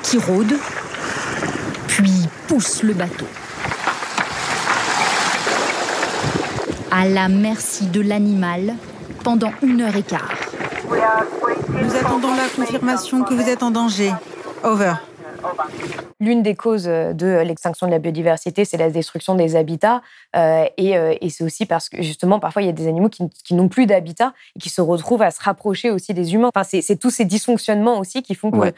qui 0.02 0.18
rôdent, 0.18 0.58
puis 1.88 2.14
poussent 2.48 2.84
le 2.84 2.94
bateau. 2.94 3.28
À 6.90 7.08
la 7.08 7.28
merci 7.28 7.88
de 7.88 8.02
l'animal 8.02 8.76
pendant 9.24 9.52
une 9.62 9.82
heure 9.82 9.96
et 9.96 10.04
quart. 10.04 10.32
Nous 10.90 11.96
attendons 11.96 12.34
la 12.36 12.48
confirmation 12.56 13.24
que 13.24 13.34
vous 13.34 13.50
êtes 13.50 13.64
en 13.64 13.72
danger. 13.72 14.12
Over. 14.64 14.94
L'une 16.20 16.42
des 16.42 16.56
causes 16.56 16.88
euh, 16.88 17.14
de 17.14 17.42
l'extinction 17.42 17.88
de 17.88 17.92
la 17.92 18.00
biodiversité, 18.00 18.66
c'est 18.66 18.78
la 18.78 18.90
destruction 18.90 19.36
des 19.36 19.56
habitats. 19.56 20.02
Euh, 20.36 20.66
euh, 20.80 21.16
et, 21.20 21.30
c'est 21.30 21.44
aussi 21.44 21.66
parce 21.66 21.90
que, 21.90 22.02
justement, 22.02 22.40
parfois, 22.40 22.62
il 22.62 22.66
y 22.66 22.70
a 22.70 22.74
des 22.74 22.88
animaux 22.88 23.10
qui, 23.10 23.54
n'ont 23.54 23.68
plus 23.68 23.86
d'habitat 23.86 24.34
et 24.56 24.60
qui 24.60 24.70
se 24.70 24.82
retrouvent 24.82 25.22
à 25.22 25.32
se 25.32 25.42
rapprocher 25.42 25.90
aussi 25.90 26.14
des 26.14 26.34
humains. 26.34 26.50
Enfin, 26.54 26.64
c'est 26.64 26.96
tous 26.98 27.10
ces 27.10 27.26
dysfonctionnements 27.26 28.00
aussi 28.00 28.24
qui 28.24 28.36
font 28.36 28.52
que 28.52 28.74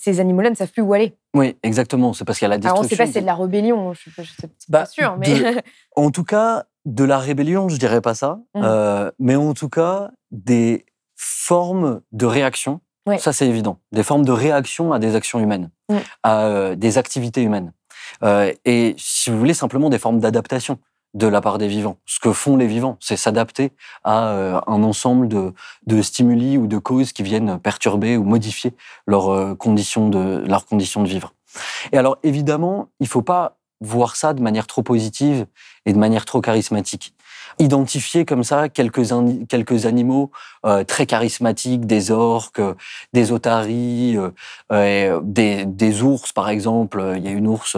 ces 0.00 0.20
animaux-là 0.20 0.50
ne 0.50 0.54
savent 0.54 0.72
plus 0.72 0.82
où 0.82 0.92
aller. 0.92 1.14
Oui, 1.34 1.56
exactement. 1.62 2.12
C'est 2.12 2.24
parce 2.24 2.38
qu'il 2.38 2.46
y 2.46 2.50
a 2.50 2.50
la 2.50 2.58
destruction. 2.58 2.74
Alors, 2.74 2.80
on 2.80 2.84
ne 2.84 2.88
sait 2.88 2.96
pas 2.96 3.06
si 3.06 3.12
c'est 3.12 3.20
de 3.20 3.26
la 3.26 3.34
rébellion, 3.34 3.92
je 3.92 4.10
ne 4.20 4.24
suis 4.26 4.36
pas 4.36 4.48
bah, 4.68 4.86
sûr. 4.86 5.16
Mais... 5.18 5.56
en 5.96 6.10
tout 6.10 6.24
cas, 6.24 6.64
de 6.86 7.04
la 7.04 7.18
rébellion, 7.18 7.68
je 7.68 7.76
dirais 7.76 8.00
pas 8.00 8.14
ça. 8.14 8.38
Mmh. 8.54 9.10
mais 9.18 9.36
en 9.36 9.54
tout 9.54 9.68
cas, 9.68 10.10
des 10.30 10.86
formes 11.16 12.00
de 12.12 12.26
réaction 12.26 12.80
ça, 13.18 13.32
c'est 13.32 13.46
évident. 13.46 13.78
Des 13.92 14.02
formes 14.02 14.24
de 14.24 14.32
réaction 14.32 14.92
à 14.92 14.98
des 14.98 15.14
actions 15.14 15.38
humaines, 15.38 15.70
à 16.22 16.46
euh, 16.46 16.74
des 16.74 16.98
activités 16.98 17.42
humaines. 17.42 17.72
Euh, 18.22 18.52
et 18.64 18.94
si 18.98 19.30
vous 19.30 19.38
voulez, 19.38 19.54
simplement 19.54 19.90
des 19.90 19.98
formes 19.98 20.20
d'adaptation 20.20 20.78
de 21.14 21.26
la 21.26 21.40
part 21.40 21.56
des 21.56 21.68
vivants. 21.68 21.96
Ce 22.04 22.20
que 22.20 22.32
font 22.32 22.58
les 22.58 22.66
vivants, 22.66 22.98
c'est 23.00 23.16
s'adapter 23.16 23.72
à 24.04 24.28
euh, 24.28 24.60
un 24.66 24.82
ensemble 24.82 25.28
de, 25.28 25.54
de, 25.86 26.02
stimuli 26.02 26.58
ou 26.58 26.66
de 26.66 26.76
causes 26.76 27.12
qui 27.12 27.22
viennent 27.22 27.58
perturber 27.58 28.18
ou 28.18 28.24
modifier 28.24 28.74
leurs 29.06 29.56
conditions 29.56 30.10
de, 30.10 30.44
leurs 30.46 30.66
conditions 30.66 31.02
de 31.02 31.08
vivre. 31.08 31.32
Et 31.92 31.96
alors, 31.96 32.18
évidemment, 32.22 32.88
il 33.00 33.04
ne 33.04 33.08
faut 33.08 33.22
pas 33.22 33.56
voir 33.80 34.16
ça 34.16 34.34
de 34.34 34.42
manière 34.42 34.66
trop 34.66 34.82
positive 34.82 35.46
et 35.86 35.92
de 35.92 35.98
manière 35.98 36.26
trop 36.26 36.42
charismatique 36.42 37.15
identifier 37.58 38.24
comme 38.24 38.44
ça 38.44 38.68
quelques, 38.68 39.02
quelques 39.48 39.86
animaux 39.86 40.30
euh, 40.64 40.84
très 40.84 41.06
charismatiques, 41.06 41.86
des 41.86 42.10
orques, 42.10 42.60
des 43.12 43.32
otaries, 43.32 44.16
euh, 44.16 44.30
euh, 44.72 45.20
des, 45.22 45.64
des, 45.64 46.02
ours 46.02 46.32
par 46.32 46.48
exemple. 46.48 47.14
Il 47.16 47.24
y 47.24 47.28
a 47.28 47.30
une 47.30 47.46
ours 47.46 47.76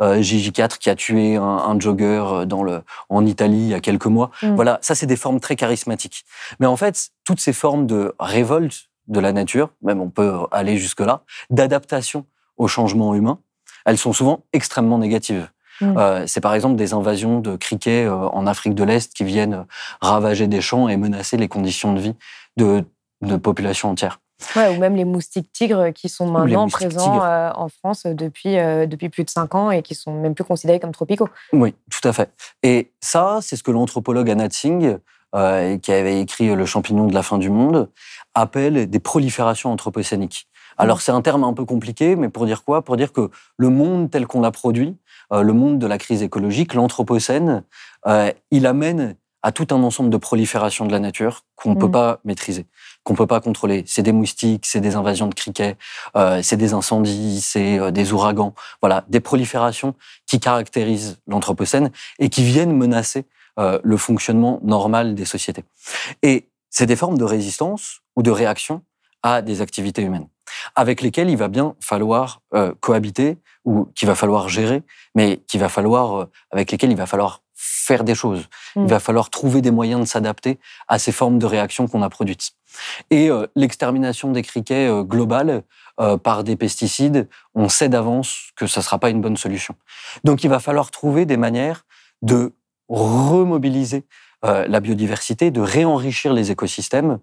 JJ4 0.00 0.78
qui 0.78 0.90
a 0.90 0.94
tué 0.94 1.36
un, 1.36 1.42
un, 1.42 1.80
jogger 1.80 2.44
dans 2.46 2.62
le, 2.62 2.82
en 3.08 3.26
Italie 3.26 3.58
il 3.58 3.68
y 3.68 3.74
a 3.74 3.80
quelques 3.80 4.06
mois. 4.06 4.30
Mm. 4.42 4.54
Voilà, 4.54 4.78
ça 4.82 4.94
c'est 4.94 5.06
des 5.06 5.16
formes 5.16 5.40
très 5.40 5.56
charismatiques. 5.56 6.24
Mais 6.60 6.66
en 6.66 6.76
fait, 6.76 7.10
toutes 7.24 7.40
ces 7.40 7.52
formes 7.52 7.86
de 7.86 8.14
révolte 8.18 8.88
de 9.08 9.20
la 9.20 9.32
nature, 9.32 9.70
même 9.82 10.00
on 10.00 10.10
peut 10.10 10.34
aller 10.50 10.76
jusque-là, 10.78 11.22
d'adaptation 11.50 12.26
au 12.56 12.68
changement 12.68 13.14
humain, 13.14 13.38
elles 13.84 13.98
sont 13.98 14.12
souvent 14.12 14.44
extrêmement 14.52 14.98
négatives. 14.98 15.48
Mm. 15.80 15.96
Euh, 15.96 16.26
c'est 16.26 16.40
par 16.40 16.54
exemple 16.54 16.76
des 16.76 16.92
invasions 16.92 17.40
de 17.40 17.56
criquets 17.56 18.04
euh, 18.04 18.14
en 18.14 18.46
Afrique 18.46 18.74
de 18.74 18.84
l'Est 18.84 19.12
qui 19.12 19.24
viennent 19.24 19.66
ravager 20.00 20.46
des 20.46 20.60
champs 20.60 20.88
et 20.88 20.96
menacer 20.96 21.36
les 21.36 21.48
conditions 21.48 21.92
de 21.92 22.00
vie 22.00 22.14
de, 22.56 22.84
de 23.22 23.36
populations 23.36 23.90
entières. 23.90 24.20
Ouais, 24.54 24.68
ou 24.68 24.78
même 24.78 24.96
les 24.96 25.06
moustiques 25.06 25.50
tigres 25.50 25.92
qui 25.94 26.10
sont 26.10 26.26
maintenant 26.30 26.68
présents 26.68 27.22
euh, 27.22 27.50
en 27.54 27.68
France 27.68 28.04
depuis, 28.04 28.56
depuis 28.86 29.08
plus 29.08 29.24
de 29.24 29.30
cinq 29.30 29.54
ans 29.54 29.70
et 29.70 29.82
qui 29.82 29.94
sont 29.94 30.12
même 30.12 30.34
plus 30.34 30.44
considérés 30.44 30.78
comme 30.78 30.92
tropicaux. 30.92 31.30
Oui, 31.54 31.74
tout 31.90 32.06
à 32.06 32.12
fait. 32.12 32.30
Et 32.62 32.92
ça, 33.00 33.38
c'est 33.40 33.56
ce 33.56 33.62
que 33.62 33.70
l'anthropologue 33.70 34.30
Anna 34.30 34.48
Tsing, 34.48 34.98
qui 35.32 35.92
avait 35.92 36.20
écrit 36.20 36.54
Le 36.54 36.66
champignon 36.66 37.06
de 37.06 37.14
la 37.14 37.22
fin 37.22 37.38
du 37.38 37.48
monde, 37.48 37.88
appelle 38.34 38.90
des 38.90 39.00
proliférations 39.00 39.72
anthropocéniques. 39.72 40.46
Alors 40.78 41.00
c'est 41.00 41.12
un 41.12 41.22
terme 41.22 41.44
un 41.44 41.52
peu 41.52 41.64
compliqué, 41.64 42.16
mais 42.16 42.28
pour 42.28 42.46
dire 42.46 42.64
quoi? 42.64 42.82
Pour 42.82 42.96
dire 42.96 43.12
que 43.12 43.30
le 43.56 43.68
monde 43.68 44.10
tel 44.10 44.26
qu'on 44.26 44.40
l'a 44.40 44.50
produit, 44.50 44.96
euh, 45.32 45.42
le 45.42 45.52
monde 45.52 45.78
de 45.78 45.86
la 45.86 45.98
crise 45.98 46.22
écologique, 46.22 46.74
l'anthropocène, 46.74 47.64
euh, 48.06 48.30
il 48.50 48.66
amène 48.66 49.16
à 49.42 49.52
tout 49.52 49.68
un 49.70 49.82
ensemble 49.82 50.10
de 50.10 50.16
prolifération 50.16 50.86
de 50.86 50.92
la 50.92 50.98
nature 50.98 51.44
qu'on 51.54 51.74
ne 51.74 51.78
peut 51.78 51.86
mm. 51.86 51.92
pas 51.92 52.20
maîtriser, 52.24 52.66
qu'on 53.04 53.12
ne 53.12 53.18
peut 53.18 53.26
pas 53.26 53.40
contrôler. 53.40 53.84
C'est 53.86 54.02
des 54.02 54.12
moustiques, 54.12 54.66
c'est 54.66 54.80
des 54.80 54.96
invasions 54.96 55.28
de 55.28 55.34
criquets, 55.34 55.76
euh, 56.16 56.42
c'est 56.42 56.56
des 56.56 56.74
incendies, 56.74 57.40
c'est 57.40 57.92
des 57.92 58.12
ouragans. 58.12 58.54
Voilà, 58.82 59.04
des 59.08 59.20
proliférations 59.20 59.94
qui 60.26 60.40
caractérisent 60.40 61.20
l'anthropocène 61.26 61.90
et 62.18 62.28
qui 62.28 62.42
viennent 62.44 62.76
menacer 62.76 63.24
le 63.58 63.96
fonctionnement 63.96 64.60
normal 64.62 65.14
des 65.14 65.24
sociétés. 65.24 65.64
Et 66.22 66.50
c'est 66.68 66.84
des 66.84 66.94
formes 66.94 67.16
de 67.16 67.24
résistance 67.24 68.02
ou 68.14 68.22
de 68.22 68.30
réaction 68.30 68.82
à 69.22 69.40
des 69.40 69.62
activités 69.62 70.02
humaines 70.02 70.28
avec 70.74 71.00
lesquels 71.00 71.30
il 71.30 71.36
va 71.36 71.48
bien 71.48 71.74
falloir 71.80 72.40
cohabiter 72.80 73.38
ou 73.64 73.86
qu'il 73.94 74.06
va 74.08 74.14
falloir 74.14 74.48
gérer, 74.48 74.82
mais 75.14 75.42
qu'il 75.48 75.60
va 75.60 75.68
falloir, 75.68 76.28
avec 76.50 76.70
lesquels 76.70 76.90
il 76.90 76.96
va 76.96 77.06
falloir 77.06 77.42
faire 77.56 78.04
des 78.04 78.14
choses. 78.14 78.48
Mm. 78.74 78.82
Il 78.84 78.88
va 78.88 79.00
falloir 79.00 79.30
trouver 79.30 79.62
des 79.62 79.70
moyens 79.70 80.00
de 80.00 80.06
s'adapter 80.06 80.58
à 80.88 80.98
ces 80.98 81.12
formes 81.12 81.38
de 81.38 81.46
réactions 81.46 81.88
qu'on 81.88 82.02
a 82.02 82.10
produites. 82.10 82.52
Et 83.10 83.30
euh, 83.30 83.46
l'extermination 83.56 84.32
des 84.32 84.42
criquets 84.42 84.86
euh, 84.88 85.02
globale 85.02 85.62
euh, 85.98 86.18
par 86.18 86.44
des 86.44 86.56
pesticides, 86.56 87.28
on 87.54 87.68
sait 87.68 87.88
d'avance 87.88 88.50
que 88.56 88.66
ça 88.66 88.80
ne 88.80 88.84
sera 88.84 88.98
pas 88.98 89.08
une 89.08 89.22
bonne 89.22 89.36
solution. 89.36 89.74
Donc 90.24 90.44
il 90.44 90.50
va 90.50 90.60
falloir 90.60 90.90
trouver 90.90 91.24
des 91.24 91.38
manières 91.38 91.86
de 92.22 92.52
remobiliser 92.88 94.04
euh, 94.44 94.66
la 94.68 94.80
biodiversité, 94.80 95.50
de 95.50 95.60
réenrichir 95.60 96.32
les 96.32 96.50
écosystèmes 96.50 97.18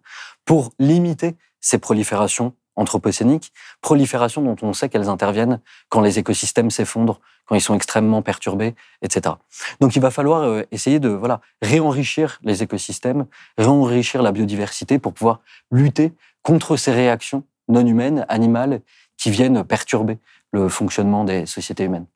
pour 0.45 0.71
limiter 0.79 1.35
ces 1.61 1.77
proliférations 1.77 2.53
anthropocéniques, 2.75 3.51
proliférations 3.81 4.41
dont 4.41 4.55
on 4.61 4.73
sait 4.73 4.89
qu'elles 4.89 5.09
interviennent 5.09 5.59
quand 5.89 6.01
les 6.01 6.19
écosystèmes 6.19 6.71
s'effondrent, 6.71 7.19
quand 7.45 7.55
ils 7.55 7.61
sont 7.61 7.75
extrêmement 7.75 8.21
perturbés, 8.21 8.75
etc. 9.01 9.35
Donc 9.79 9.95
il 9.95 10.01
va 10.01 10.11
falloir 10.11 10.43
euh, 10.43 10.63
essayer 10.71 10.99
de 10.99 11.09
voilà, 11.09 11.41
réenrichir 11.61 12.39
les 12.43 12.63
écosystèmes, 12.63 13.25
réenrichir 13.57 14.21
la 14.21 14.31
biodiversité 14.31 14.99
pour 14.99 15.13
pouvoir 15.13 15.41
lutter 15.71 16.13
contre 16.41 16.77
ces 16.77 16.91
réactions 16.91 17.43
non 17.69 17.85
humaines, 17.85 18.25
animales, 18.29 18.81
qui 19.17 19.31
viennent 19.31 19.63
perturber 19.63 20.17
le 20.51 20.67
fonctionnement 20.69 21.23
des 21.23 21.45
sociétés 21.45 21.85
humaines. 21.85 22.07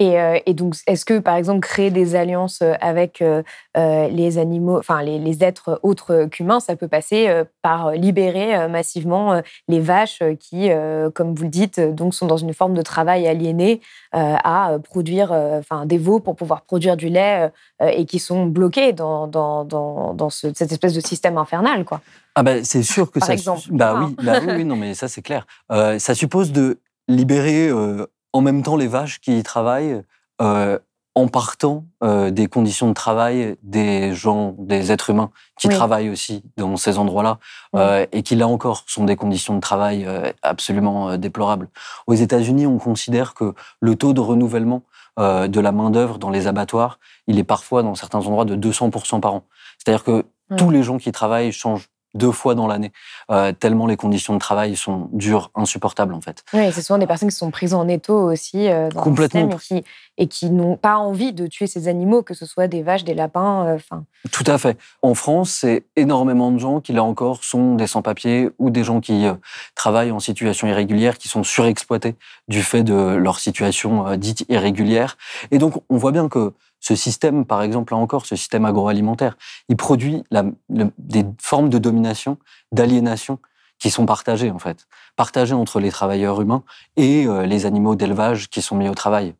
Et, 0.00 0.20
euh, 0.20 0.38
et 0.46 0.54
donc, 0.54 0.74
est-ce 0.88 1.04
que, 1.04 1.20
par 1.20 1.36
exemple, 1.36 1.60
créer 1.60 1.90
des 1.92 2.16
alliances 2.16 2.60
euh, 2.62 2.74
avec 2.80 3.22
euh, 3.22 3.42
les 3.76 4.38
animaux, 4.38 4.78
enfin 4.78 5.02
les, 5.02 5.18
les 5.20 5.44
êtres 5.44 5.78
autres 5.84 6.24
qu'humains, 6.24 6.58
ça 6.60 6.74
peut 6.74 6.88
passer 6.88 7.28
euh, 7.28 7.44
par 7.62 7.92
libérer 7.92 8.66
massivement 8.68 9.40
les 9.68 9.80
vaches 9.80 10.20
qui, 10.40 10.68
comme 11.14 11.34
vous 11.34 11.44
le 11.44 11.48
dites, 11.48 11.80
donc 11.80 12.12
sont 12.14 12.26
dans 12.26 12.36
une 12.36 12.52
forme 12.52 12.74
de 12.74 12.82
travail 12.82 13.26
aliéné 13.26 13.80
à 14.12 14.76
produire, 14.82 15.32
enfin 15.32 15.86
des 15.86 15.98
veaux 15.98 16.20
pour 16.20 16.36
pouvoir 16.36 16.62
produire 16.62 16.96
du 16.96 17.08
lait 17.08 17.50
et 17.80 18.04
qui 18.04 18.18
sont 18.18 18.46
bloqués 18.46 18.92
dans, 18.92 19.26
dans, 19.26 19.64
dans, 19.64 20.12
dans 20.14 20.30
ce- 20.30 20.52
cette 20.54 20.72
espèce 20.72 20.92
de 20.94 21.00
système 21.00 21.38
infernal, 21.38 21.84
quoi. 21.84 22.00
Ah 22.34 22.42
ben 22.42 22.64
c'est 22.64 22.82
sûr 22.82 23.10
que 23.10 23.18
Par 23.20 23.28
ça. 23.28 23.34
exemple. 23.34 23.62
Bah 23.70 23.94
Ah. 23.96 24.04
oui, 24.06 24.16
bah 24.22 24.32
oui, 24.44 24.52
oui, 24.56 24.64
non 24.64 24.76
mais 24.76 24.94
ça 24.94 25.08
c'est 25.08 25.22
clair. 25.22 25.46
Euh, 25.72 25.98
ça 25.98 26.14
suppose 26.14 26.52
de 26.52 26.78
libérer 27.08 27.68
euh, 27.68 28.06
en 28.34 28.40
même 28.42 28.62
temps 28.62 28.76
les 28.76 28.88
vaches 28.88 29.20
qui 29.20 29.38
y 29.38 29.42
travaillent, 29.42 30.02
euh, 30.42 30.78
en 31.16 31.28
partant 31.28 31.84
euh, 32.02 32.32
des 32.32 32.48
conditions 32.48 32.88
de 32.88 32.92
travail 32.94 33.56
des 33.62 34.12
gens, 34.14 34.56
des 34.58 34.90
êtres 34.90 35.10
humains 35.10 35.30
qui 35.56 35.68
Oui. 35.68 35.74
travaillent 35.74 36.10
aussi 36.10 36.42
dans 36.56 36.76
ces 36.76 36.98
endroits-là 36.98 37.38
Oui. 37.72 37.80
euh, 37.80 38.06
et 38.10 38.24
qui 38.24 38.34
là 38.34 38.48
encore 38.48 38.82
sont 38.88 39.04
des 39.04 39.14
conditions 39.14 39.54
de 39.54 39.60
travail 39.60 40.04
euh, 40.06 40.32
absolument 40.42 41.10
euh, 41.10 41.16
déplorables. 41.16 41.68
Aux 42.08 42.14
États-Unis, 42.14 42.66
on 42.66 42.78
considère 42.78 43.34
que 43.34 43.54
le 43.80 43.94
taux 43.94 44.12
de 44.12 44.20
renouvellement 44.20 44.82
euh, 45.20 45.46
de 45.46 45.60
la 45.60 45.70
main 45.70 45.90
d'œuvre 45.90 46.18
dans 46.18 46.30
les 46.30 46.48
abattoirs, 46.48 46.98
il 47.28 47.38
est 47.38 47.44
parfois 47.44 47.84
dans 47.84 47.94
certains 47.94 48.18
endroits 48.26 48.44
de 48.44 48.56
200% 48.56 49.20
par 49.20 49.34
an. 49.34 49.44
C'est-à-dire 49.78 50.02
que 50.02 50.24
tous 50.56 50.70
les 50.70 50.82
gens 50.82 50.98
qui 50.98 51.12
travaillent 51.12 51.52
changent 51.52 51.88
deux 52.14 52.30
fois 52.30 52.54
dans 52.54 52.66
l'année, 52.66 52.92
euh, 53.30 53.52
tellement 53.52 53.86
les 53.86 53.96
conditions 53.96 54.34
de 54.34 54.38
travail 54.38 54.76
sont 54.76 55.08
dures, 55.12 55.50
insupportables 55.54 56.14
en 56.14 56.20
fait. 56.20 56.44
Oui, 56.52 56.70
c'est 56.72 56.82
souvent 56.82 56.98
des 56.98 57.06
personnes 57.06 57.28
qui 57.28 57.36
sont 57.36 57.50
prises 57.50 57.74
en 57.74 57.88
étau 57.88 58.30
aussi 58.30 58.68
euh, 58.68 58.88
dans 58.88 59.00
le 59.00 59.04
Complètement. 59.04 59.58
système 59.58 59.82
et 60.16 60.28
qui, 60.28 60.50
n'ont 60.50 60.76
pas 60.76 60.96
envie 60.96 61.32
de 61.32 61.48
tuer 61.48 61.66
ces 61.66 61.88
animaux, 61.88 62.22
que 62.22 62.34
ce 62.34 62.46
soit 62.46 62.68
des 62.68 62.82
vaches, 62.82 63.02
des 63.02 63.14
lapins, 63.14 63.66
euh, 63.66 63.74
enfin. 63.74 64.04
Tout 64.30 64.44
à 64.46 64.58
fait. 64.58 64.78
En 65.02 65.14
France, 65.14 65.50
c'est 65.50 65.84
énormément 65.96 66.52
de 66.52 66.58
gens 66.58 66.80
qui, 66.80 66.92
là 66.92 67.02
encore, 67.02 67.42
sont 67.42 67.74
des 67.74 67.88
sans-papiers 67.88 68.50
ou 68.58 68.70
des 68.70 68.84
gens 68.84 69.00
qui 69.00 69.26
travaillent 69.74 70.12
en 70.12 70.20
situation 70.20 70.66
irrégulière, 70.68 71.18
qui 71.18 71.28
sont 71.28 71.42
surexploités 71.42 72.14
du 72.48 72.62
fait 72.62 72.82
de 72.84 72.94
leur 72.94 73.38
situation 73.38 74.16
dite 74.16 74.46
irrégulière. 74.48 75.18
Et 75.50 75.58
donc, 75.58 75.82
on 75.90 75.98
voit 75.98 76.12
bien 76.12 76.28
que 76.28 76.54
ce 76.86 76.94
système, 76.96 77.46
par 77.46 77.62
exemple, 77.62 77.94
là 77.94 77.98
encore, 77.98 78.26
ce 78.26 78.36
système 78.36 78.66
agroalimentaire, 78.66 79.38
il 79.70 79.76
produit 79.76 80.22
la- 80.30 80.44
le- 80.68 80.90
des 80.98 81.24
formes 81.40 81.70
de 81.70 81.78
domination, 81.78 82.36
d'aliénation 82.72 83.38
qui 83.78 83.90
sont 83.90 84.04
partagées, 84.04 84.50
en 84.50 84.58
fait. 84.58 84.86
Partagées 85.16 85.54
entre 85.54 85.80
les 85.80 85.90
travailleurs 85.90 86.42
humains 86.42 86.62
et 86.96 87.26
euh, 87.26 87.46
les 87.46 87.64
animaux 87.64 87.94
d'élevage 87.96 88.50
qui 88.50 88.60
sont 88.60 88.76
mis 88.76 88.88
au 88.90 88.94
travail. 88.94 89.34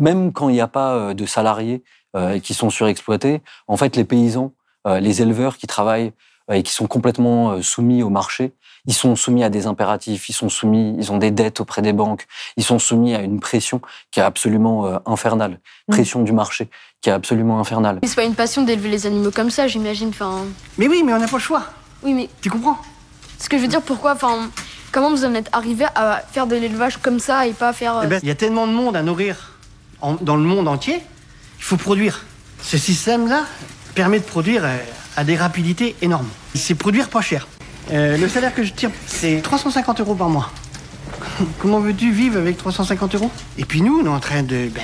Même 0.00 0.32
quand 0.32 0.48
il 0.48 0.54
n'y 0.54 0.60
a 0.60 0.66
pas 0.68 0.94
euh, 0.94 1.14
de 1.14 1.24
salariés 1.24 1.84
euh, 2.16 2.40
qui 2.40 2.52
sont 2.52 2.70
surexploités, 2.70 3.42
en 3.68 3.76
fait, 3.76 3.94
les 3.94 4.04
paysans, 4.04 4.52
les 5.00 5.20
éleveurs 5.20 5.58
qui 5.58 5.66
travaillent 5.66 6.12
et 6.50 6.62
qui 6.62 6.72
sont 6.72 6.86
complètement 6.86 7.60
soumis 7.60 8.02
au 8.02 8.08
marché, 8.08 8.54
ils 8.86 8.94
sont 8.94 9.16
soumis 9.16 9.44
à 9.44 9.50
des 9.50 9.66
impératifs, 9.66 10.30
ils 10.30 10.32
sont 10.32 10.48
soumis, 10.48 10.94
ils 10.96 11.12
ont 11.12 11.18
des 11.18 11.30
dettes 11.30 11.60
auprès 11.60 11.82
des 11.82 11.92
banques, 11.92 12.24
ils 12.56 12.64
sont 12.64 12.78
soumis 12.78 13.14
à 13.14 13.20
une 13.20 13.38
pression 13.38 13.82
qui 14.10 14.20
est 14.20 14.22
absolument 14.22 14.76
infernale, 15.04 15.54
Mm. 15.88 15.92
pression 15.92 16.22
du 16.22 16.32
marché 16.32 16.70
qui 17.00 17.10
est 17.10 17.12
absolument 17.12 17.60
infernale. 17.60 17.98
C'est 18.02 18.16
pas 18.16 18.24
une 18.24 18.34
passion 18.34 18.62
d'élever 18.62 18.88
les 18.88 19.06
animaux 19.06 19.30
comme 19.30 19.50
ça, 19.50 19.68
j'imagine. 19.68 20.08
Enfin, 20.08 20.44
Mais 20.78 20.88
oui, 20.88 21.02
mais 21.04 21.12
on 21.14 21.18
n'a 21.18 21.28
pas 21.28 21.36
le 21.36 21.42
choix. 21.42 21.64
oui, 22.02 22.12
mais 22.14 22.28
Tu 22.40 22.50
comprends? 22.50 22.78
ce 23.40 23.48
que 23.48 23.56
je 23.56 23.62
veux 23.62 23.68
dire, 23.68 23.82
pourquoi, 23.82 24.14
enfin, 24.14 24.50
comment 24.90 25.10
vous 25.10 25.24
en 25.24 25.32
êtes 25.34 25.48
arrivé 25.52 25.86
à 25.94 26.22
faire 26.32 26.48
de 26.48 26.56
l'élevage 26.56 26.96
comme 26.96 27.20
ça 27.20 27.46
et 27.46 27.52
pas 27.52 27.72
faire. 27.72 27.98
euh, 27.98 28.02
Eh 28.04 28.06
ben, 28.08 28.18
Il 28.24 28.28
y 28.28 28.32
a 28.32 28.34
tellement 28.34 28.66
de 28.66 28.72
monde 28.72 28.96
à 28.96 29.02
nourrir 29.02 29.52
en- 30.00 30.14
dans 30.14 30.34
le 30.36 30.42
monde 30.42 30.66
entier, 30.66 31.00
il 31.58 31.64
faut 31.64 31.76
produire. 31.76 32.24
Ce 32.62 32.76
système-là 32.76 33.44
permet 33.94 34.18
de 34.18 34.24
produire 34.24 34.64
euh, 34.64 34.76
à 35.16 35.22
des 35.22 35.36
rapidités 35.36 35.94
énormes. 36.02 36.26
C'est 36.56 36.74
produire 36.74 37.08
pas 37.10 37.20
cher. 37.20 37.46
Euh, 37.92 38.16
le 38.16 38.28
salaire 38.28 38.52
que 38.52 38.64
je 38.64 38.72
tire, 38.72 38.90
c'est 39.06 39.40
350 39.40 40.00
euros 40.00 40.16
par 40.16 40.28
mois. 40.30 40.50
Comment 41.60 41.78
veux-tu 41.78 42.10
vivre 42.10 42.38
avec 42.38 42.56
350 42.58 43.14
euros? 43.14 43.30
Et 43.56 43.64
puis 43.64 43.82
nous, 43.82 44.00
on 44.02 44.04
est 44.04 44.08
en 44.08 44.18
train 44.20 44.42
de, 44.42 44.68
ben, 44.68 44.82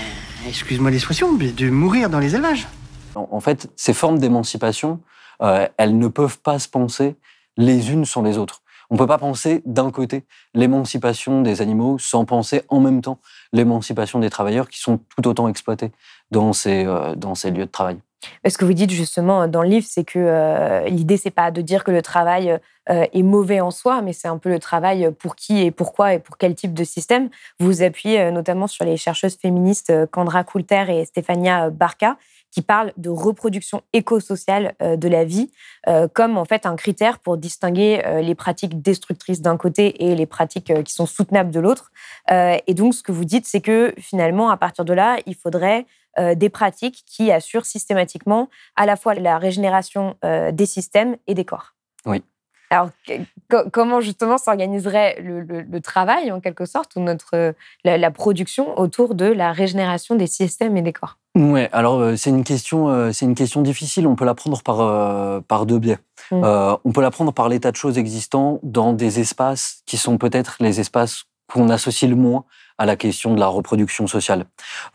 excuse-moi 0.48 0.90
l'expression, 0.90 1.32
mais 1.32 1.50
de 1.50 1.70
mourir 1.70 2.10
dans 2.10 2.18
les 2.18 2.34
élevages. 2.34 2.66
En 3.14 3.28
en 3.30 3.40
fait, 3.40 3.70
ces 3.76 3.94
formes 3.94 4.18
d'émancipation, 4.18 5.00
euh, 5.42 5.66
elles 5.76 5.98
ne 5.98 6.08
peuvent 6.08 6.38
pas 6.38 6.58
se 6.58 6.68
penser 6.68 7.16
les 7.56 7.92
unes 7.92 8.04
sans 8.04 8.22
les 8.22 8.38
autres. 8.38 8.62
On 8.90 8.94
ne 8.94 8.98
peut 8.98 9.06
pas 9.06 9.18
penser 9.18 9.62
d'un 9.64 9.90
côté 9.90 10.24
l'émancipation 10.52 11.42
des 11.42 11.62
animaux 11.62 11.98
sans 11.98 12.24
penser 12.24 12.62
en 12.68 12.80
même 12.80 13.00
temps 13.00 13.18
l'émancipation 13.52 14.18
des 14.18 14.30
travailleurs 14.30 14.68
qui 14.68 14.78
sont 14.78 15.00
tout 15.16 15.26
autant 15.26 15.48
exploités 15.48 15.90
dans 16.30 16.52
ces, 16.52 16.84
euh, 16.84 17.14
dans 17.14 17.34
ces 17.34 17.50
lieux 17.50 17.66
de 17.66 17.70
travail. 17.70 17.98
Ce 18.46 18.58
que 18.58 18.64
vous 18.64 18.72
dites 18.72 18.90
justement 18.90 19.48
dans 19.48 19.62
le 19.62 19.68
livre, 19.68 19.86
c'est 19.88 20.04
que 20.04 20.18
euh, 20.18 20.88
l'idée, 20.88 21.16
c'est 21.16 21.30
pas 21.30 21.50
de 21.50 21.60
dire 21.62 21.84
que 21.84 21.90
le 21.90 22.02
travail 22.02 22.58
euh, 22.90 23.06
est 23.12 23.22
mauvais 23.22 23.60
en 23.60 23.70
soi, 23.70 24.02
mais 24.02 24.12
c'est 24.12 24.28
un 24.28 24.38
peu 24.38 24.50
le 24.50 24.58
travail 24.58 25.10
pour 25.18 25.36
qui 25.36 25.62
et 25.62 25.70
pourquoi 25.70 26.14
et 26.14 26.18
pour 26.18 26.36
quel 26.36 26.54
type 26.54 26.74
de 26.74 26.84
système. 26.84 27.30
Vous 27.58 27.66
vous 27.66 27.82
appuyez 27.82 28.20
euh, 28.20 28.30
notamment 28.30 28.66
sur 28.66 28.84
les 28.84 28.96
chercheuses 28.96 29.36
féministes 29.36 29.90
euh, 29.90 30.06
Kendra 30.06 30.44
Coulter 30.44 30.84
et 30.88 31.04
Stefania 31.04 31.70
Barca, 31.70 32.16
qui 32.54 32.62
parlent 32.62 32.92
de 32.96 33.10
reproduction 33.10 33.82
écosociale 33.92 34.74
euh, 34.80 34.96
de 34.96 35.08
la 35.08 35.24
vie 35.24 35.50
euh, 35.88 36.06
comme 36.06 36.38
en 36.38 36.44
fait 36.44 36.66
un 36.66 36.76
critère 36.76 37.18
pour 37.18 37.36
distinguer 37.36 38.02
euh, 38.06 38.20
les 38.20 38.36
pratiques 38.36 38.80
destructrices 38.80 39.42
d'un 39.42 39.56
côté 39.56 40.04
et 40.04 40.14
les 40.14 40.26
pratiques 40.26 40.70
euh, 40.70 40.82
qui 40.82 40.92
sont 40.92 41.06
soutenables 41.06 41.50
de 41.50 41.58
l'autre. 41.58 41.90
Euh, 42.30 42.56
et 42.68 42.74
donc, 42.74 42.94
ce 42.94 43.02
que 43.02 43.10
vous 43.10 43.24
dites, 43.24 43.46
c'est 43.46 43.60
que 43.60 43.92
finalement, 43.98 44.50
à 44.50 44.56
partir 44.56 44.84
de 44.84 44.92
là, 44.92 45.16
il 45.26 45.34
faudrait 45.34 45.80
euh, 45.80 46.03
des 46.34 46.48
pratiques 46.48 47.04
qui 47.06 47.30
assurent 47.32 47.66
systématiquement 47.66 48.48
à 48.76 48.86
la 48.86 48.96
fois 48.96 49.14
la 49.14 49.38
régénération 49.38 50.16
euh, 50.24 50.52
des 50.52 50.66
systèmes 50.66 51.16
et 51.26 51.34
des 51.34 51.44
corps. 51.44 51.74
Oui. 52.06 52.22
Alors, 52.70 52.88
que- 53.06 53.68
comment 53.68 54.00
justement 54.00 54.36
s'organiserait 54.38 55.20
le, 55.20 55.42
le- 55.42 55.60
le 55.62 55.80
travail, 55.80 56.32
en 56.32 56.40
quelque 56.40 56.64
sorte, 56.64 56.96
ou 56.96 57.00
notre, 57.00 57.30
euh, 57.34 57.52
la, 57.84 57.98
la 57.98 58.10
production 58.10 58.76
autour 58.78 59.14
de 59.14 59.26
la 59.26 59.52
régénération 59.52 60.16
des 60.16 60.26
systèmes 60.26 60.76
et 60.76 60.82
des 60.82 60.92
corps? 60.92 61.18
Ouais, 61.36 61.68
alors 61.72 62.00
euh, 62.00 62.16
c'est 62.16 62.30
une 62.30 62.42
question, 62.42 62.88
euh, 62.88 63.12
c'est 63.12 63.26
une 63.26 63.34
question 63.34 63.60
difficile. 63.60 64.06
On 64.06 64.16
peut 64.16 64.24
la 64.24 64.34
prendre 64.34 64.60
par 64.62 64.80
euh, 64.80 65.40
par 65.40 65.66
deux 65.66 65.78
biais. 65.78 65.98
Mm. 66.30 66.42
Euh, 66.44 66.76
on 66.84 66.92
peut 66.92 67.02
la 67.02 67.10
prendre 67.10 67.32
par 67.32 67.48
l'état 67.48 67.70
de 67.70 67.76
choses 67.76 67.98
existant 67.98 68.60
dans 68.62 68.92
des 68.92 69.20
espaces 69.20 69.82
qui 69.84 69.96
sont 69.96 70.16
peut-être 70.16 70.56
les 70.60 70.80
espaces 70.80 71.24
qu'on 71.52 71.68
associe 71.70 72.08
le 72.08 72.16
moins 72.16 72.44
à 72.78 72.86
la 72.86 72.96
question 72.96 73.34
de 73.34 73.40
la 73.40 73.46
reproduction 73.46 74.06
sociale. 74.06 74.46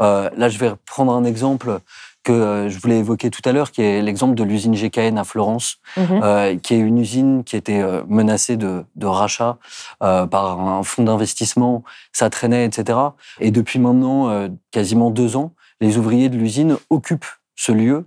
Euh, 0.02 0.30
là, 0.36 0.50
je 0.50 0.58
vais 0.58 0.72
prendre 0.86 1.14
un 1.14 1.24
exemple 1.24 1.80
que 2.24 2.34
euh, 2.34 2.70
je 2.70 2.78
voulais 2.80 3.00
évoquer 3.00 3.30
tout 3.30 3.42
à 3.46 3.54
l'heure, 3.54 3.72
qui 3.72 3.82
est 3.82 4.02
l'exemple 4.02 4.36
de 4.36 4.44
l'usine 4.44 4.74
GKN 4.76 5.18
à 5.18 5.24
Florence, 5.24 5.78
Mhm. 5.96 6.20
euh, 6.22 6.58
qui 6.58 6.74
est 6.74 6.80
une 6.80 6.98
usine 6.98 7.44
qui 7.46 7.56
était 7.56 7.80
euh, 7.82 8.04
menacée 8.10 8.58
de, 8.58 8.84
de 8.98 9.06
rachat 9.08 9.58
euh, 10.04 10.26
par 10.28 10.60
un 10.60 10.84
fonds 10.84 11.04
d'investissement. 11.04 11.84
Ça 12.12 12.30
traînait, 12.30 12.66
etc. 12.66 13.00
Et 13.40 13.52
depuis 13.52 13.80
maintenant 13.80 14.30
euh, 14.30 14.50
quasiment 14.72 15.12
deux 15.12 15.38
ans, 15.38 15.54
les 15.80 15.98
ouvriers 15.98 16.28
de 16.28 16.36
l'usine 16.36 16.76
occupent 16.90 17.26
ce 17.56 17.72
lieu 17.72 18.06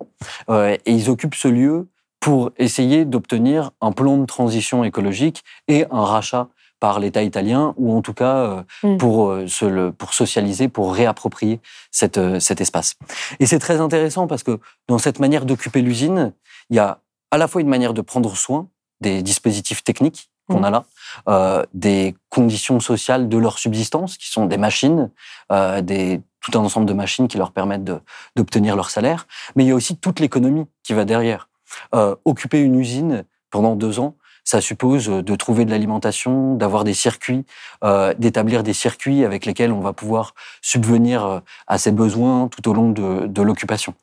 euh, 0.51 0.77
et 0.85 0.93
ils 0.93 1.09
occupent 1.09 1.35
ce 1.35 1.49
lieu 1.49 1.89
pour 2.21 2.51
essayer 2.59 3.05
d'obtenir 3.07 3.71
un 3.81 3.93
plan 3.93 4.19
de 4.19 4.27
transition 4.27 4.85
écologique 4.85 5.43
et 5.69 5.87
un 5.91 6.05
rachat 6.05 6.49
par 6.83 6.99
l'État 6.99 7.23
italien 7.23 7.75
ou 7.77 7.97
en 7.97 8.03
tout 8.03 8.13
cas 8.13 8.37
euh, 8.39 8.63
Mm. 8.83 8.97
pour, 8.97 9.31
euh, 9.31 9.47
se 9.47 9.65
le, 9.65 9.93
pour 9.93 10.15
socialiser, 10.15 10.67
pour 10.69 10.93
réapproprier 10.93 11.61
cette, 11.93 12.19
euh, 12.19 12.41
cet 12.41 12.61
espace. 12.61 12.97
Et 13.39 13.47
c'est 13.47 13.61
très 13.61 13.79
intéressant 13.81 14.27
parce 14.27 14.43
que 14.43 14.59
dans 14.89 14.99
cette 14.99 15.21
manière 15.21 15.45
d'occuper 15.47 15.81
l'usine, 15.81 16.33
il 16.71 16.77
y 16.77 16.81
a 16.81 16.99
à 17.31 17.39
la 17.39 17.47
fois 17.47 17.61
une 17.61 17.69
manière 17.69 17.95
de 17.95 18.01
prendre 18.03 18.37
soin 18.37 18.67
des 19.01 19.23
dispositifs 19.23 19.85
techniques 19.85 20.29
qu'on 20.49 20.59
Mm. 20.63 20.65
a 20.65 20.71
là, 20.71 20.85
euh, 21.29 21.63
des 21.73 22.17
conditions 22.31 22.81
sociales 22.81 23.29
de 23.29 23.39
leur 23.39 23.61
subsistance, 23.61 24.17
qui 24.19 24.29
sont 24.29 24.47
des 24.47 24.59
machines, 24.59 25.09
euh, 25.53 25.83
des 25.83 26.21
tout 26.41 26.59
un 26.59 26.63
ensemble 26.65 26.87
de 26.87 26.95
machines 26.95 27.29
qui 27.29 27.39
leur 27.39 27.53
permettent 27.53 27.89
d'obtenir 28.35 28.75
leur 28.75 28.91
salaire, 28.91 29.29
mais 29.55 29.63
il 29.65 29.69
y 29.69 29.71
a 29.71 29.77
aussi 29.77 29.97
toute 29.97 30.19
l'économie 30.19 30.67
qui 30.83 30.95
va 30.95 31.05
derrière. 31.05 31.49
Euh, 31.95 32.17
occuper 32.25 32.61
une 32.61 32.75
usine 32.75 33.25
pendant 33.51 33.77
deux 33.77 34.01
ans, 34.01 34.17
ça 34.45 34.61
suppose 34.61 35.07
de 35.09 35.37
trouver 35.37 35.65
de 35.65 35.71
l'alimentation, 35.71 36.55
d'avoir 36.55 36.85
des 36.85 36.95
circuits, 36.95 37.45
euh, 37.85 38.13
d'établir 38.19 38.63
des 38.63 38.73
circuits 38.73 39.25
avec 39.25 39.47
lesquels 39.47 39.73
on 39.73 39.81
va 39.81 39.93
pouvoir 39.93 40.35
subvenir 40.61 41.25
euh, 41.25 41.41
à 41.67 41.79
ses 41.79 41.93
besoins 41.93 42.49
tout 42.49 42.69
au 42.69 42.75
long 42.75 42.91
de, 42.91 43.27
de 43.27 43.43
l'occupation. 43.43 43.95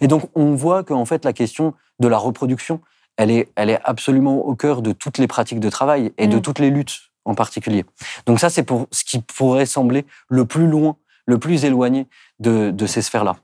Et 0.00 0.06
donc 0.08 0.28
on 0.34 0.54
voit 0.54 0.84
qu'en 0.84 1.04
fait 1.04 1.24
la 1.24 1.32
question 1.32 1.74
de 1.98 2.08
la 2.08 2.18
reproduction, 2.18 2.80
elle 3.16 3.30
est, 3.30 3.48
elle 3.56 3.70
est 3.70 3.80
absolument 3.84 4.44
au 4.46 4.54
cœur 4.54 4.82
de 4.82 4.92
toutes 4.92 5.16
les 5.18 5.26
pratiques 5.26 5.60
de 5.60 5.70
travail 5.70 6.12
et 6.18 6.26
de 6.26 6.36
Mm. 6.36 6.42
toutes 6.42 6.58
les 6.58 6.70
luttes 6.70 6.98
en 7.24 7.34
particulier. 7.34 7.84
Donc 8.26 8.38
ça, 8.38 8.50
c'est 8.50 8.62
pour 8.62 8.86
ce 8.92 9.02
qui 9.04 9.20
pourrait 9.20 9.66
sembler 9.66 10.04
le 10.28 10.44
plus 10.44 10.66
loin, 10.68 10.96
le 11.24 11.38
plus 11.38 11.64
éloigné 11.64 12.06
de, 12.38 12.70
de 12.70 12.86
ces 12.86 13.02
sphères-là. 13.02 13.36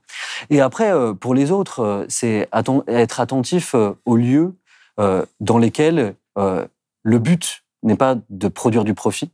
Et 0.49 0.61
après, 0.61 0.93
euh, 0.93 1.13
pour 1.13 1.33
les 1.33 1.51
autres, 1.51 1.79
euh, 1.81 2.05
c'est 2.07 2.47
atten- 2.53 2.83
être 2.87 3.19
attentif 3.19 3.73
euh, 3.75 3.91
aux 4.05 4.15
lieux 4.15 4.55
euh, 4.99 5.25
dans 5.41 5.57
lesquels 5.57 6.15
euh, 6.37 6.65
le 7.03 7.19
but 7.19 7.63
n'est 7.83 7.97
pas 7.97 8.15
de 8.29 8.47
produire 8.47 8.83
du 8.83 8.93
profit, 8.93 9.31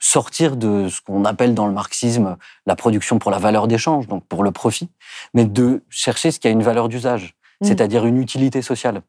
sortir 0.00 0.56
de 0.56 0.88
ce 0.88 1.00
qu'on 1.00 1.24
appelle 1.24 1.54
dans 1.54 1.66
le 1.66 1.72
marxisme 1.72 2.36
la 2.66 2.76
production 2.76 3.18
pour 3.18 3.30
la 3.30 3.38
valeur 3.38 3.68
d'échange, 3.68 4.08
donc 4.08 4.26
pour 4.26 4.42
le 4.42 4.52
profit, 4.52 4.90
mais 5.34 5.44
de 5.44 5.82
chercher 5.90 6.30
ce 6.30 6.40
qui 6.40 6.48
a 6.48 6.50
une 6.50 6.62
valeur 6.62 6.88
d'usage, 6.88 7.36
Mm. 7.60 7.66
c'est-à-dire 7.66 8.06
une 8.06 8.18
utilité 8.20 8.62
sociale, 8.62 9.02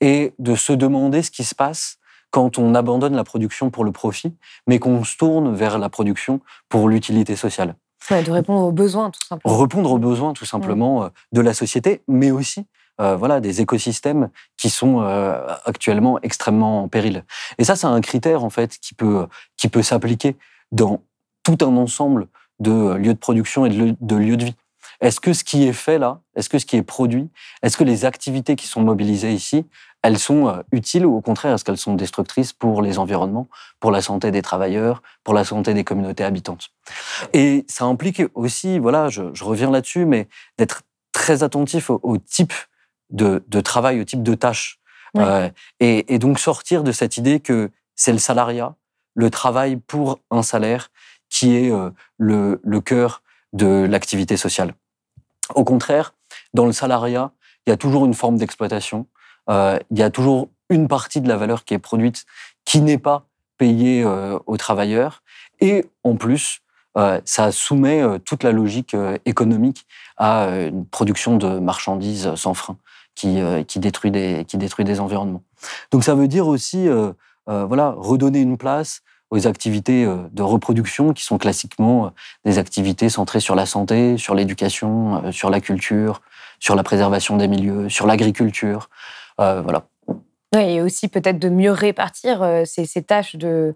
et 0.00 0.34
de 0.38 0.54
se 0.54 0.72
demander 0.72 1.22
ce 1.22 1.30
qui 1.30 1.44
se 1.44 1.54
passe 1.54 1.98
quand 2.30 2.58
on 2.58 2.74
abandonne 2.74 3.14
la 3.14 3.24
production 3.24 3.70
pour 3.70 3.84
le 3.84 3.92
profit, 3.92 4.34
mais 4.66 4.78
qu'on 4.78 5.04
se 5.04 5.16
tourne 5.16 5.54
vers 5.54 5.78
la 5.78 5.88
production 5.88 6.40
pour 6.68 6.88
l'utilité 6.88 7.36
sociale. 7.36 7.76
Ouais, 8.10 8.22
de 8.22 8.30
répondre 8.30 8.66
aux 8.66 8.72
besoins, 8.72 9.10
tout 9.10 9.24
simplement. 9.26 9.56
Répondre 9.56 9.92
aux 9.92 9.98
besoins, 9.98 10.32
tout 10.32 10.44
simplement, 10.44 11.04
euh, 11.04 11.08
de 11.32 11.40
la 11.40 11.54
société, 11.54 12.02
mais 12.08 12.30
aussi 12.30 12.66
euh, 13.00 13.16
voilà, 13.16 13.40
des 13.40 13.60
écosystèmes 13.60 14.30
qui 14.56 14.70
sont 14.70 15.02
euh, 15.02 15.44
actuellement 15.64 16.20
extrêmement 16.22 16.84
en 16.84 16.88
péril. 16.88 17.24
Et 17.58 17.64
ça, 17.64 17.74
c'est 17.74 17.86
un 17.86 18.00
critère, 18.00 18.44
en 18.44 18.50
fait, 18.50 18.78
qui 18.78 18.94
peut, 18.94 19.26
qui 19.56 19.68
peut 19.68 19.82
s'appliquer 19.82 20.36
dans 20.70 21.02
tout 21.42 21.58
un 21.62 21.76
ensemble 21.76 22.28
de 22.60 22.94
lieux 22.94 23.14
de 23.14 23.18
production 23.18 23.66
et 23.66 23.70
de, 23.70 23.76
lieux- 23.76 23.96
de 24.00 24.44
vie. 24.44 24.54
Est-ce 25.00 25.20
que 25.20 25.32
ce 25.32 25.42
qui 25.42 25.66
est 25.66 25.72
fait 25.72 25.98
là, 25.98 26.20
est-ce 26.36 26.48
que 26.48 26.58
ce 26.58 26.66
qui 26.66 26.76
est 26.76 26.82
produit, 26.82 27.28
est-ce 27.62 27.76
que 27.76 27.84
les 27.84 28.04
activités 28.04 28.54
qui 28.54 28.66
sont 28.68 28.80
mobilisées 28.80 29.32
ici, 29.32 29.66
elles 30.02 30.18
sont 30.18 30.48
euh, 30.48 30.62
utiles 30.70 31.04
ou 31.04 31.16
au 31.16 31.20
contraire, 31.20 31.54
est-ce 31.54 31.64
qu'elles 31.64 31.78
sont 31.78 31.94
destructrices 31.94 32.52
pour 32.52 32.80
les 32.80 32.98
environnements, 32.98 33.48
pour 33.80 33.90
la 33.90 34.02
santé 34.02 34.30
des 34.30 34.42
travailleurs, 34.42 35.02
pour 35.24 35.34
la 35.34 35.44
santé 35.44 35.74
des 35.74 35.82
communautés 35.82 36.22
habitantes? 36.22 36.70
Et 37.32 37.64
ça 37.68 37.86
implique 37.86 38.22
aussi, 38.34 38.78
voilà, 38.78 39.08
je, 39.08 39.22
reviens 39.42 39.70
là-dessus, 39.70 40.06
mais 40.06 40.28
d'être 40.58 40.82
très 41.12 41.42
attentif 41.42 41.90
au 41.90 42.18
type 42.18 42.52
de, 43.10 43.44
de 43.48 43.60
travail, 43.60 44.00
au 44.00 44.04
type 44.04 44.22
de 44.22 44.34
tâche. 44.34 44.78
Ouais. 45.14 45.22
Euh, 45.24 45.48
et, 45.80 46.14
et 46.14 46.18
donc 46.18 46.38
sortir 46.38 46.82
de 46.82 46.92
cette 46.92 47.16
idée 47.16 47.40
que 47.40 47.70
c'est 47.94 48.12
le 48.12 48.18
salariat, 48.18 48.74
le 49.14 49.30
travail 49.30 49.76
pour 49.76 50.18
un 50.30 50.42
salaire, 50.42 50.90
qui 51.30 51.56
est 51.56 51.70
euh, 51.70 51.90
le, 52.18 52.60
le 52.64 52.80
cœur 52.80 53.22
de 53.52 53.86
l'activité 53.88 54.36
sociale. 54.36 54.74
Au 55.54 55.64
contraire, 55.64 56.14
dans 56.52 56.66
le 56.66 56.72
salariat, 56.72 57.30
il 57.66 57.70
y 57.70 57.72
a 57.72 57.76
toujours 57.76 58.04
une 58.06 58.14
forme 58.14 58.36
d'exploitation, 58.36 59.06
euh, 59.48 59.78
il 59.90 59.98
y 59.98 60.02
a 60.02 60.10
toujours 60.10 60.48
une 60.68 60.88
partie 60.88 61.20
de 61.20 61.28
la 61.28 61.36
valeur 61.36 61.64
qui 61.64 61.74
est 61.74 61.78
produite 61.78 62.24
qui 62.64 62.80
n'est 62.80 62.98
pas 62.98 63.26
payée 63.58 64.04
aux 64.04 64.56
travailleurs, 64.56 65.22
et 65.60 65.84
en 66.02 66.16
plus, 66.16 66.60
ça 67.24 67.52
soumet 67.52 68.02
toute 68.24 68.42
la 68.42 68.50
logique 68.50 68.96
économique 69.26 69.86
à 70.16 70.46
une 70.48 70.86
production 70.86 71.36
de 71.36 71.60
marchandises 71.60 72.34
sans 72.34 72.54
frein 72.54 72.78
qui, 73.14 73.40
euh, 73.40 73.62
qui, 73.62 73.78
détruit, 73.78 74.10
des, 74.10 74.44
qui 74.46 74.56
détruit 74.56 74.84
des 74.84 75.00
environnements. 75.00 75.42
Donc 75.90 76.04
ça 76.04 76.14
veut 76.14 76.28
dire 76.28 76.46
aussi 76.46 76.88
euh, 76.88 77.12
euh, 77.48 77.64
voilà, 77.64 77.94
redonner 77.96 78.40
une 78.40 78.56
place 78.56 79.00
aux 79.30 79.46
activités 79.46 80.06
de 80.32 80.42
reproduction 80.42 81.12
qui 81.12 81.24
sont 81.24 81.38
classiquement 81.38 82.12
des 82.44 82.58
activités 82.58 83.08
centrées 83.08 83.40
sur 83.40 83.56
la 83.56 83.66
santé, 83.66 84.16
sur 84.16 84.34
l'éducation, 84.34 85.32
sur 85.32 85.50
la 85.50 85.60
culture, 85.60 86.20
sur 86.60 86.76
la 86.76 86.84
préservation 86.84 87.36
des 87.36 87.48
milieux, 87.48 87.88
sur 87.88 88.06
l'agriculture. 88.06 88.88
Euh, 89.40 89.60
voilà. 89.62 89.86
Et 90.60 90.80
aussi 90.80 91.08
peut-être 91.08 91.38
de 91.38 91.48
mieux 91.48 91.70
répartir 91.70 92.42
euh, 92.42 92.62
ces, 92.64 93.02
tâches 93.02 93.36
de, 93.36 93.74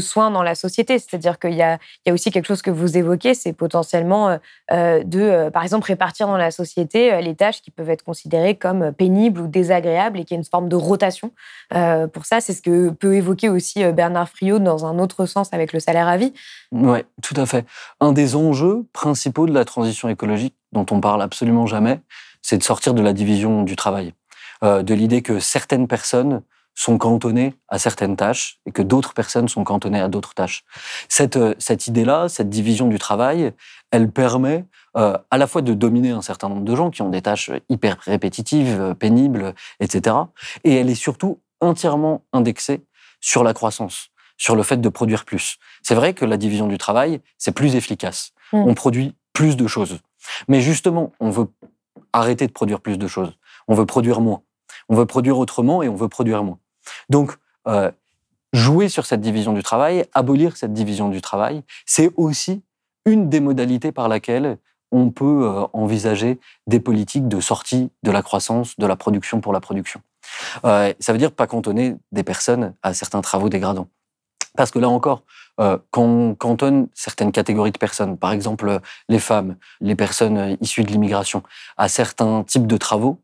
soins 0.00 0.30
dans 0.30 0.42
la 0.42 0.54
société. 0.54 0.98
C'est-à-dire 0.98 1.38
qu'il 1.38 1.54
y 1.54 1.62
a, 1.62 1.78
aussi 2.08 2.30
quelque 2.30 2.46
chose 2.46 2.62
que 2.62 2.70
vous 2.70 2.96
évoquez, 2.96 3.34
c'est 3.34 3.52
potentiellement 3.52 4.28
euh, 4.28 4.36
euh, 4.72 5.02
de, 5.04 5.50
par 5.50 5.62
exemple, 5.62 5.86
répartir 5.86 6.26
dans 6.26 6.36
la 6.36 6.50
société 6.50 7.20
les 7.20 7.34
tâches 7.34 7.62
qui 7.62 7.70
peuvent 7.70 7.90
être 7.90 8.04
considérées 8.04 8.54
comme 8.54 8.92
pénibles 8.92 9.40
ou 9.40 9.46
désagréables 9.46 10.20
et 10.20 10.24
qu'il 10.24 10.36
y 10.36 10.38
a 10.38 10.40
une 10.40 10.44
forme 10.44 10.68
de 10.68 10.76
rotation. 10.76 11.32
Pour 11.70 12.26
ça, 12.26 12.40
c'est 12.40 12.52
ce 12.52 12.62
que 12.62 12.90
peut 12.90 13.14
évoquer 13.14 13.48
aussi 13.48 13.84
Bernard 13.92 14.28
Friot 14.28 14.58
dans 14.58 14.86
un 14.86 14.98
autre 14.98 15.26
sens 15.26 15.52
avec 15.52 15.72
le 15.72 15.80
salaire 15.80 16.08
à 16.08 16.16
vie. 16.16 16.32
Oui, 16.72 16.98
tout 17.22 17.34
à 17.36 17.46
fait. 17.46 17.66
Un 18.00 18.12
des 18.12 18.36
enjeux 18.36 18.86
principaux 18.92 19.46
de 19.46 19.52
la 19.52 19.64
transition 19.64 20.08
écologique, 20.08 20.54
dont 20.72 20.86
on 20.90 21.00
parle 21.00 21.22
absolument 21.22 21.66
jamais, 21.66 22.00
c'est 22.42 22.58
de 22.58 22.62
sortir 22.62 22.94
de 22.94 23.02
la 23.02 23.12
division 23.12 23.62
du 23.62 23.74
travail. 23.74 24.12
Euh, 24.64 24.82
de 24.82 24.94
l'idée 24.94 25.20
que 25.20 25.40
certaines 25.40 25.86
personnes 25.86 26.42
sont 26.74 26.96
cantonnées 26.96 27.54
à 27.68 27.78
certaines 27.78 28.16
tâches 28.16 28.60
et 28.66 28.72
que 28.72 28.82
d'autres 28.82 29.12
personnes 29.12 29.46
sont 29.46 29.62
cantonnées 29.62 30.00
à 30.00 30.08
d'autres 30.08 30.34
tâches. 30.34 30.64
Cette, 31.08 31.36
euh, 31.36 31.54
cette 31.58 31.86
idée-là, 31.86 32.28
cette 32.28 32.48
division 32.48 32.88
du 32.88 32.98
travail, 32.98 33.52
elle 33.90 34.10
permet 34.10 34.64
euh, 34.96 35.18
à 35.30 35.38
la 35.38 35.46
fois 35.46 35.60
de 35.60 35.74
dominer 35.74 36.10
un 36.10 36.22
certain 36.22 36.48
nombre 36.48 36.64
de 36.64 36.74
gens 36.74 36.90
qui 36.90 37.02
ont 37.02 37.10
des 37.10 37.20
tâches 37.20 37.50
hyper 37.68 37.98
répétitives, 38.00 38.94
pénibles, 38.98 39.54
etc. 39.80 40.16
Et 40.64 40.74
elle 40.74 40.88
est 40.88 40.94
surtout 40.94 41.40
entièrement 41.60 42.24
indexée 42.32 42.82
sur 43.20 43.44
la 43.44 43.52
croissance, 43.52 44.08
sur 44.38 44.56
le 44.56 44.62
fait 44.62 44.78
de 44.78 44.88
produire 44.88 45.26
plus. 45.26 45.58
C'est 45.82 45.94
vrai 45.94 46.14
que 46.14 46.24
la 46.24 46.38
division 46.38 46.68
du 46.68 46.78
travail, 46.78 47.20
c'est 47.36 47.52
plus 47.52 47.76
efficace. 47.76 48.32
Mm. 48.52 48.64
On 48.66 48.74
produit 48.74 49.14
plus 49.32 49.56
de 49.56 49.66
choses. 49.66 49.98
Mais 50.48 50.62
justement, 50.62 51.12
on 51.20 51.30
veut 51.30 51.48
arrêter 52.14 52.46
de 52.46 52.52
produire 52.52 52.80
plus 52.80 52.96
de 52.96 53.06
choses. 53.06 53.36
On 53.68 53.74
veut 53.74 53.86
produire 53.86 54.20
moins. 54.20 54.42
On 54.88 54.96
veut 54.96 55.06
produire 55.06 55.38
autrement 55.38 55.82
et 55.82 55.88
on 55.88 55.94
veut 55.94 56.08
produire 56.08 56.42
moins. 56.44 56.58
Donc, 57.08 57.36
euh, 57.66 57.90
jouer 58.52 58.88
sur 58.88 59.06
cette 59.06 59.20
division 59.20 59.52
du 59.52 59.62
travail, 59.62 60.04
abolir 60.12 60.56
cette 60.56 60.72
division 60.72 61.08
du 61.08 61.20
travail, 61.20 61.62
c'est 61.86 62.10
aussi 62.16 62.62
une 63.04 63.28
des 63.28 63.40
modalités 63.40 63.92
par 63.92 64.08
laquelle 64.08 64.58
on 64.92 65.10
peut 65.10 65.44
euh, 65.44 65.66
envisager 65.72 66.38
des 66.66 66.80
politiques 66.80 67.26
de 67.26 67.40
sortie 67.40 67.90
de 68.02 68.10
la 68.10 68.22
croissance, 68.22 68.78
de 68.78 68.86
la 68.86 68.96
production 68.96 69.40
pour 69.40 69.52
la 69.52 69.60
production. 69.60 70.00
Euh, 70.64 70.92
ça 71.00 71.12
veut 71.12 71.18
dire 71.18 71.32
pas 71.32 71.46
cantonner 71.46 71.96
des 72.12 72.22
personnes 72.22 72.74
à 72.82 72.94
certains 72.94 73.20
travaux 73.20 73.48
dégradants. 73.48 73.88
Parce 74.56 74.70
que 74.70 74.78
là 74.78 74.88
encore, 74.88 75.24
quand 75.56 76.02
on 76.02 76.34
cantonne 76.36 76.86
certaines 76.94 77.32
catégories 77.32 77.72
de 77.72 77.78
personnes, 77.78 78.16
par 78.16 78.30
exemple 78.30 78.80
les 79.08 79.18
femmes, 79.18 79.56
les 79.80 79.96
personnes 79.96 80.56
issues 80.60 80.84
de 80.84 80.92
l'immigration, 80.92 81.42
à 81.76 81.88
certains 81.88 82.44
types 82.44 82.68
de 82.68 82.76
travaux, 82.76 83.20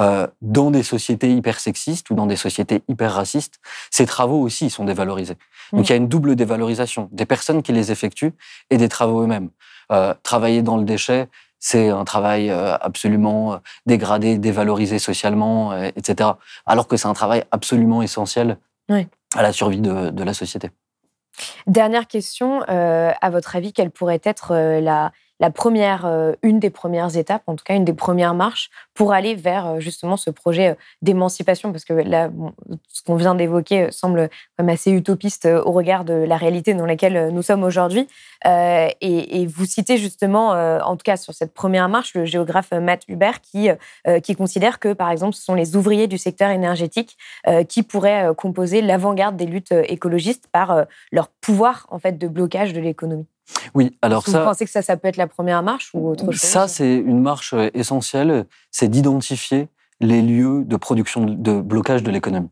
euh, 0.00 0.26
dans 0.40 0.70
des 0.70 0.82
sociétés 0.82 1.30
hyper 1.32 1.60
sexistes 1.60 2.10
ou 2.10 2.14
dans 2.14 2.26
des 2.26 2.36
sociétés 2.36 2.82
hyper 2.88 3.12
racistes, 3.12 3.60
ces 3.90 4.06
travaux 4.06 4.40
aussi 4.40 4.70
sont 4.70 4.84
dévalorisés. 4.84 5.36
Donc 5.72 5.82
Mm. 5.82 5.84
il 5.84 5.90
y 5.90 5.92
a 5.92 5.96
une 5.96 6.08
double 6.08 6.36
dévalorisation 6.36 7.08
des 7.12 7.26
personnes 7.26 7.62
qui 7.62 7.72
les 7.72 7.92
effectuent 7.92 8.32
et 8.70 8.76
des 8.76 8.88
travaux 8.88 9.22
eux-mêmes. 9.22 9.50
Euh, 9.92 10.14
travailler 10.22 10.62
dans 10.62 10.76
le 10.76 10.84
déchet, 10.84 11.28
c'est 11.58 11.90
un 11.90 12.04
travail 12.04 12.50
euh, 12.50 12.76
absolument 12.80 13.60
dégradé, 13.86 14.38
dévalorisé 14.38 14.98
socialement, 14.98 15.76
etc. 15.82 16.30
Alors 16.66 16.88
que 16.88 16.96
c'est 16.96 17.08
un 17.08 17.12
travail 17.14 17.44
absolument 17.50 18.02
essentiel 18.02 18.58
Oui. 18.88 19.06
à 19.36 19.42
la 19.42 19.52
survie 19.52 19.80
de, 19.80 20.10
de 20.10 20.24
la 20.24 20.34
société. 20.34 20.70
Dernière 21.66 22.06
question, 22.06 22.62
euh, 22.68 23.12
à 23.20 23.30
votre 23.30 23.56
avis, 23.56 23.72
quelle 23.72 23.90
pourrait 23.90 24.20
être 24.24 24.54
la, 24.80 25.12
la 25.40 25.50
première, 25.50 26.04
euh, 26.04 26.34
une 26.42 26.60
des 26.60 26.68
premières 26.68 27.16
étapes, 27.16 27.42
en 27.46 27.56
tout 27.56 27.64
cas 27.64 27.74
une 27.74 27.86
des 27.86 27.94
premières 27.94 28.34
marches, 28.34 28.70
pour 28.94 29.14
aller 29.14 29.34
vers 29.34 29.66
euh, 29.66 29.80
justement 29.80 30.18
ce 30.18 30.28
projet 30.28 30.68
euh, 30.68 30.74
d'émancipation 31.00 31.72
Parce 31.72 31.86
que 31.86 31.94
là, 31.94 32.30
ce 32.88 33.02
qu'on 33.02 33.16
vient 33.16 33.34
d'évoquer 33.34 33.90
semble 33.90 34.28
quand 34.28 34.64
même 34.64 34.74
assez 34.74 34.90
utopiste 34.90 35.46
au 35.46 35.72
regard 35.72 36.04
de 36.04 36.12
la 36.12 36.36
réalité 36.36 36.74
dans 36.74 36.84
laquelle 36.84 37.30
nous 37.32 37.42
sommes 37.42 37.64
aujourd'hui. 37.64 38.06
Et, 38.44 39.46
vous 39.46 39.64
citez 39.64 39.96
justement, 39.96 40.50
en 40.50 40.96
tout 40.96 41.04
cas 41.04 41.16
sur 41.16 41.32
cette 41.32 41.54
première 41.54 41.88
marche, 41.88 42.14
le 42.14 42.26
géographe 42.26 42.72
Matt 42.72 43.04
Hubert 43.08 43.40
qui, 43.40 43.68
qui 44.22 44.36
considère 44.36 44.78
que, 44.78 44.92
par 44.92 45.10
exemple, 45.10 45.34
ce 45.34 45.42
sont 45.42 45.54
les 45.54 45.76
ouvriers 45.76 46.06
du 46.06 46.18
secteur 46.18 46.50
énergétique 46.50 47.16
qui 47.68 47.82
pourraient 47.82 48.30
composer 48.36 48.82
l'avant-garde 48.82 49.36
des 49.36 49.46
luttes 49.46 49.72
écologistes 49.72 50.48
par 50.52 50.84
leur 51.12 51.28
pouvoir 51.28 51.86
en 51.90 51.98
fait 51.98 52.18
de 52.18 52.28
blocage 52.28 52.72
de 52.72 52.80
l'économie. 52.80 53.26
Oui, 53.74 53.96
alors 54.02 54.26
ça, 54.26 54.38
Vous 54.40 54.44
pensez 54.44 54.64
que 54.64 54.70
ça, 54.70 54.82
ça 54.82 54.96
peut 54.96 55.08
être 55.08 55.16
la 55.16 55.26
première 55.26 55.62
marche 55.62 55.90
ou 55.94 56.08
autre 56.08 56.26
chose? 56.32 56.40
ça 56.40 56.68
c'est 56.68 56.96
une 56.96 57.20
marche 57.20 57.52
euh, 57.54 57.68
essentielle, 57.74 58.46
c'est 58.70 58.88
d'identifier 58.88 59.68
les 60.00 60.22
lieux 60.22 60.64
de 60.64 60.76
production 60.76 61.24
de- 61.26 61.60
blocage 61.60 62.02
de 62.02 62.10
l'économie. 62.10 62.50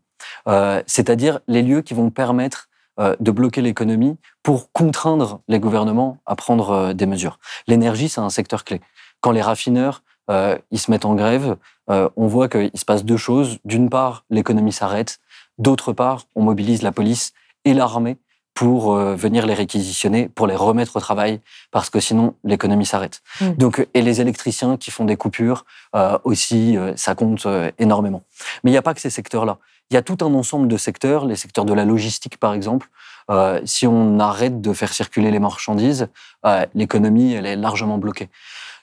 Euh, 0.48 0.82
C'est-à-dire 0.86 1.40
les 1.48 1.62
lieux 1.62 1.82
qui 1.82 1.94
vont 1.94 2.10
permettre 2.10 2.68
euh, 3.00 3.14
de 3.20 3.30
bloquer 3.30 3.62
l'économie 3.62 4.16
pour 4.42 4.72
contraindre 4.72 5.40
les 5.48 5.60
gouvernements 5.60 6.18
à 6.26 6.34
prendre 6.36 6.70
euh, 6.70 6.92
des 6.94 7.06
mesures. 7.06 7.38
L'énergie, 7.66 8.08
c'est 8.08 8.20
un 8.20 8.30
secteur 8.30 8.64
clé. 8.64 8.80
Quand 9.20 9.30
les 9.30 9.42
raffineurs 9.42 10.02
euh, 10.30 10.58
ils 10.70 10.78
se 10.78 10.90
mettent 10.90 11.06
en 11.06 11.14
grève, 11.14 11.56
euh, 11.90 12.10
on 12.16 12.26
voit 12.26 12.48
qu'il 12.48 12.70
se 12.74 12.84
passe 12.84 13.02
deux 13.04 13.16
choses. 13.16 13.58
D'une 13.64 13.88
part, 13.88 14.24
l'économie 14.28 14.72
s'arrête. 14.72 15.20
D'autre 15.56 15.94
part, 15.94 16.24
on 16.34 16.42
mobilise 16.42 16.82
la 16.82 16.92
police 16.92 17.32
et 17.64 17.72
l'armée 17.72 18.18
pour 18.58 18.92
euh, 18.92 19.14
venir 19.14 19.46
les 19.46 19.54
réquisitionner, 19.54 20.28
pour 20.28 20.48
les 20.48 20.56
remettre 20.56 20.96
au 20.96 21.00
travail, 21.00 21.40
parce 21.70 21.90
que 21.90 22.00
sinon 22.00 22.34
l'économie 22.42 22.86
s'arrête. 22.86 23.22
Mm. 23.40 23.52
Donc, 23.52 23.86
et 23.94 24.02
les 24.02 24.20
électriciens 24.20 24.76
qui 24.76 24.90
font 24.90 25.04
des 25.04 25.16
coupures 25.16 25.64
euh, 25.94 26.18
aussi, 26.24 26.76
euh, 26.76 26.92
ça 26.96 27.14
compte 27.14 27.46
euh, 27.46 27.70
énormément. 27.78 28.24
Mais 28.64 28.72
il 28.72 28.74
n'y 28.74 28.78
a 28.78 28.82
pas 28.82 28.94
que 28.94 29.00
ces 29.00 29.10
secteurs-là. 29.10 29.58
Il 29.92 29.94
y 29.94 29.96
a 29.96 30.02
tout 30.02 30.18
un 30.22 30.34
ensemble 30.34 30.66
de 30.66 30.76
secteurs, 30.76 31.24
les 31.24 31.36
secteurs 31.36 31.66
de 31.66 31.72
la 31.72 31.84
logistique 31.84 32.36
par 32.40 32.52
exemple. 32.52 32.88
Euh, 33.30 33.60
si 33.64 33.86
on 33.86 34.18
arrête 34.18 34.60
de 34.60 34.72
faire 34.72 34.92
circuler 34.92 35.30
les 35.30 35.38
marchandises, 35.38 36.08
euh, 36.44 36.66
l'économie 36.74 37.34
elle 37.34 37.46
est 37.46 37.54
largement 37.54 37.98
bloquée. 37.98 38.28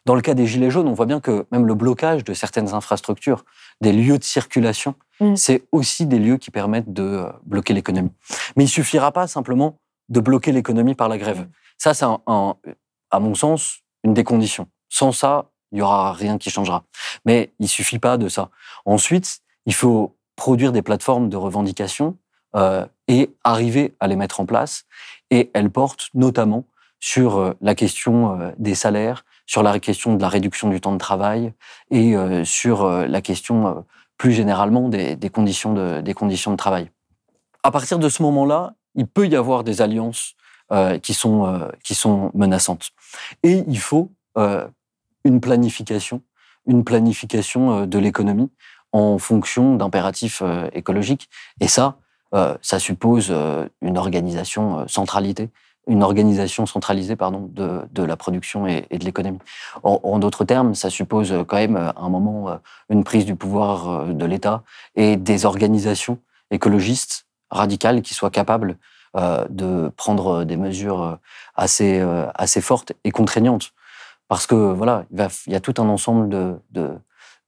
Dans 0.05 0.15
le 0.15 0.21
cas 0.21 0.35
des 0.35 0.45
gilets 0.45 0.69
jaunes, 0.69 0.87
on 0.87 0.93
voit 0.93 1.07
bien 1.07 1.19
que 1.19 1.45
même 1.51 1.65
le 1.65 1.73
blocage 1.73 2.23
de 2.23 2.33
certaines 2.33 2.73
infrastructures, 2.73 3.43
des 3.81 3.93
lieux 3.93 4.17
de 4.17 4.23
circulation, 4.23 4.95
Mm. 5.21 5.35
c'est 5.37 5.63
aussi 5.71 6.05
des 6.05 6.19
lieux 6.19 6.35
qui 6.37 6.51
permettent 6.51 6.91
de 6.91 7.03
euh, 7.03 7.31
bloquer 7.45 7.73
l'économie. 7.73 8.11
Mais 8.57 8.65
il 8.65 8.67
suffira 8.67 9.13
pas 9.13 9.27
simplement 9.27 9.77
de 10.09 10.19
bloquer 10.19 10.51
l'économie 10.51 10.93
par 10.93 11.07
la 11.07 11.17
grève. 11.17 11.47
Ça, 11.77 11.93
c'est 11.93 12.03
un- 12.03 12.19
un- 12.27 12.55
à 13.11 13.19
mon 13.21 13.33
sens 13.33 13.79
une 14.03 14.13
des 14.13 14.25
conditions. 14.25 14.67
Sans 14.89 15.13
ça, 15.13 15.51
il 15.71 15.79
y 15.79 15.81
aura 15.81 16.11
rien 16.11 16.37
qui 16.37 16.49
changera. 16.49 16.83
Mais 17.25 17.53
il 17.59 17.69
suffit 17.69 17.97
pas 17.99 18.17
de 18.17 18.27
ça. 18.27 18.49
Ensuite, 18.85 19.39
il 19.65 19.73
faut 19.73 20.15
produire 20.35 20.71
des 20.73 20.81
plateformes 20.81 21.29
de 21.29 21.37
revendication 21.37 22.17
euh, 22.57 22.85
et 23.07 23.33
arriver 23.45 23.95
à 24.01 24.07
les 24.07 24.15
mettre 24.17 24.39
en 24.41 24.45
place. 24.45 24.83
Et 25.31 25.49
elles 25.53 25.69
portent 25.69 26.09
notamment 26.13 26.65
sur 26.99 27.37
euh, 27.37 27.53
la 27.61 27.73
question 27.73 28.53
des 28.57 28.75
salaires, 28.75 29.23
sur 29.45 29.63
la 29.63 29.79
question 29.79 30.15
de 30.15 30.21
la 30.21 30.29
réduction 30.29 30.69
du 30.69 30.81
temps 30.81 30.93
de 30.93 30.97
travail 30.97 31.53
et 31.91 32.15
euh, 32.15 32.43
sur 32.43 32.83
euh, 32.83 33.05
la 33.05 33.21
question 33.21 33.67
euh, 33.67 33.73
plus 34.17 34.31
généralement 34.31 34.89
des, 34.89 35.17
conditions 35.31 35.73
de, 35.73 36.01
des 36.01 36.13
conditions 36.13 36.51
de 36.51 36.57
travail. 36.57 36.89
À 37.63 37.71
partir 37.71 37.99
de 37.99 38.09
ce 38.09 38.23
moment-là, 38.23 38.73
il 38.95 39.07
peut 39.07 39.27
y 39.27 39.35
avoir 39.35 39.63
des 39.63 39.81
alliances 39.81 40.35
qui, 41.03 41.13
sont, 41.13 41.69
qui 41.83 41.93
sont 41.93 42.31
menaçantes. 42.33 42.91
Et 43.43 43.63
il 43.67 43.77
faut 43.77 44.09
une 45.25 45.41
planification, 45.41 46.21
une 46.65 46.85
planification 46.85 47.85
de 47.85 47.99
l'économie 47.99 48.49
en 48.93 49.17
fonction 49.17 49.75
d'impératifs 49.75 50.41
écologiques. 50.71 51.29
Et 51.59 51.67
ça, 51.67 51.97
ça 52.61 52.79
suppose 52.79 53.35
une 53.81 53.97
organisation 53.97 54.87
centralité, 54.87 55.49
une 55.87 56.03
organisation 56.03 56.65
centralisée 56.65 57.15
pardon, 57.15 57.49
de, 57.51 57.81
de 57.91 58.03
la 58.03 58.17
production 58.17 58.67
et, 58.67 58.85
et 58.89 58.97
de 58.97 59.05
l'économie. 59.05 59.39
En, 59.83 59.99
en 60.03 60.19
d'autres 60.19 60.45
termes, 60.45 60.75
ça 60.75 60.89
suppose 60.89 61.31
euh, 61.31 61.43
quand 61.43 61.57
même 61.57 61.77
euh, 61.77 61.89
à 61.89 62.01
un 62.01 62.09
moment 62.09 62.49
euh, 62.49 62.55
une 62.89 63.03
prise 63.03 63.25
du 63.25 63.35
pouvoir 63.35 63.89
euh, 63.89 64.13
de 64.13 64.25
l'État 64.25 64.63
et 64.95 65.17
des 65.17 65.45
organisations 65.45 66.19
écologistes 66.51 67.25
radicales 67.51 68.01
qui 68.01 68.13
soient 68.13 68.31
capables 68.31 68.77
euh, 69.15 69.45
de 69.49 69.91
prendre 69.95 70.43
des 70.43 70.57
mesures 70.57 71.01
euh, 71.01 71.15
assez, 71.55 71.99
euh, 71.99 72.25
assez 72.35 72.61
fortes 72.61 72.93
et 73.03 73.11
contraignantes. 73.11 73.71
Parce 74.27 74.47
que 74.47 74.55
voilà, 74.55 75.05
il, 75.11 75.53
y 75.53 75.55
a 75.55 75.59
tout 75.59 75.75
un 75.77 75.87
ensemble 75.87 76.29
de, 76.29 76.55
de, 76.71 76.91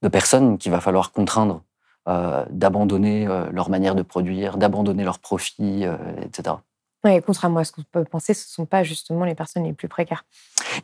de 0.02 0.08
personnes 0.08 0.58
qu'il 0.58 0.70
va 0.70 0.80
falloir 0.80 1.12
contraindre 1.12 1.62
euh, 2.08 2.44
d'abandonner 2.48 3.26
euh, 3.26 3.50
leur 3.50 3.68
manière 3.68 3.94
de 3.94 4.02
produire, 4.02 4.56
d'abandonner 4.56 5.04
leurs 5.04 5.18
profits, 5.18 5.84
euh, 5.84 5.96
etc. 6.22 6.56
Ouais, 7.04 7.22
contrairement 7.24 7.60
à 7.60 7.64
ce 7.64 7.70
qu'on 7.72 7.84
peut 7.92 8.04
penser, 8.04 8.34
ce 8.34 8.44
ne 8.44 8.50
sont 8.50 8.66
pas 8.66 8.82
justement 8.82 9.24
les 9.24 9.36
personnes 9.36 9.64
les 9.64 9.72
plus 9.72 9.86
précaires. 9.88 10.24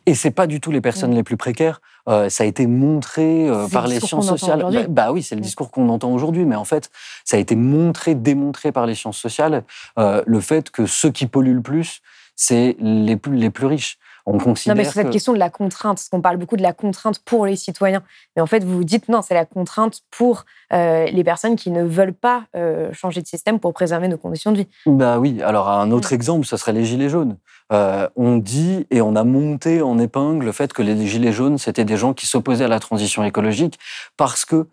Et 0.05 0.15
c'est 0.15 0.31
pas 0.31 0.47
du 0.47 0.61
tout 0.61 0.71
les 0.71 0.79
personnes 0.81 1.13
les 1.13 1.23
plus 1.23 1.35
précaires. 1.35 1.81
Euh, 2.07 2.29
ça 2.29 2.43
a 2.43 2.47
été 2.47 2.67
montré 2.67 3.49
euh, 3.49 3.67
par 3.67 3.87
le 3.87 3.93
les 3.95 3.99
sciences 3.99 4.27
sociales. 4.27 4.65
Bah, 4.71 4.87
bah 4.87 5.11
oui, 5.11 5.23
c'est 5.23 5.35
le 5.35 5.41
Mm. 5.41 5.43
discours 5.43 5.71
qu'on 5.71 5.89
entend 5.89 6.11
aujourd'hui, 6.13 6.45
mais 6.45 6.55
en 6.55 6.63
fait, 6.65 6.89
ça 7.25 7.35
a 7.37 7.39
été 7.39 7.55
montré, 7.55 8.15
démontré 8.15 8.71
par 8.71 8.85
les 8.85 8.95
sciences 8.95 9.17
sociales 9.17 9.63
euh, 9.99 10.23
le 10.25 10.39
fait 10.39 10.69
que 10.69 10.85
ceux 10.85 11.11
qui 11.11 11.27
polluent 11.27 11.55
le 11.55 11.61
plus, 11.61 12.01
c'est 12.35 12.77
les 12.79 13.17
plus 13.17 13.35
les 13.35 13.49
plus 13.49 13.65
riches. 13.65 13.97
On 14.27 14.39
considère 14.39 14.75
Non, 14.75 14.79
mais 14.81 14.85
c'est 14.85 14.93
cette 14.93 15.07
que- 15.07 15.11
question 15.11 15.33
de 15.33 15.37
la 15.37 15.49
contrainte, 15.51 15.97
parce 15.97 16.09
qu'on 16.09 16.21
parle 16.21 16.37
beaucoup 16.37 16.57
de 16.57 16.63
la 16.63 16.73
contrainte 16.73 17.19
pour 17.19 17.45
les 17.45 17.55
citoyens. 17.55 18.01
Mais 18.35 18.41
en 18.41 18.47
fait, 18.47 18.63
vous 18.63 18.77
vous 18.77 18.83
dites 18.83 19.07
non, 19.07 19.21
c'est 19.21 19.35
la 19.35 19.45
contrainte 19.45 19.99
pour 20.09 20.45
euh, 20.73 21.05
les 21.05 21.23
personnes 21.23 21.55
qui 21.55 21.69
ne 21.69 21.83
veulent 21.83 22.13
pas 22.13 22.45
euh, 22.55 22.91
changer 22.91 23.21
de 23.21 23.27
système 23.27 23.59
pour 23.59 23.73
préserver 23.73 24.07
nos 24.07 24.17
conditions 24.17 24.51
de 24.51 24.57
vie. 24.57 24.67
Bah 24.87 25.19
oui, 25.19 25.41
alors 25.43 25.69
un 25.69 25.91
autre 25.91 26.11
Mm. 26.11 26.15
exemple, 26.15 26.45
ce 26.47 26.57
serait 26.57 26.73
les 26.73 26.85
gilets 26.85 27.09
jaunes. 27.09 27.37
Euh, 27.73 28.07
on 28.15 28.37
dit 28.37 28.85
et 28.91 29.01
on 29.01 29.15
a 29.15 29.23
monté 29.23 29.81
en 29.81 29.97
épingle 29.97 30.45
le 30.45 30.51
fait 30.51 30.71
que 30.71 30.83
les 30.83 31.07
gilets 31.07 31.31
jaunes, 31.31 31.57
c'était 31.57 31.83
des 31.85 31.97
gens 31.97 32.13
qui 32.13 32.27
s'opposaient 32.27 32.65
à 32.65 32.67
la 32.67 32.79
transition 32.79 33.23
écologique 33.23 33.79
parce 34.17 34.45
que 34.45 34.67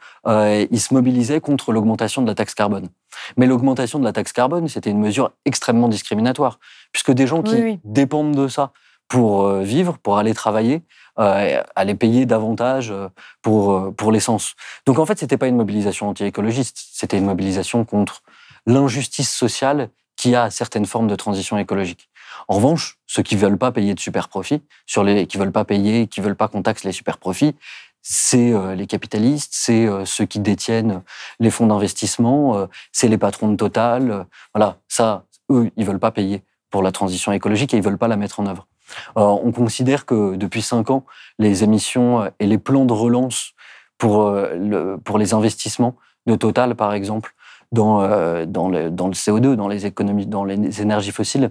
ils 0.70 0.80
se 0.80 0.92
mobilisaient 0.94 1.40
contre 1.40 1.72
l'augmentation 1.72 2.20
de 2.22 2.26
la 2.26 2.34
taxe 2.34 2.54
carbone. 2.54 2.88
Mais 3.36 3.46
l'augmentation 3.46 3.98
de 3.98 4.04
la 4.04 4.12
taxe 4.12 4.32
carbone, 4.32 4.68
c'était 4.68 4.90
une 4.90 5.00
mesure 5.00 5.32
extrêmement 5.44 5.88
discriminatoire, 5.88 6.58
puisque 6.92 7.12
des 7.12 7.26
gens 7.26 7.42
qui 7.42 7.54
Oui, 7.54 7.62
oui. 7.62 7.80
dépendent 7.84 8.34
de 8.34 8.48
ça 8.48 8.72
pour 9.12 9.42
euh, 9.42 9.62
vivre, 9.62 9.98
pour 9.98 10.16
aller 10.16 10.32
travailler, 10.32 10.80
euh, 11.18 11.62
allaient 11.76 11.94
payer 11.94 12.24
davantage 12.24 12.90
euh, 12.90 13.08
pour, 13.42 13.72
euh, 13.72 13.90
pour 13.90 14.10
l'essence. 14.10 14.54
Donc 14.86 14.98
en 14.98 15.04
fait, 15.04 15.18
c'était 15.18 15.36
pas 15.36 15.48
une 15.48 15.56
mobilisation 15.56 16.08
anti-écologiste, 16.08 16.82
c'était 16.94 17.18
une 17.18 17.26
mobilisation 17.26 17.84
contre 17.84 18.22
l'injustice 18.64 19.30
sociale 19.30 19.90
qui 20.16 20.34
a 20.34 20.48
certaines 20.48 20.86
formes 20.86 21.08
de 21.08 21.14
transition 21.14 21.58
écologique. 21.58 22.08
En 22.48 22.54
revanche, 22.54 22.96
ceux 23.06 23.22
qui 23.22 23.36
veulent 23.36 23.58
pas 23.58 23.70
payer 23.70 23.92
de 23.92 24.00
super 24.00 24.30
profits, 24.30 24.62
sur 24.86 25.04
les 25.04 25.26
qui 25.26 25.36
veulent 25.36 25.52
pas 25.52 25.66
payer, 25.66 26.06
qui 26.06 26.22
veulent 26.22 26.36
pas 26.36 26.48
qu'on 26.48 26.62
taxe 26.62 26.84
les 26.84 26.92
super 26.92 27.18
profits, 27.18 27.54
c'est 28.00 28.54
les 28.74 28.86
capitalistes, 28.86 29.52
c'est 29.52 29.86
ceux 30.06 30.24
qui 30.24 30.40
détiennent 30.40 31.02
les 31.38 31.50
fonds 31.50 31.66
d'investissement, 31.66 32.66
c'est 32.90 33.08
les 33.08 33.18
patrons 33.18 33.48
de 33.48 33.56
Total. 33.56 34.26
voilà, 34.54 34.78
ça, 34.88 35.24
eux, 35.50 35.70
ils 35.76 35.84
veulent 35.84 36.00
pas 36.00 36.10
payer 36.10 36.42
pour 36.70 36.82
la 36.82 36.90
transition 36.90 37.30
écologique 37.32 37.74
et 37.74 37.76
ils 37.76 37.82
veulent 37.82 37.98
pas 37.98 38.08
la 38.08 38.16
mettre 38.16 38.40
en 38.40 38.46
œuvre. 38.46 38.66
Euh, 39.16 39.22
on 39.22 39.52
considère 39.52 40.06
que 40.06 40.36
depuis 40.36 40.62
cinq 40.62 40.90
ans, 40.90 41.04
les 41.38 41.64
émissions 41.64 42.22
euh, 42.22 42.28
et 42.40 42.46
les 42.46 42.58
plans 42.58 42.84
de 42.84 42.92
relance 42.92 43.52
pour, 43.98 44.22
euh, 44.22 44.96
pour 45.04 45.18
les 45.18 45.34
investissements 45.34 45.96
de 46.26 46.36
Total, 46.36 46.74
par 46.74 46.92
exemple, 46.92 47.34
dans, 47.72 48.06
dans, 48.46 48.68
le, 48.68 48.90
dans 48.90 49.08
le 49.08 49.14
CO2, 49.14 49.54
dans 49.54 49.66
les 49.66 49.86
économies, 49.86 50.26
dans 50.26 50.44
les 50.44 50.82
énergies 50.82 51.10
fossiles, 51.10 51.50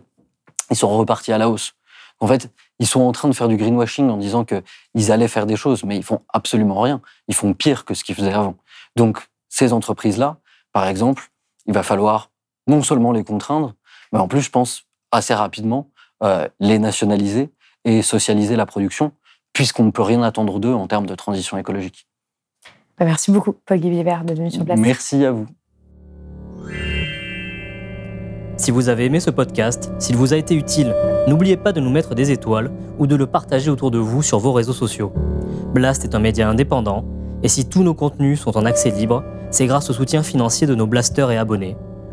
ils 0.69 0.75
sont 0.75 0.89
repartis 0.89 1.33
à 1.33 1.37
la 1.39 1.49
hausse. 1.49 1.73
En 2.19 2.27
fait, 2.27 2.51
ils 2.79 2.85
sont 2.87 3.01
en 3.01 3.11
train 3.11 3.27
de 3.27 3.33
faire 3.33 3.47
du 3.47 3.57
greenwashing 3.57 4.09
en 4.09 4.17
disant 4.17 4.45
qu'ils 4.45 5.11
allaient 5.11 5.27
faire 5.27 5.47
des 5.47 5.55
choses, 5.55 5.83
mais 5.83 5.97
ils 5.97 6.03
font 6.03 6.21
absolument 6.29 6.79
rien. 6.79 7.01
Ils 7.27 7.33
font 7.33 7.53
pire 7.53 7.85
que 7.85 7.95
ce 7.95 8.03
qu'ils 8.03 8.15
faisaient 8.15 8.33
avant. 8.33 8.55
Donc, 8.95 9.29
ces 9.49 9.73
entreprises-là, 9.73 10.37
par 10.71 10.87
exemple, 10.87 11.31
il 11.65 11.73
va 11.73 11.83
falloir 11.83 12.29
non 12.67 12.83
seulement 12.83 13.11
les 13.11 13.23
contraindre, 13.23 13.73
mais 14.13 14.19
en 14.19 14.27
plus, 14.27 14.41
je 14.41 14.51
pense, 14.51 14.83
assez 15.11 15.33
rapidement, 15.33 15.89
euh, 16.24 16.47
les 16.59 16.80
nationaliser 16.80 17.49
et 17.86 18.01
socialiser 18.01 18.55
la 18.55 18.65
production, 18.65 19.11
puisqu'on 19.53 19.84
ne 19.84 19.91
peut 19.91 20.01
rien 20.01 20.22
attendre 20.24 20.59
d'eux 20.59 20.74
en 20.74 20.88
termes 20.88 21.05
de 21.05 21.15
transition 21.15 21.57
écologique. 21.57 22.07
Bah, 22.97 23.05
merci 23.05 23.32
beaucoup, 23.32 23.53
Paul 23.65 23.80
Guébivert, 23.80 24.24
de 24.24 24.34
venir 24.34 24.51
sur 24.51 24.63
place. 24.63 24.80
Merci 24.80 25.26
à 25.26 25.32
vous. 25.32 25.47
Si 28.57 28.69
vous 28.69 28.89
avez 28.89 29.05
aimé 29.05 29.19
ce 29.19 29.32
podcast, 29.32 29.91
s'il 29.97 30.15
vous 30.15 30.34
a 30.34 30.38
été 30.38 30.53
utile, 30.53 30.95
n'oubliez 31.28 31.57
pas 31.57 31.72
de 31.72 31.80
nous 31.80 31.89
mettre 31.89 32.13
des 32.13 32.30
étoiles 32.30 32.72
ou 32.99 33.07
de 33.07 33.15
le 33.15 33.26
partager 33.26 33.72
autour 33.72 33.89
de 33.89 33.97
vous 33.97 34.22
sur 34.22 34.38
vos 34.38 34.53
réseaux 34.53 34.74
sociaux. 34.74 35.11
Blast 35.74 36.03
est 36.03 36.13
un 36.13 36.19
média 36.19 36.47
indépendant, 36.47 37.03
et 37.41 37.47
si 37.47 37.67
tous 37.67 37.82
nos 37.82 37.95
contenus 37.95 38.39
sont 38.39 38.55
en 38.55 38.65
accès 38.65 38.91
libre, 38.91 39.24
c'est 39.49 39.65
grâce 39.65 39.89
au 39.89 39.93
soutien 39.93 40.22
financier 40.22 40.67
de 40.67 40.76
nos 40.76 40.86
blasters 40.86 41.32
et 41.32 41.38
abonnés. 41.38 41.76